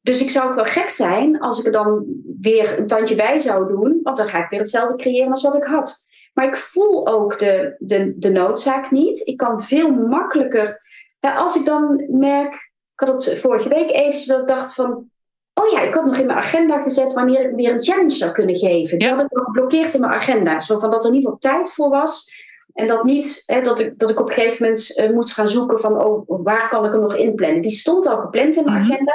Dus 0.00 0.20
ik 0.20 0.30
zou 0.30 0.48
ook 0.48 0.54
wel 0.54 0.64
gek 0.64 0.88
zijn 0.88 1.40
als 1.40 1.58
ik 1.60 1.66
er 1.66 1.72
dan 1.72 2.04
weer 2.40 2.78
een 2.78 2.86
tandje 2.86 3.14
bij 3.14 3.38
zou 3.38 3.68
doen, 3.68 4.00
want 4.02 4.16
dan 4.16 4.28
ga 4.28 4.44
ik 4.44 4.50
weer 4.50 4.60
hetzelfde 4.60 4.96
creëren 4.96 5.30
als 5.30 5.42
wat 5.42 5.56
ik 5.56 5.64
had. 5.64 6.06
Maar 6.32 6.46
ik 6.46 6.56
voel 6.56 7.06
ook 7.06 7.38
de, 7.38 7.74
de, 7.78 8.14
de 8.18 8.30
noodzaak 8.30 8.90
niet. 8.90 9.26
Ik 9.26 9.36
kan 9.36 9.62
veel 9.62 9.90
makkelijker. 9.90 10.80
Als 11.20 11.56
ik 11.56 11.64
dan 11.64 12.06
merk. 12.08 12.71
Ik 13.02 13.08
had 13.08 13.24
het 13.24 13.38
vorige 13.38 13.68
week 13.68 13.90
eventjes 13.90 14.26
dat 14.26 14.40
ik 14.40 14.46
dacht 14.46 14.74
van. 14.74 15.10
Oh 15.54 15.70
ja, 15.72 15.80
ik 15.80 15.94
had 15.94 16.04
nog 16.04 16.16
in 16.16 16.26
mijn 16.26 16.38
agenda 16.38 16.82
gezet 16.82 17.12
wanneer 17.12 17.48
ik 17.50 17.56
weer 17.56 17.72
een 17.72 17.82
challenge 17.82 18.10
zou 18.10 18.32
kunnen 18.32 18.56
geven. 18.56 18.98
Die 18.98 19.08
Ja. 19.08 19.14
had 19.14 19.24
ik 19.24 19.30
nog 19.32 19.44
geblokkeerd 19.44 19.94
in 19.94 20.00
mijn 20.00 20.12
agenda. 20.12 20.60
Zo 20.60 20.78
van 20.78 20.90
dat 20.90 21.04
er 21.04 21.12
ieder 21.12 21.30
geval 21.30 21.52
tijd 21.52 21.72
voor 21.72 21.88
was. 21.88 22.32
En 22.72 22.86
dat 22.86 23.04
niet, 23.04 23.42
hè, 23.46 23.60
dat, 23.60 23.80
ik, 23.80 23.98
dat 23.98 24.10
ik 24.10 24.20
op 24.20 24.28
een 24.28 24.34
gegeven 24.34 24.62
moment 24.64 24.96
eh, 24.96 25.10
moest 25.10 25.32
gaan 25.32 25.48
zoeken 25.48 25.80
van 25.80 26.04
oh, 26.04 26.24
waar 26.26 26.68
kan 26.68 26.84
ik 26.84 26.92
hem 26.92 27.00
nog 27.00 27.16
inplannen. 27.16 27.62
Die 27.62 27.70
stond 27.70 28.06
al 28.06 28.16
gepland 28.18 28.56
in 28.56 28.64
mijn 28.64 28.76
Mhm. 28.82 28.92
agenda, 28.92 29.12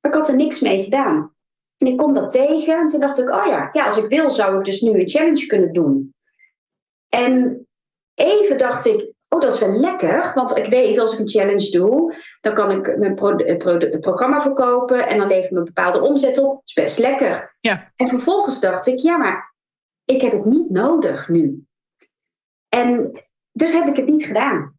maar 0.00 0.12
ik 0.12 0.18
had 0.18 0.28
er 0.28 0.36
niks 0.36 0.60
mee 0.60 0.82
gedaan. 0.82 1.34
En 1.78 1.86
ik 1.86 1.96
kom 1.96 2.12
dat 2.14 2.30
tegen 2.30 2.78
en 2.78 2.88
toen 2.88 3.00
dacht 3.00 3.18
ik, 3.18 3.30
oh 3.30 3.46
ja, 3.46 3.68
ja, 3.72 3.84
als 3.84 3.96
ik 3.96 4.08
wil 4.08 4.30
zou 4.30 4.58
ik 4.58 4.64
dus 4.64 4.80
nu 4.80 5.00
een 5.00 5.08
challenge 5.08 5.46
kunnen 5.46 5.72
doen. 5.72 6.14
En 7.08 7.66
even 8.14 8.58
dacht 8.58 8.86
ik, 8.86 9.11
oh 9.32 9.40
dat 9.40 9.52
is 9.52 9.60
wel 9.60 9.72
lekker, 9.72 10.32
want 10.34 10.56
ik 10.56 10.66
weet 10.66 10.98
als 10.98 11.12
ik 11.12 11.18
een 11.18 11.28
challenge 11.28 11.70
doe, 11.70 12.16
dan 12.40 12.54
kan 12.54 12.70
ik 12.70 12.98
mijn 12.98 13.14
pro- 13.14 13.36
eh, 13.36 13.56
pro- 13.56 13.76
eh, 13.76 13.98
programma 13.98 14.40
verkopen 14.40 15.08
en 15.08 15.18
dan 15.18 15.28
levert 15.28 15.50
me 15.50 15.58
een 15.58 15.64
bepaalde 15.64 16.00
omzet 16.00 16.38
op. 16.38 16.54
Dat 16.54 16.62
is 16.64 16.72
best 16.72 16.98
lekker. 16.98 17.56
Ja. 17.60 17.92
En 17.96 18.08
vervolgens 18.08 18.60
dacht 18.60 18.86
ik, 18.86 18.98
ja, 18.98 19.16
maar 19.16 19.54
ik 20.04 20.20
heb 20.20 20.32
het 20.32 20.44
niet 20.44 20.70
nodig 20.70 21.28
nu. 21.28 21.64
En 22.68 23.20
dus 23.52 23.72
heb 23.72 23.86
ik 23.86 23.96
het 23.96 24.06
niet 24.06 24.24
gedaan. 24.24 24.76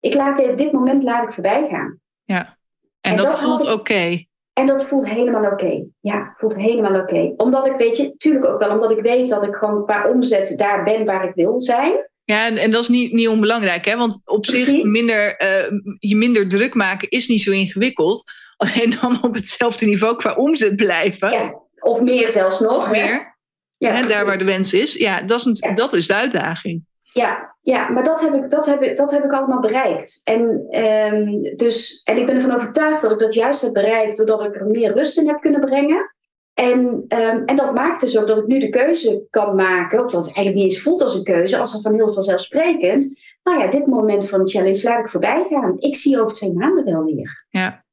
ik 0.00 0.14
laat 0.14 0.36
dit 0.36 0.72
moment 0.72 1.02
laat 1.02 1.22
ik 1.22 1.32
voorbij 1.32 1.68
gaan. 1.68 2.00
Ja, 2.24 2.56
en, 3.00 3.16
dat, 3.16 3.38
voelt 3.38 3.72
oké. 3.72 4.24
En 4.52 4.66
dat 4.66 4.84
voelt 4.84 5.08
helemaal 5.08 5.52
oké. 5.52 5.84
Ja, 6.00 6.34
voelt 6.36 6.56
helemaal 6.56 7.00
oké. 7.00 7.34
Omdat 7.36 7.66
ik, 7.66 7.76
weet 7.76 7.96
je, 7.96 8.02
natuurlijk 8.02 8.44
ook 8.44 8.60
wel, 8.60 8.70
omdat 8.70 8.90
ik 8.90 9.00
weet 9.00 9.28
dat 9.28 9.42
ik 9.42 9.54
gewoon 9.54 9.84
qua 9.84 10.08
omzet 10.08 10.58
daar 10.58 10.84
ben 10.84 11.04
waar 11.04 11.28
ik 11.28 11.34
wil 11.34 11.60
zijn. 11.60 12.10
Ja, 12.26 12.46
en, 12.46 12.56
en 12.56 12.70
dat 12.70 12.82
is 12.82 12.88
niet, 12.88 13.12
niet 13.12 13.28
onbelangrijk, 13.28 13.84
hè? 13.84 13.96
Want 13.96 14.22
op 14.24 14.46
zich 14.46 14.82
minder, 14.82 15.42
uh, 15.42 15.80
je 15.98 16.16
minder 16.16 16.48
druk 16.48 16.74
maken 16.74 17.08
is 17.08 17.28
niet 17.28 17.42
zo 17.42 17.50
ingewikkeld. 17.50 18.24
Alleen 18.56 18.96
dan 19.00 19.18
op 19.22 19.34
hetzelfde 19.34 19.86
niveau 19.86 20.16
qua 20.16 20.34
omzet 20.34 20.76
blijven. 20.76 21.30
Ja, 21.30 21.54
of 21.78 22.00
meer 22.00 22.30
zelfs 22.30 22.60
nog. 22.60 22.76
Of 22.76 22.90
meer. 22.90 23.36
Ja, 23.76 23.92
hè, 23.92 24.06
daar 24.06 24.24
waar 24.24 24.38
de 24.38 24.44
wens 24.44 24.74
is. 24.74 24.94
Ja, 24.94 25.22
dat 25.22 25.38
is, 25.38 25.44
een, 25.44 25.74
dat 25.74 25.92
is 25.92 26.06
de 26.06 26.14
uitdaging. 26.14 26.84
Ja, 27.02 27.56
ja 27.60 27.88
maar 27.88 28.02
dat 28.02 28.20
heb, 28.20 28.34
ik, 28.34 28.50
dat, 28.50 28.66
heb 28.66 28.82
ik, 28.82 28.96
dat 28.96 29.10
heb 29.10 29.24
ik 29.24 29.32
allemaal 29.32 29.60
bereikt. 29.60 30.20
En, 30.24 30.66
um, 30.80 31.42
dus, 31.56 32.00
en 32.04 32.16
ik 32.16 32.26
ben 32.26 32.34
ervan 32.34 32.54
overtuigd 32.54 33.02
dat 33.02 33.10
ik 33.10 33.18
dat 33.18 33.34
juist 33.34 33.62
heb 33.62 33.72
bereikt 33.72 34.16
doordat 34.16 34.44
ik 34.44 34.54
er 34.54 34.66
meer 34.66 34.92
rust 34.92 35.18
in 35.18 35.28
heb 35.28 35.40
kunnen 35.40 35.60
brengen. 35.60 36.15
En, 36.56 37.04
um, 37.08 37.44
en 37.44 37.56
dat 37.56 37.74
maakt 37.74 38.00
dus 38.00 38.18
ook 38.18 38.26
dat 38.26 38.38
ik 38.38 38.46
nu 38.46 38.58
de 38.58 38.68
keuze 38.68 39.26
kan 39.30 39.54
maken, 39.54 40.04
of 40.04 40.10
dat 40.10 40.24
het 40.24 40.34
eigenlijk 40.34 40.56
niet 40.56 40.74
eens 40.74 40.82
voelt 40.82 41.02
als 41.02 41.14
een 41.14 41.24
keuze, 41.24 41.58
als 41.58 41.74
er 41.74 41.80
van 41.80 41.94
heel 41.94 42.12
vanzelfsprekend. 42.12 43.18
Nou 43.42 43.58
ja, 43.58 43.70
dit 43.70 43.86
moment 43.86 44.28
van 44.28 44.44
de 44.44 44.50
challenge 44.50 44.82
laat 44.82 44.98
ik 44.98 45.08
voorbij 45.08 45.46
gaan. 45.50 45.76
Ik 45.78 45.96
zie 45.96 46.20
over 46.20 46.34
twee 46.34 46.52
maanden 46.52 46.84
wel 46.84 47.04
weer. 47.04 47.46
Ja, 47.50 47.84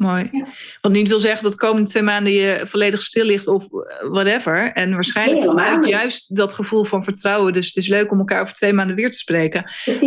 Mooi. 0.00 0.28
Ja. 0.32 0.46
Wat 0.80 0.92
niet 0.92 1.08
wil 1.08 1.18
zeggen 1.18 1.42
dat 1.42 1.52
de 1.52 1.58
komende 1.58 1.88
twee 1.88 2.02
maanden 2.02 2.32
je 2.32 2.60
volledig 2.64 3.02
stil 3.02 3.24
ligt 3.24 3.48
of 3.48 3.64
eh, 3.64 4.08
whatever. 4.10 4.72
En 4.72 4.94
waarschijnlijk 4.94 5.44
vanuit 5.44 5.86
juist 5.86 6.36
dat 6.36 6.52
gevoel 6.52 6.84
van 6.84 7.04
vertrouwen. 7.04 7.52
Dus 7.52 7.66
het 7.66 7.76
is 7.76 7.86
leuk 7.86 8.10
om 8.10 8.18
elkaar 8.18 8.40
over 8.40 8.54
twee 8.54 8.72
maanden 8.72 8.96
weer 8.96 9.10
te 9.10 9.18
spreken. 9.18 9.64
Uh, 9.86 10.00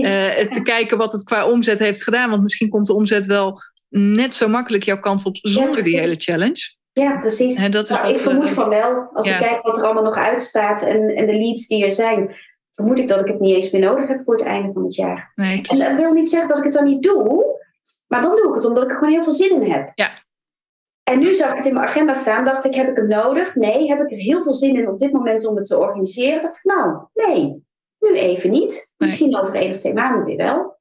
te 0.55 0.61
kijken 0.63 0.97
wat 0.97 1.11
het 1.11 1.23
qua 1.23 1.49
omzet 1.49 1.79
heeft 1.79 2.03
gedaan. 2.03 2.29
Want 2.29 2.43
misschien 2.43 2.69
komt 2.69 2.85
de 2.85 2.93
omzet 2.93 3.25
wel 3.25 3.61
net 3.89 4.33
zo 4.33 4.47
makkelijk 4.47 4.83
jouw 4.83 4.99
kant 4.99 5.25
op 5.25 5.37
zonder 5.41 5.83
die 5.83 5.99
hele 5.99 6.15
challenge. 6.17 6.75
Ja, 6.93 7.17
precies. 7.17 7.57
En 7.57 7.71
dat 7.71 7.83
is 7.83 7.89
nou, 7.89 8.07
ik 8.07 8.15
vermoed 8.15 8.49
van 8.49 8.69
wel. 8.69 9.09
Als 9.13 9.27
ik 9.27 9.37
kijk 9.37 9.61
wat 9.61 9.77
er 9.77 9.83
allemaal 9.83 10.03
nog 10.03 10.17
uitstaat 10.17 10.81
en, 10.81 11.15
en 11.15 11.25
de 11.25 11.37
leads 11.37 11.67
die 11.67 11.83
er 11.83 11.91
zijn, 11.91 12.35
vermoed 12.73 12.99
ik 12.99 13.07
dat 13.07 13.19
ik 13.19 13.27
het 13.27 13.39
niet 13.39 13.53
eens 13.55 13.71
meer 13.71 13.81
nodig 13.81 14.07
heb 14.07 14.21
voor 14.25 14.33
het 14.33 14.43
einde 14.43 14.73
van 14.73 14.83
het 14.83 14.95
jaar. 14.95 15.31
Nee, 15.35 15.61
en 15.67 15.77
dat 15.77 15.95
wil 15.95 16.13
niet 16.13 16.29
zeggen 16.29 16.49
dat 16.49 16.57
ik 16.57 16.63
het 16.63 16.73
dan 16.73 16.83
niet 16.83 17.03
doe. 17.03 17.61
Maar 18.07 18.21
dan 18.21 18.35
doe 18.35 18.47
ik 18.47 18.55
het 18.55 18.65
omdat 18.65 18.83
ik 18.83 18.89
er 18.89 18.95
gewoon 18.95 19.13
heel 19.13 19.23
veel 19.23 19.33
zin 19.33 19.61
in 19.61 19.71
heb. 19.71 19.91
Ja. 19.95 20.11
En 21.03 21.19
nu 21.19 21.33
zag 21.33 21.49
ik 21.49 21.57
het 21.57 21.65
in 21.65 21.73
mijn 21.73 21.87
agenda 21.87 22.13
staan, 22.13 22.43
dacht 22.43 22.65
ik, 22.65 22.75
heb 22.75 22.89
ik 22.89 22.95
hem 22.95 23.07
nodig? 23.07 23.55
Nee, 23.55 23.87
heb 23.87 23.99
ik 23.99 24.11
er 24.11 24.17
heel 24.17 24.43
veel 24.43 24.53
zin 24.53 24.75
in 24.75 24.89
op 24.89 24.99
dit 24.99 25.11
moment 25.11 25.47
om 25.47 25.55
het 25.55 25.65
te 25.65 25.79
organiseren? 25.79 26.41
Dacht 26.41 26.57
ik, 26.57 26.63
nou, 26.63 26.97
nee, 27.13 27.63
nu 27.99 28.17
even 28.17 28.51
niet. 28.51 28.91
Misschien 28.97 29.37
over 29.37 29.55
één 29.55 29.69
of 29.69 29.77
twee 29.77 29.93
maanden 29.93 30.25
weer 30.25 30.37
wel. 30.37 30.77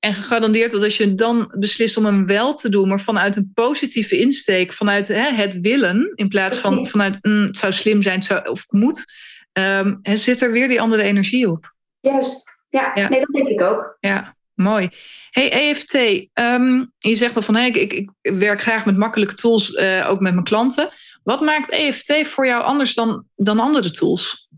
En 0.00 0.14
gegarandeerd 0.14 0.70
dat 0.70 0.82
als 0.82 0.96
je 0.96 1.14
dan 1.14 1.52
beslist 1.58 1.96
om 1.96 2.04
hem 2.04 2.26
wel 2.26 2.54
te 2.54 2.68
doen, 2.68 2.88
maar 2.88 3.00
vanuit 3.00 3.36
een 3.36 3.50
positieve 3.54 4.18
insteek, 4.18 4.72
vanuit 4.72 5.08
hè, 5.08 5.30
het 5.30 5.60
willen, 5.60 6.12
in 6.14 6.28
plaats 6.28 6.56
van 6.56 6.86
vanuit 6.86 7.18
mm, 7.22 7.42
het 7.46 7.56
zou 7.56 7.72
slim 7.72 8.02
zijn 8.02 8.22
zou, 8.22 8.48
of 8.48 8.66
moet, 8.68 9.04
um, 9.52 10.00
zit 10.02 10.40
er 10.40 10.52
weer 10.52 10.68
die 10.68 10.80
andere 10.80 11.02
energie 11.02 11.50
op. 11.50 11.74
Juist, 12.00 12.56
ja, 12.68 12.90
ja. 12.94 13.08
nee, 13.08 13.20
dat 13.20 13.32
denk 13.32 13.48
ik 13.48 13.60
ook. 13.60 13.96
Ja. 14.00 14.36
Mooi. 14.54 14.88
Hey, 15.30 15.52
EFT, 15.52 15.94
ehm, 16.32 16.84
je 16.98 17.16
zegt 17.16 17.36
al 17.36 17.42
van 17.42 17.56
hey, 17.56 17.68
ik, 17.68 17.92
ik, 17.92 18.10
werk 18.20 18.60
graag 18.60 18.84
met 18.84 18.96
makkelijke 18.96 19.34
tools, 19.34 19.70
uh, 19.70 20.08
ook 20.08 20.20
met 20.20 20.32
mijn 20.32 20.44
klanten. 20.44 20.90
Wat 21.22 21.40
maakt 21.40 21.70
EFT 21.70 22.28
voor 22.28 22.46
jou 22.46 22.62
anders 22.62 22.94
dan, 22.94 23.24
dan 23.36 23.58
andere 23.58 23.90
tools? 23.90 24.48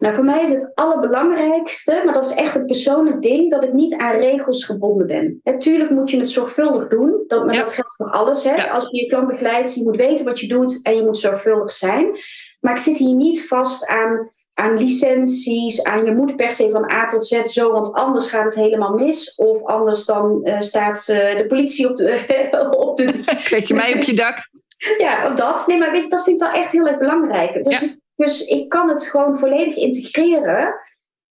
Nou, 0.00 0.14
voor 0.14 0.24
mij 0.24 0.42
is 0.42 0.50
het 0.50 0.70
allerbelangrijkste, 0.74 2.02
maar 2.04 2.14
dat 2.14 2.24
is 2.24 2.34
echt 2.34 2.54
een 2.54 2.66
persoonlijk 2.66 3.22
ding, 3.22 3.50
dat 3.50 3.64
ik 3.64 3.72
niet 3.72 3.96
aan 3.96 4.20
regels 4.20 4.64
gebonden 4.64 5.06
ben. 5.06 5.40
Natuurlijk 5.42 5.90
moet 5.90 6.10
je 6.10 6.18
het 6.18 6.30
zorgvuldig 6.30 6.88
doen, 6.88 7.24
dat, 7.26 7.46
maar 7.46 7.54
dat 7.54 7.72
geldt 7.72 7.96
voor 7.96 8.10
alles. 8.10 8.44
Hè? 8.44 8.70
Als 8.70 8.88
je 8.90 8.96
je 8.96 9.06
klant 9.06 9.28
begeleidt, 9.28 9.74
je 9.74 9.82
moet 9.82 9.96
weten 9.96 10.24
wat 10.24 10.40
je 10.40 10.48
doet 10.48 10.82
en 10.82 10.96
je 10.96 11.04
moet 11.04 11.18
zorgvuldig 11.18 11.72
zijn. 11.72 12.18
Maar 12.60 12.72
ik 12.72 12.78
zit 12.78 12.96
hier 12.96 13.14
niet 13.14 13.46
vast 13.46 13.86
aan 13.86 14.30
aan 14.54 14.78
licenties, 14.78 15.84
aan 15.84 16.04
je 16.04 16.12
moet 16.12 16.36
per 16.36 16.50
se 16.50 16.70
van 16.70 16.90
A 16.90 17.06
tot 17.06 17.26
Z 17.26 17.44
zo, 17.44 17.72
want 17.72 17.92
anders 17.92 18.28
gaat 18.28 18.44
het 18.44 18.54
helemaal 18.54 18.92
mis. 18.92 19.34
Of 19.34 19.64
anders 19.64 20.04
dan 20.04 20.38
uh, 20.42 20.60
staat 20.60 21.06
uh, 21.10 21.36
de 21.36 21.44
politie 21.48 21.90
op 21.90 21.96
de... 21.96 22.68
op 22.88 22.96
de... 22.96 23.20
Krijg 23.44 23.68
je 23.68 23.74
mij 23.74 23.94
op 23.94 24.02
je 24.02 24.14
dak? 24.14 24.48
Ja, 24.98 25.28
dat. 25.28 25.66
Nee, 25.66 25.78
maar 25.78 25.90
weet 25.90 26.04
je, 26.04 26.10
dat 26.10 26.22
vind 26.22 26.40
ik 26.40 26.48
wel 26.48 26.62
echt 26.62 26.72
heel 26.72 26.86
erg 26.86 26.98
belangrijk. 26.98 27.64
Dus, 27.64 27.82
ik, 27.82 27.98
dus 28.20 28.44
ik 28.44 28.68
kan 28.68 28.88
het 28.88 29.06
gewoon 29.06 29.38
volledig 29.38 29.76
integreren 29.76 30.74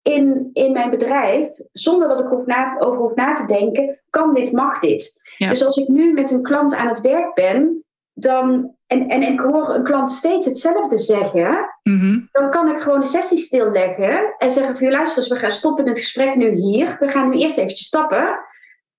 in, 0.02 0.50
in 0.54 0.72
mijn 0.72 0.90
bedrijf, 0.90 1.48
zonder 1.72 2.08
dat 2.08 2.20
ik 2.20 2.46
na, 2.46 2.80
over 2.80 3.00
hoef 3.00 3.16
na 3.16 3.34
te 3.34 3.48
denken, 3.48 4.02
kan 4.10 4.34
dit, 4.34 4.52
mag 4.52 4.80
dit. 4.80 5.22
Dus 5.38 5.66
als 5.66 5.78
ik 5.78 5.88
nu 5.88 6.14
met 6.14 6.32
een 6.32 6.44
klant 6.44 6.76
aan 6.76 6.88
het 6.88 7.02
werk 7.02 7.34
ben, 7.34 7.84
dan, 8.14 8.76
en, 8.88 9.08
en 9.08 9.22
ik 9.22 9.40
hoor 9.40 9.70
een 9.70 9.84
klant 9.84 10.10
steeds 10.10 10.46
hetzelfde 10.46 10.98
zeggen, 10.98 11.76
mhm. 11.84 12.20
dan 12.32 12.50
kan 12.50 12.70
ik 12.70 12.80
gewoon 12.80 13.00
de 13.00 13.06
sessie 13.06 13.38
stilleggen 13.38 14.36
en 14.38 14.50
zeggen 14.50 14.78
voor 14.78 14.86
je 14.86 14.92
luister 14.92 15.34
we 15.34 15.40
gaan 15.40 15.50
stoppen 15.50 15.88
het 15.88 15.98
gesprek 15.98 16.36
nu 16.36 16.52
hier. 16.52 16.98
We 17.00 17.10
gaan 17.10 17.30
nu 17.30 17.38
eerst 17.38 17.58
eventjes 17.58 17.88
stappen. 17.88 18.40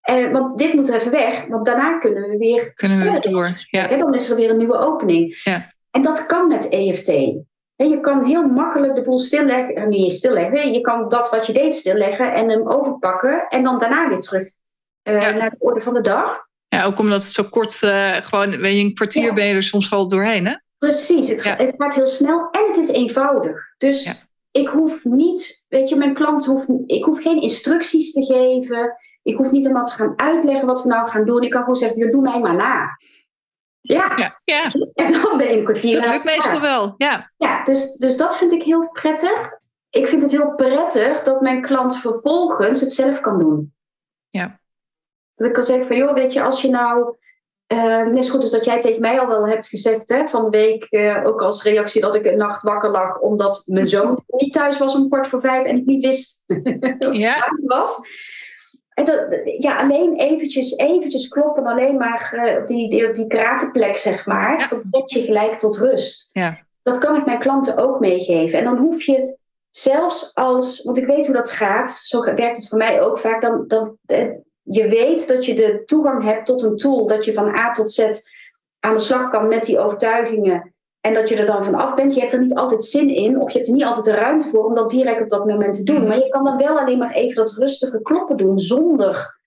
Eh, 0.00 0.30
want 0.30 0.58
dit 0.58 0.74
moet 0.74 0.88
er 0.88 0.94
even 0.94 1.10
weg, 1.10 1.46
want 1.46 1.64
daarna 1.64 1.98
kunnen 1.98 2.28
we 2.28 2.36
weer 2.36 2.74
kunnen 2.74 3.12
we 3.12 3.30
door. 3.30 3.48
Ja. 3.70 3.96
Dan 3.96 4.14
is 4.14 4.30
er 4.30 4.36
weer 4.36 4.50
een 4.50 4.56
nieuwe 4.56 4.78
opening. 4.78 5.40
Ja. 5.44 5.72
En 5.90 6.02
dat 6.02 6.26
kan 6.26 6.48
met 6.48 6.68
EFT. 6.68 7.12
Je 7.88 8.00
kan 8.00 8.24
heel 8.24 8.46
makkelijk 8.46 8.94
de 8.94 9.02
boel 9.02 9.18
stilleggen, 9.18 9.74
eh, 9.74 9.86
niet 9.86 10.12
stilleggen, 10.12 10.72
je 10.72 10.80
kan 10.80 11.08
dat 11.08 11.30
wat 11.30 11.46
je 11.46 11.52
deed 11.52 11.74
stilleggen 11.74 12.32
en 12.34 12.48
hem 12.48 12.68
overpakken 12.68 13.46
en 13.48 13.62
dan 13.62 13.78
daarna 13.78 14.08
weer 14.08 14.20
terug 14.20 14.52
uh, 15.08 15.14
naar 15.14 15.50
de 15.50 15.56
orde 15.58 15.80
van 15.80 15.94
de 15.94 16.00
dag. 16.00 16.48
Ja, 16.68 16.84
ook 16.84 16.98
omdat 16.98 17.22
het 17.22 17.32
zo 17.32 17.42
kort, 17.42 17.80
uh, 17.82 18.14
gewoon, 18.14 18.50
weet 18.58 18.76
je, 18.76 18.82
een 18.82 18.94
kwartier 18.94 19.34
ben 19.34 19.46
je 19.46 19.54
er 19.54 19.62
soms 19.62 19.92
al 19.92 20.08
doorheen, 20.08 20.46
hè? 20.46 20.54
Precies, 20.78 21.28
het, 21.28 21.44
het, 21.44 21.74
gaat 21.78 21.94
heel 21.94 22.06
snel 22.06 22.48
en 22.50 22.66
het 22.66 22.76
is 22.76 22.88
eenvoudig. 22.88 23.74
Dus 23.78 24.24
ik 24.50 24.68
hoef 24.68 25.04
niet, 25.04 25.64
weet 25.68 25.88
je, 25.88 25.96
mijn 25.96 26.14
klant 26.14 26.44
hoeft, 26.44 26.66
ik 26.86 27.04
hoef 27.04 27.22
geen 27.22 27.40
instructies 27.40 28.12
te 28.12 28.24
geven. 28.24 28.96
Ik 29.22 29.36
hoef 29.36 29.50
niet 29.50 29.62
helemaal 29.62 29.84
te 29.84 29.92
gaan 29.92 30.12
uitleggen 30.16 30.66
wat 30.66 30.82
we 30.82 30.88
nou 30.88 31.08
gaan 31.08 31.24
doen. 31.24 31.42
Ik 31.42 31.50
kan 31.50 31.60
gewoon 31.60 31.76
zeggen, 31.76 32.10
doe 32.10 32.22
mij 32.22 32.40
maar 32.40 32.54
na. 32.54 32.98
Ja. 33.80 34.12
ja, 34.16 34.40
ja. 34.44 34.64
En 35.04 35.12
dan 35.12 35.36
ben 35.36 35.46
je 35.46 35.56
een 35.58 35.64
kwartier 35.64 36.00
Dat 36.00 36.10
lukt 36.10 36.24
meestal 36.24 36.60
wel, 36.60 36.94
ja. 36.96 37.32
Ja, 37.36 37.64
dus, 37.64 37.96
dus 37.96 38.16
dat 38.16 38.36
vind 38.36 38.52
ik 38.52 38.62
heel 38.62 38.90
prettig. 38.92 39.58
Ik 39.90 40.08
vind 40.08 40.22
het 40.22 40.30
heel 40.30 40.54
prettig 40.54 41.22
dat 41.22 41.40
mijn 41.40 41.62
klant 41.62 41.96
vervolgens 41.96 42.80
het 42.80 42.92
zelf 42.92 43.20
kan 43.20 43.38
doen. 43.38 43.74
Ja. 44.30 44.60
Dat 45.34 45.46
ik 45.46 45.52
kan 45.52 45.62
zeggen 45.62 45.86
van, 45.86 45.96
joh, 45.96 46.14
weet 46.14 46.32
je, 46.32 46.42
als 46.42 46.62
je 46.62 46.70
nou... 46.70 47.18
Uh, 47.72 48.06
net 48.06 48.24
zo 48.24 48.30
goed 48.30 48.42
als 48.42 48.50
dat 48.50 48.64
jij 48.64 48.80
tegen 48.80 49.00
mij 49.00 49.20
al 49.20 49.26
wel 49.26 49.46
hebt 49.46 49.66
gezegd 49.66 50.08
hè, 50.08 50.26
van 50.26 50.44
de 50.44 50.50
week, 50.50 50.86
uh, 50.90 51.26
ook 51.26 51.42
als 51.42 51.62
reactie 51.62 52.00
dat 52.00 52.14
ik 52.14 52.26
een 52.26 52.36
nacht 52.36 52.62
wakker 52.62 52.90
lag 52.90 53.18
omdat 53.18 53.62
mijn 53.66 53.88
zoon 53.88 54.24
niet 54.26 54.52
thuis 54.52 54.78
was 54.78 54.94
om 54.94 55.08
kwart 55.08 55.28
voor 55.28 55.40
vijf 55.40 55.66
en 55.66 55.76
ik 55.76 55.86
niet 55.86 56.00
wist 56.00 56.42
ja. 57.12 57.38
waar 57.38 57.48
hij 57.48 57.62
was. 57.64 57.98
En 58.94 59.04
dat, 59.04 59.28
ja, 59.58 59.78
alleen 59.78 60.16
eventjes, 60.16 60.76
eventjes 60.76 61.28
kloppen, 61.28 61.66
alleen 61.66 61.96
maar 61.96 62.32
uh, 62.46 62.56
op 62.58 62.66
die, 62.66 62.90
die, 62.90 63.10
die 63.10 63.96
zeg 63.96 64.26
maar. 64.26 64.58
Ja. 64.58 64.66
Dat 64.66 64.90
brengt 64.90 65.10
je 65.10 65.22
gelijk 65.22 65.54
tot 65.54 65.76
rust. 65.76 66.30
Ja. 66.32 66.58
Dat 66.82 66.98
kan 66.98 67.16
ik 67.16 67.24
mijn 67.24 67.38
klanten 67.38 67.76
ook 67.76 68.00
meegeven. 68.00 68.58
En 68.58 68.64
dan 68.64 68.78
hoef 68.78 69.02
je 69.02 69.36
zelfs 69.70 70.34
als, 70.34 70.82
want 70.82 70.98
ik 70.98 71.06
weet 71.06 71.26
hoe 71.26 71.34
dat 71.34 71.50
gaat, 71.50 71.90
zo 71.90 72.24
werkt 72.24 72.56
het 72.56 72.68
voor 72.68 72.78
mij 72.78 73.02
ook 73.02 73.18
vaak, 73.18 73.40
dan, 73.40 73.64
dan 73.66 73.98
je 74.62 74.88
weet 74.88 75.28
dat 75.28 75.46
je 75.46 75.54
de 75.54 75.82
toegang 75.84 76.24
hebt 76.24 76.46
tot 76.46 76.62
een 76.62 76.76
tool, 76.76 77.06
dat 77.06 77.24
je 77.24 77.32
van 77.32 77.56
A 77.56 77.70
tot 77.70 77.90
Z 77.90 78.10
aan 78.80 78.94
de 78.94 79.00
slag 79.00 79.30
kan 79.30 79.48
met 79.48 79.64
die 79.64 79.78
overtuigingen 79.78 80.74
en 81.00 81.14
dat 81.14 81.28
je 81.28 81.36
er 81.36 81.46
dan 81.46 81.64
van 81.64 81.74
af 81.74 81.94
bent. 81.94 82.14
Je 82.14 82.20
hebt 82.20 82.32
er 82.32 82.40
niet 82.40 82.54
altijd 82.54 82.84
zin 82.84 83.08
in, 83.08 83.40
of 83.40 83.50
je 83.50 83.56
hebt 83.56 83.68
er 83.68 83.74
niet 83.74 83.84
altijd 83.84 84.04
de 84.04 84.14
ruimte 84.14 84.48
voor 84.48 84.64
om 84.64 84.74
dat 84.74 84.90
direct 84.90 85.22
op 85.22 85.28
dat 85.28 85.46
moment 85.46 85.74
te 85.74 85.82
doen. 85.82 85.98
Mhm. 85.98 86.08
Maar 86.08 86.16
je 86.16 86.28
kan 86.28 86.44
dan 86.44 86.56
wel 86.56 86.78
alleen 86.78 86.98
maar 86.98 87.14
even 87.14 87.34
dat 87.34 87.52
rustige 87.52 88.02
kloppen 88.02 88.36
doen 88.36 88.58
zonder 88.58 89.38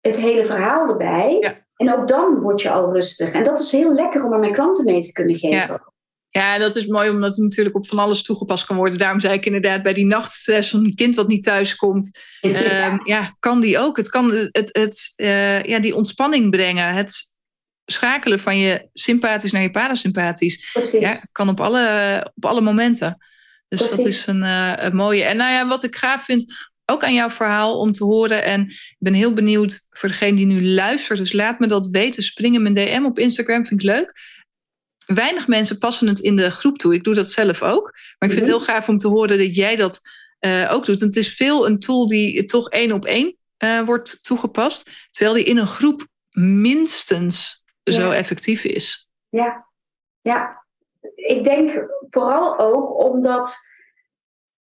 het 0.00 0.16
hele 0.16 0.44
verhaal 0.44 0.88
erbij. 0.88 1.36
Ja. 1.40 1.64
En 1.76 1.94
ook 1.94 2.08
dan 2.08 2.40
word 2.40 2.62
je 2.62 2.70
al 2.70 2.92
rustig. 2.92 3.30
En 3.30 3.42
dat 3.42 3.58
is 3.58 3.72
heel 3.72 3.94
lekker 3.94 4.24
om 4.24 4.32
aan 4.32 4.40
mijn 4.40 4.52
klanten 4.52 4.84
mee 4.84 5.02
te 5.02 5.12
kunnen 5.12 5.36
geven. 5.36 5.56
Ja. 5.56 5.94
Ja, 6.30 6.58
dat 6.58 6.76
is 6.76 6.86
mooi 6.86 7.10
omdat 7.10 7.30
het 7.30 7.42
natuurlijk 7.42 7.76
op 7.76 7.88
van 7.88 7.98
alles 7.98 8.22
toegepast 8.22 8.64
kan 8.64 8.76
worden. 8.76 8.98
Daarom 8.98 9.20
zei 9.20 9.34
ik 9.34 9.46
inderdaad 9.46 9.82
bij 9.82 9.92
die 9.92 10.06
nachtstress 10.06 10.70
van 10.70 10.84
een 10.84 10.94
kind 10.94 11.14
wat 11.14 11.28
niet 11.28 11.44
thuis 11.44 11.76
komt. 11.76 12.10
Ja, 12.40 12.62
ehm, 12.62 12.98
ja 13.04 13.36
kan 13.38 13.60
die 13.60 13.78
ook. 13.78 13.96
Het 13.96 14.08
kan 14.08 14.32
het, 14.32 14.68
het, 14.72 15.12
uh, 15.16 15.62
ja, 15.62 15.78
die 15.78 15.96
ontspanning 15.96 16.50
brengen. 16.50 16.94
Het 16.94 17.35
schakelen 17.86 18.40
van 18.40 18.58
je 18.58 18.88
sympathisch 18.92 19.52
naar 19.52 19.62
je 19.62 19.70
parasympathisch. 19.70 20.70
Precies. 20.72 21.00
Ja, 21.00 21.24
kan 21.32 21.48
op 21.48 21.60
alle, 21.60 22.30
op 22.34 22.44
alle 22.44 22.60
momenten. 22.60 23.24
Dus 23.68 23.78
Precies. 23.78 23.96
dat 23.96 24.06
is 24.06 24.26
een, 24.26 24.42
uh, 24.42 24.72
een 24.76 24.94
mooie. 24.94 25.24
En 25.24 25.36
nou 25.36 25.52
ja, 25.52 25.68
wat 25.68 25.82
ik 25.82 25.96
gaaf 25.96 26.24
vind, 26.24 26.54
ook 26.84 27.04
aan 27.04 27.14
jouw 27.14 27.30
verhaal 27.30 27.78
om 27.78 27.92
te 27.92 28.04
horen. 28.04 28.44
En 28.44 28.60
ik 28.68 28.96
ben 28.98 29.14
heel 29.14 29.32
benieuwd 29.32 29.86
voor 29.90 30.08
degene 30.08 30.36
die 30.36 30.46
nu 30.46 30.66
luistert. 30.66 31.18
Dus 31.18 31.32
laat 31.32 31.58
me 31.58 31.66
dat 31.66 31.88
weten. 31.90 32.22
Spring 32.22 32.54
in 32.54 32.62
mijn 32.62 32.74
DM 32.74 33.04
op 33.04 33.18
Instagram, 33.18 33.66
vind 33.66 33.82
ik 33.82 33.86
leuk 33.86 34.12
weinig 35.06 35.46
mensen 35.46 35.78
passen 35.78 36.08
het 36.08 36.20
in 36.20 36.36
de 36.36 36.50
groep 36.50 36.78
toe. 36.78 36.94
Ik 36.94 37.04
doe 37.04 37.14
dat 37.14 37.30
zelf 37.30 37.62
ook. 37.62 37.92
Maar 37.92 38.28
ik 38.28 38.34
vind 38.34 38.40
het 38.40 38.40
mhm. 38.40 38.50
heel 38.50 38.60
gaaf 38.60 38.88
om 38.88 38.98
te 38.98 39.08
horen 39.08 39.38
dat 39.38 39.54
jij 39.54 39.76
dat 39.76 40.00
uh, 40.40 40.70
ook 40.72 40.86
doet. 40.86 41.00
En 41.00 41.06
het 41.06 41.16
is 41.16 41.34
veel 41.34 41.66
een 41.66 41.78
tool 41.78 42.06
die 42.06 42.44
toch 42.44 42.70
één 42.70 42.92
op 42.92 43.04
één 43.04 43.36
uh, 43.64 43.82
wordt 43.82 44.24
toegepast, 44.24 44.90
terwijl 45.10 45.36
die 45.36 45.44
in 45.44 45.56
een 45.56 45.66
groep 45.66 46.06
minstens 46.38 47.64
zo 47.92 48.10
effectief 48.10 48.64
is. 48.64 49.08
Ja, 49.28 49.66
ja. 50.20 50.64
Ik 51.14 51.44
denk 51.44 51.86
vooral 52.10 52.58
ook 52.58 53.04
omdat 53.04 53.56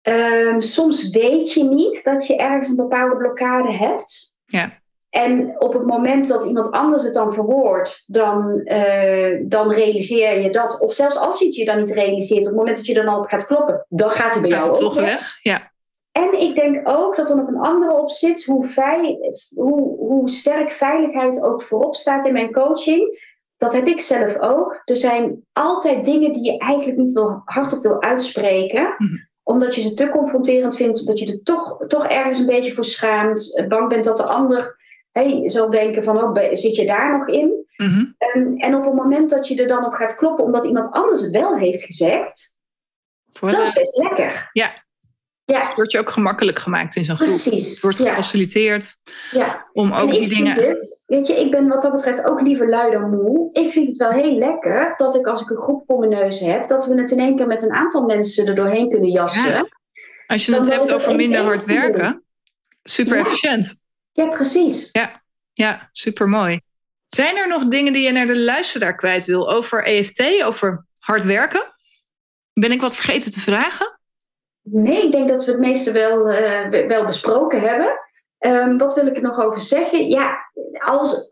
um, 0.01 0.61
soms 0.61 1.09
weet 1.09 1.53
je 1.53 1.63
niet 1.63 2.03
dat 2.03 2.27
je 2.27 2.37
ergens 2.37 2.67
een 2.67 2.75
bepaalde 2.75 3.17
blokkade 3.17 3.71
hebt. 3.71 4.37
Ja. 4.45 4.83
En 5.09 5.61
op 5.61 5.73
het 5.73 5.85
moment 5.85 6.27
dat 6.27 6.45
iemand 6.45 6.71
anders 6.71 7.03
het 7.03 7.13
dan 7.13 7.33
verwoordt, 7.33 8.03
dan, 8.07 8.61
uh, 8.63 9.41
dan 9.43 9.71
realiseer 9.71 10.41
je 10.41 10.49
dat. 10.49 10.79
Of 10.79 10.93
zelfs 10.93 11.17
als 11.17 11.39
je 11.39 11.45
het 11.45 11.55
je 11.55 11.65
dan 11.65 11.77
niet 11.77 11.91
realiseert, 11.91 12.39
op 12.39 12.45
het 12.45 12.55
moment 12.55 12.77
dat 12.77 12.85
je 12.85 12.93
dan 12.93 13.07
al 13.07 13.23
gaat 13.23 13.45
kloppen, 13.45 13.85
dan 13.89 14.09
gaat 14.09 14.33
hij 14.33 14.41
bij 14.41 14.49
jou 14.49 14.69
ook 14.69 14.77
toch 14.77 14.95
weg. 14.95 15.37
Ja. 15.41 15.73
En 16.17 16.41
ik 16.41 16.55
denk 16.55 16.87
ook 16.87 17.15
dat 17.15 17.29
er 17.29 17.35
nog 17.35 17.47
een 17.47 17.59
andere 17.59 17.97
op 17.97 18.09
zit, 18.09 18.43
hoe, 18.43 18.67
hoe, 19.55 19.97
hoe 19.97 20.29
sterk 20.29 20.71
veiligheid 20.71 21.41
ook 21.41 21.61
voorop 21.61 21.95
staat 21.95 22.25
in 22.25 22.33
mijn 22.33 22.51
coaching. 22.51 23.33
Dat 23.57 23.73
heb 23.73 23.87
ik 23.87 24.01
zelf 24.01 24.37
ook. 24.39 24.81
Er 24.85 24.95
zijn 24.95 25.43
altijd 25.53 26.05
dingen 26.05 26.31
die 26.31 26.51
je 26.51 26.57
eigenlijk 26.57 26.97
niet 26.97 27.11
wil, 27.11 27.41
hardop 27.45 27.83
wil 27.83 28.01
uitspreken. 28.01 28.95
Mhm. 28.97 29.15
Omdat 29.43 29.75
je 29.75 29.81
ze 29.81 29.93
te 29.93 30.09
confronterend 30.09 30.75
vindt, 30.75 30.99
omdat 30.99 31.19
je 31.19 31.25
er 31.25 31.43
toch, 31.43 31.77
toch 31.87 32.07
ergens 32.07 32.39
een 32.39 32.45
beetje 32.45 32.73
voor 32.73 32.83
schaamt. 32.83 33.65
Bang 33.67 33.89
bent 33.89 34.03
dat 34.03 34.17
de 34.17 34.23
ander 34.23 34.77
hey, 35.11 35.49
zal 35.49 35.69
denken 35.69 36.03
van, 36.03 36.23
oh, 36.23 36.49
zit 36.53 36.75
je 36.75 36.85
daar 36.85 37.17
nog 37.17 37.27
in? 37.27 37.65
Mhm. 37.77 38.05
en, 38.17 38.57
en 38.57 38.75
op 38.75 38.85
het 38.85 38.93
moment 38.93 39.29
dat 39.29 39.47
je 39.47 39.61
er 39.61 39.67
dan 39.67 39.85
op 39.85 39.93
gaat 39.93 40.15
kloppen, 40.15 40.45
omdat 40.45 40.65
iemand 40.65 40.91
anders 40.91 41.21
het 41.21 41.31
wel 41.31 41.57
heeft 41.57 41.83
gezegd, 41.83 42.57
dat 43.39 43.53
is 43.53 43.73
best 43.73 43.97
lekker. 43.97 44.49
Ja, 44.51 44.84
ja. 45.45 45.71
wordt 45.75 45.91
je 45.91 45.99
ook 45.99 46.09
gemakkelijk 46.09 46.59
gemaakt 46.59 46.95
in 46.95 47.03
zo'n 47.03 47.15
groep. 47.15 47.27
Precies. 47.27 47.69
Het 47.69 47.79
wordt 47.79 47.97
gefaciliteerd 47.97 48.95
ja. 49.31 49.67
om 49.73 49.91
ook 49.91 50.11
die 50.11 50.27
dingen... 50.27 50.53
Het, 50.53 51.03
weet 51.05 51.27
je, 51.27 51.33
ik 51.33 51.51
ben 51.51 51.67
wat 51.67 51.81
dat 51.81 51.91
betreft 51.91 52.23
ook 52.23 52.41
liever 52.41 52.69
lui 52.69 52.91
dan 52.91 53.09
moe. 53.09 53.49
Ik 53.53 53.71
vind 53.71 53.87
het 53.87 53.97
wel 53.97 54.11
heel 54.11 54.37
lekker 54.37 54.93
dat 54.97 55.15
ik 55.15 55.27
als 55.27 55.41
ik 55.41 55.49
een 55.49 55.61
groep 55.61 55.83
voor 55.87 55.99
mijn 55.99 56.11
neus 56.11 56.39
heb... 56.39 56.67
dat 56.67 56.85
we 56.85 57.01
het 57.01 57.11
in 57.11 57.19
één 57.19 57.35
keer 57.35 57.47
met 57.47 57.61
een 57.61 57.73
aantal 57.73 58.05
mensen 58.05 58.47
er 58.47 58.55
doorheen 58.55 58.89
kunnen 58.89 59.09
jassen. 59.09 59.51
Ja. 59.51 59.67
Als 60.27 60.45
je 60.45 60.53
het 60.55 60.69
hebt 60.69 60.91
over 60.91 61.15
minder 61.15 61.41
hard 61.41 61.65
werken, 61.65 62.23
super 62.83 63.17
efficiënt. 63.17 63.83
Ja, 64.11 64.27
precies. 64.27 64.89
Ja, 64.91 65.21
ja 65.53 65.89
super 65.91 66.27
mooi. 66.27 66.59
Zijn 67.07 67.37
er 67.37 67.47
nog 67.47 67.67
dingen 67.67 67.93
die 67.93 68.03
je 68.03 68.11
naar 68.11 68.27
de 68.27 68.39
luisteraar 68.39 68.95
kwijt 68.95 69.25
wil 69.25 69.51
over 69.51 69.83
EFT, 69.83 70.43
over 70.43 70.85
hard 70.99 71.23
werken? 71.23 71.73
Ben 72.53 72.71
ik 72.71 72.81
wat 72.81 72.95
vergeten 72.95 73.31
te 73.31 73.39
vragen? 73.39 73.99
Nee, 74.69 75.03
ik 75.03 75.11
denk 75.11 75.27
dat 75.27 75.45
we 75.45 75.51
het 75.51 75.59
meeste 75.59 75.91
wel, 75.91 76.31
uh, 76.31 76.87
wel 76.87 77.05
besproken 77.05 77.59
hebben. 77.59 77.99
Um, 78.39 78.77
wat 78.77 78.95
wil 78.95 79.07
ik 79.07 79.15
er 79.15 79.21
nog 79.21 79.41
over 79.43 79.61
zeggen? 79.61 80.09
Ja, 80.09 80.37
als, 80.85 81.27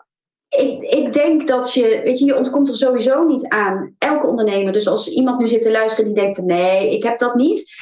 ik, 0.49 0.81
ik 0.81 1.13
denk 1.13 1.47
dat 1.47 1.73
je, 1.73 2.01
weet 2.03 2.19
je, 2.19 2.25
je 2.25 2.37
ontkomt 2.37 2.69
er 2.69 2.75
sowieso 2.75 3.23
niet 3.23 3.47
aan. 3.47 3.95
Elke 3.97 4.27
ondernemer. 4.27 4.73
Dus 4.73 4.87
als 4.87 5.07
iemand 5.07 5.39
nu 5.39 5.47
zit 5.47 5.61
te 5.61 5.71
luisteren 5.71 6.05
die 6.05 6.23
denkt 6.23 6.35
van 6.35 6.45
nee, 6.45 6.95
ik 6.95 7.03
heb 7.03 7.19
dat 7.19 7.35
niet. 7.35 7.75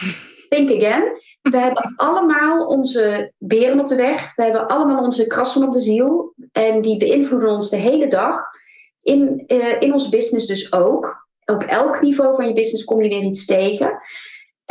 Think 0.50 0.72
again. 0.72 1.04
We 1.42 1.58
hebben 1.66 1.94
allemaal 1.96 2.66
onze 2.66 3.34
beren 3.38 3.80
op 3.80 3.88
de 3.88 3.96
weg. 3.96 4.36
We 4.36 4.44
hebben 4.44 4.68
allemaal 4.68 5.04
onze 5.04 5.28
krassen 5.28 5.64
op 5.64 5.72
de 5.72 5.80
ziel. 5.80 6.34
En 6.52 6.82
die 6.82 6.98
beïnvloeden 6.98 7.50
ons 7.50 7.70
de 7.70 7.78
hele 7.78 8.08
dag. 8.08 8.42
In, 9.02 9.44
uh, 9.48 9.82
in 9.82 9.94
ons 9.94 10.10
business 10.10 10.48
dus 10.48 10.74
ook. 10.74 11.30
Op 11.46 11.64
elk 11.64 12.02
niveau 12.02 12.36
van 12.36 12.48
je 12.48 12.54
business 12.54 12.84
kom 12.84 13.04
je 13.04 13.10
weer 13.10 13.24
iets 13.24 13.46
tegen. 13.46 14.00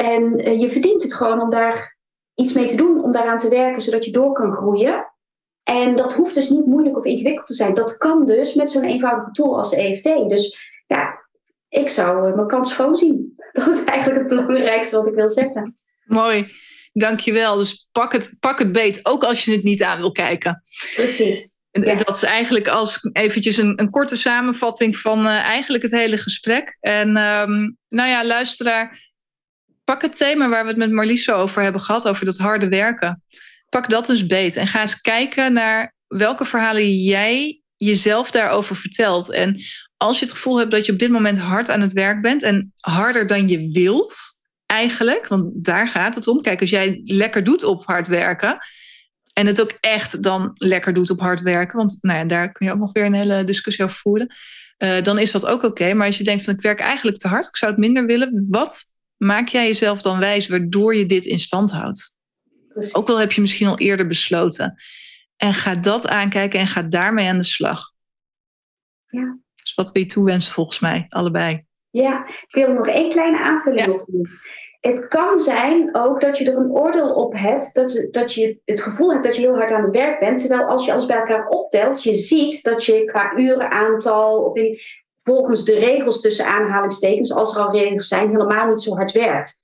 En 0.00 0.36
eh, 0.36 0.60
je 0.60 0.70
verdient 0.70 1.02
het 1.02 1.14
gewoon 1.14 1.40
om 1.40 1.50
daar 1.50 1.96
iets 2.34 2.52
mee 2.52 2.66
te 2.66 2.76
doen, 2.76 3.02
om 3.02 3.12
daaraan 3.12 3.38
te 3.38 3.48
werken, 3.48 3.82
zodat 3.82 4.04
je 4.04 4.12
door 4.12 4.32
kan 4.32 4.52
groeien. 4.52 5.12
En 5.62 5.96
dat 5.96 6.14
hoeft 6.14 6.34
dus 6.34 6.50
niet 6.50 6.66
moeilijk 6.66 6.96
of 6.96 7.04
ingewikkeld 7.04 7.46
te 7.46 7.54
zijn. 7.54 7.74
Dat 7.74 7.96
kan 7.96 8.26
dus 8.26 8.54
met 8.54 8.70
zo'n 8.70 8.84
eenvoudige 8.84 9.30
tool 9.30 9.56
als 9.56 9.70
de 9.70 9.76
EFT. 9.76 10.28
Dus 10.28 10.72
ja, 10.86 11.28
ik 11.68 11.88
zou 11.88 12.28
uh, 12.28 12.34
mijn 12.34 12.46
kans 12.46 12.70
schoon 12.70 12.94
zien. 12.94 13.34
Dat 13.52 13.66
is 13.66 13.84
eigenlijk 13.84 14.18
het 14.18 14.28
belangrijkste 14.28 14.96
wat 14.96 15.06
ik 15.06 15.14
wil 15.14 15.28
zeggen. 15.28 15.78
Mooi, 16.04 16.44
dankjewel. 16.92 17.56
Dus 17.56 17.88
pak 17.92 18.12
het, 18.12 18.36
pak 18.40 18.58
het 18.58 18.72
beet, 18.72 19.00
ook 19.02 19.24
als 19.24 19.44
je 19.44 19.52
het 19.52 19.62
niet 19.62 19.82
aan 19.82 19.98
wil 19.98 20.12
kijken. 20.12 20.62
Precies. 20.94 21.56
Ja. 21.70 21.94
Dat 21.94 22.16
is 22.16 22.22
eigenlijk 22.22 22.68
als 22.68 23.08
eventjes 23.12 23.56
een, 23.56 23.80
een 23.80 23.90
korte 23.90 24.16
samenvatting 24.16 24.96
van 24.96 25.26
uh, 25.26 25.26
eigenlijk 25.26 25.82
het 25.82 25.92
hele 25.92 26.18
gesprek. 26.18 26.76
En 26.80 27.08
um, 27.08 27.76
nou 27.88 28.08
ja, 28.08 28.24
luisteraar, 28.24 29.09
pak 29.90 30.02
het 30.02 30.16
thema 30.16 30.48
waar 30.48 30.62
we 30.62 30.68
het 30.68 30.78
met 30.78 30.90
Marlies 30.90 31.24
zo 31.24 31.36
over 31.36 31.62
hebben 31.62 31.80
gehad, 31.80 32.08
over 32.08 32.24
dat 32.24 32.38
harde 32.38 32.68
werken. 32.68 33.22
Pak 33.68 33.88
dat 33.88 34.08
eens 34.08 34.26
beet 34.26 34.56
en 34.56 34.66
ga 34.66 34.80
eens 34.80 35.00
kijken 35.00 35.52
naar 35.52 35.94
welke 36.06 36.44
verhalen 36.44 36.94
jij 36.94 37.62
jezelf 37.76 38.30
daarover 38.30 38.76
vertelt. 38.76 39.30
En 39.30 39.60
als 39.96 40.18
je 40.18 40.24
het 40.24 40.34
gevoel 40.34 40.58
hebt 40.58 40.70
dat 40.70 40.86
je 40.86 40.92
op 40.92 40.98
dit 40.98 41.10
moment 41.10 41.38
hard 41.38 41.70
aan 41.70 41.80
het 41.80 41.92
werk 41.92 42.22
bent 42.22 42.42
en 42.42 42.72
harder 42.76 43.26
dan 43.26 43.48
je 43.48 43.70
wilt, 43.70 44.16
eigenlijk, 44.66 45.26
want 45.26 45.64
daar 45.64 45.88
gaat 45.88 46.14
het 46.14 46.28
om. 46.28 46.40
Kijk, 46.40 46.60
als 46.60 46.70
jij 46.70 47.00
lekker 47.04 47.44
doet 47.44 47.64
op 47.64 47.86
hard 47.86 48.08
werken 48.08 48.58
en 49.32 49.46
het 49.46 49.60
ook 49.60 49.72
echt 49.80 50.22
dan 50.22 50.50
lekker 50.54 50.92
doet 50.92 51.10
op 51.10 51.20
hard 51.20 51.42
werken, 51.42 51.76
want 51.76 51.98
nou 52.00 52.18
ja, 52.18 52.24
daar 52.24 52.52
kun 52.52 52.66
je 52.66 52.72
ook 52.72 52.78
nog 52.78 52.92
weer 52.92 53.04
een 53.04 53.14
hele 53.14 53.44
discussie 53.44 53.84
over 53.84 53.96
voeren. 53.96 54.34
Uh, 54.78 55.02
dan 55.02 55.18
is 55.18 55.30
dat 55.30 55.46
ook 55.46 55.62
oké. 55.62 55.94
Maar 55.94 56.06
als 56.06 56.18
je 56.18 56.24
denkt 56.24 56.44
van 56.44 56.54
ik 56.54 56.60
werk 56.60 56.80
eigenlijk 56.80 57.16
te 57.16 57.28
hard, 57.28 57.46
ik 57.46 57.56
zou 57.56 57.70
het 57.70 57.80
minder 57.80 58.06
willen. 58.06 58.46
Wat 58.48 58.98
maak 59.22 59.48
jij 59.48 59.66
jezelf 59.66 60.02
dan 60.02 60.18
wijs 60.18 60.48
waardoor 60.48 60.94
je 60.94 61.06
dit 61.06 61.24
in 61.24 61.38
stand 61.38 61.70
houdt? 61.70 62.16
Ook 62.92 63.08
al 63.08 63.18
heb 63.18 63.32
je 63.32 63.40
misschien 63.40 63.66
al 63.66 63.78
eerder 63.78 64.06
besloten. 64.06 64.82
En 65.36 65.54
ga 65.54 65.74
dat 65.74 66.06
aankijken 66.06 66.60
en 66.60 66.66
ga 66.66 66.82
daarmee 66.82 67.28
aan 67.28 67.38
de 67.38 67.44
slag. 67.44 67.92
Ja. 69.06 69.38
Is 69.62 69.74
wat 69.74 69.92
we 69.92 69.98
je 69.98 70.06
toewensen 70.06 70.52
volgens 70.52 70.78
mij, 70.78 71.06
allebei. 71.08 71.64
Ja, 71.90 72.26
ik 72.26 72.48
wil 72.50 72.72
nog 72.72 72.86
één 72.86 73.10
kleine 73.10 73.38
aanvulling 73.38 73.88
op 73.88 74.06
doen. 74.06 74.28
Het 74.80 75.08
kan 75.08 75.38
zijn 75.38 75.96
ook 75.96 76.20
dat 76.20 76.38
je 76.38 76.50
er 76.50 76.56
een 76.56 76.70
oordeel 76.70 77.14
op 77.14 77.34
hebt, 77.34 77.74
dat, 77.74 78.06
dat 78.10 78.34
je 78.34 78.60
het 78.64 78.82
gevoel 78.82 79.12
hebt 79.12 79.24
dat 79.24 79.36
je 79.36 79.40
heel 79.40 79.54
hard 79.54 79.72
aan 79.72 79.82
het 79.82 79.96
werk 79.96 80.20
bent. 80.20 80.40
Terwijl 80.40 80.68
als 80.68 80.84
je 80.84 80.92
alles 80.92 81.06
bij 81.06 81.16
elkaar 81.16 81.48
optelt, 81.48 82.02
je 82.02 82.14
ziet 82.14 82.62
dat 82.62 82.84
je 82.84 83.04
qua 83.04 83.36
urenaantal, 83.36 84.42
of 84.44 84.54
volgens 85.22 85.64
de 85.64 85.74
regels 85.74 86.20
tussen 86.20 86.46
aanhalingstekens, 86.46 87.32
als 87.32 87.56
er 87.56 87.62
al 87.62 87.72
regels 87.72 88.08
zijn, 88.08 88.30
helemaal 88.30 88.66
niet 88.66 88.80
zo 88.80 88.94
hard 88.94 89.12
werkt. 89.12 89.62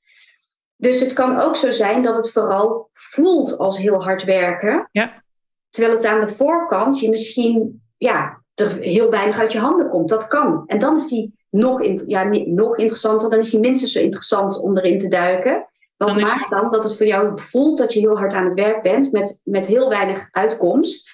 Dus 0.77 1.01
het 1.01 1.13
kan 1.13 1.41
ook 1.41 1.57
zo 1.57 1.71
zijn 1.71 2.03
dat 2.03 2.17
het 2.17 2.31
vooral 2.31 2.91
voelt 2.93 3.59
als 3.59 3.79
heel 3.79 4.03
hard 4.03 4.25
werken. 4.25 4.89
Ja. 4.93 5.23
Terwijl 5.71 5.97
het 5.97 6.07
aan 6.07 6.21
de 6.21 6.29
voorkant 6.29 7.01
je 7.01 7.11
misschien 7.11 7.83
ja, 7.97 8.43
er 8.55 8.79
heel 8.79 9.11
weinig 9.11 9.39
uit 9.39 9.53
je 9.53 9.59
handen 9.59 9.89
komt. 9.89 10.09
Dat 10.09 10.29
kan. 10.29 10.63
En 10.67 10.79
dan 10.79 10.95
is 10.95 11.07
die 11.07 11.35
nog, 11.51 11.83
in, 11.83 12.03
ja, 12.07 12.25
nog 12.45 12.77
interessanter. 12.77 13.31
Dan 13.31 13.39
is 13.39 13.51
die 13.51 13.61
minstens 13.61 13.93
zo 13.93 14.01
interessant 14.01 14.61
om 14.63 14.79
erin 14.79 14.99
te 14.99 15.09
duiken. 15.09 15.67
Wat 15.97 16.09
dan 16.09 16.21
maakt 16.21 16.51
dan 16.51 16.71
dat 16.71 16.85
het 16.85 16.97
voor 16.97 17.07
jou 17.07 17.41
voelt 17.41 17.79
dat 17.79 17.93
je 17.93 18.01
heel 18.01 18.19
hard 18.19 18.33
aan 18.33 18.45
het 18.45 18.55
werk 18.55 18.83
bent 18.83 19.13
met, 19.13 19.41
met 19.45 19.67
heel 19.67 19.89
weinig 19.89 20.29
uitkomst 20.31 21.11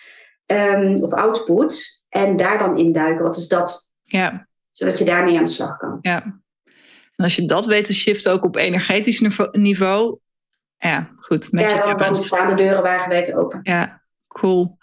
um, 0.47 1.03
of 1.03 1.12
output. 1.12 2.03
En 2.09 2.36
daar 2.36 2.59
dan 2.59 2.78
in 2.78 2.93
duiken. 2.93 3.24
Wat 3.24 3.36
is 3.36 3.49
dat? 3.49 3.91
Ja. 4.13 4.49
Zodat 4.73 4.99
je 4.99 5.05
daarmee 5.05 5.37
aan 5.37 5.45
de 5.45 5.51
slag 5.51 5.77
kan. 5.77 5.99
Ja. 6.01 6.23
En 7.17 7.25
als 7.25 7.37
je 7.37 7.45
dat 7.45 7.67
weet 7.67 7.85
te 7.85 7.95
shiften 7.95 8.33
ook 8.33 8.45
op 8.45 8.57
energetisch 8.57 9.21
niveau. 9.53 10.19
Ja, 10.79 11.11
goed. 11.17 11.53
Met 11.53 11.71
ja, 11.71 11.95
dan, 11.95 12.17
staan 12.17 12.49
de 12.49 12.55
deuren 12.55 12.83
wagenwijd 12.83 13.35
open. 13.35 13.61
Ja, 13.63 14.03
cool. 14.29 14.79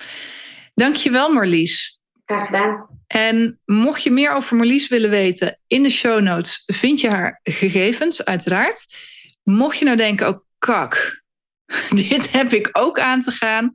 Dankjewel 0.73 1.33
Marlies. 1.33 1.99
Graag 2.25 2.45
gedaan. 2.45 2.87
En 3.07 3.59
mocht 3.65 4.03
je 4.03 4.11
meer 4.11 4.31
over 4.33 4.55
Marlies 4.55 4.87
willen 4.87 5.09
weten, 5.09 5.59
in 5.67 5.83
de 5.83 5.89
show 5.89 6.21
notes 6.21 6.63
vind 6.65 7.01
je 7.01 7.09
haar 7.09 7.39
gegevens, 7.43 8.25
uiteraard. 8.25 8.95
Mocht 9.43 9.77
je 9.77 9.85
nou 9.85 9.97
denken, 9.97 10.27
oh 10.27 10.39
kak, 10.57 11.23
dit 12.05 12.31
heb 12.31 12.53
ik 12.53 12.69
ook 12.71 12.99
aan 12.99 13.21
te 13.21 13.31
gaan. 13.31 13.73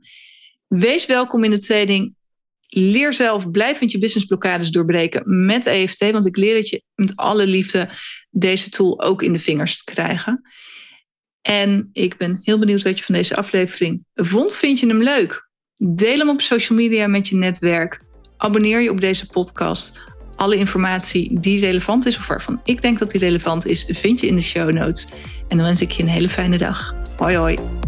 Wees 0.67 1.05
welkom 1.05 1.43
in 1.43 1.51
de 1.51 1.59
training 1.59 2.15
leer 2.67 3.13
zelf 3.13 3.51
blijvend 3.51 3.91
je 3.91 3.97
businessblokkades 3.97 4.69
doorbreken 4.69 5.45
met 5.45 5.65
EFT. 5.65 6.11
Want 6.11 6.25
ik 6.25 6.37
leer 6.37 6.55
het 6.55 6.69
je 6.69 6.83
met 6.95 7.15
alle 7.15 7.47
liefde 7.47 7.89
deze 8.29 8.69
tool 8.69 9.01
ook 9.01 9.21
in 9.21 9.33
de 9.33 9.39
vingers 9.39 9.83
te 9.83 9.91
krijgen. 9.93 10.41
En 11.41 11.89
ik 11.93 12.17
ben 12.17 12.39
heel 12.41 12.59
benieuwd 12.59 12.83
wat 12.83 12.97
je 12.97 13.03
van 13.03 13.15
deze 13.15 13.35
aflevering 13.35 14.05
vond. 14.13 14.55
Vind 14.55 14.79
je 14.79 14.87
hem 14.87 15.03
leuk? 15.03 15.49
Deel 15.75 16.17
hem 16.17 16.29
op 16.29 16.41
social 16.41 16.77
media 16.77 17.07
met 17.07 17.27
je 17.27 17.35
netwerk. 17.35 18.01
Abonneer 18.37 18.81
je 18.81 18.91
op 18.91 19.01
deze 19.01 19.25
podcast. 19.25 20.01
Alle 20.35 20.55
informatie 20.55 21.39
die 21.39 21.59
relevant 21.59 22.05
is, 22.05 22.17
of 22.17 22.27
waarvan 22.27 22.61
ik 22.63 22.81
denk 22.81 22.99
dat 22.99 23.09
die 23.09 23.19
relevant 23.19 23.65
is, 23.65 23.85
vind 23.87 24.19
je 24.19 24.27
in 24.27 24.35
de 24.35 24.41
show 24.41 24.71
notes. 24.71 25.07
En 25.47 25.57
dan 25.57 25.65
wens 25.65 25.81
ik 25.81 25.91
je 25.91 26.03
een 26.03 26.09
hele 26.09 26.29
fijne 26.29 26.57
dag. 26.57 26.95
Hoi 27.17 27.35
hoi. 27.35 27.84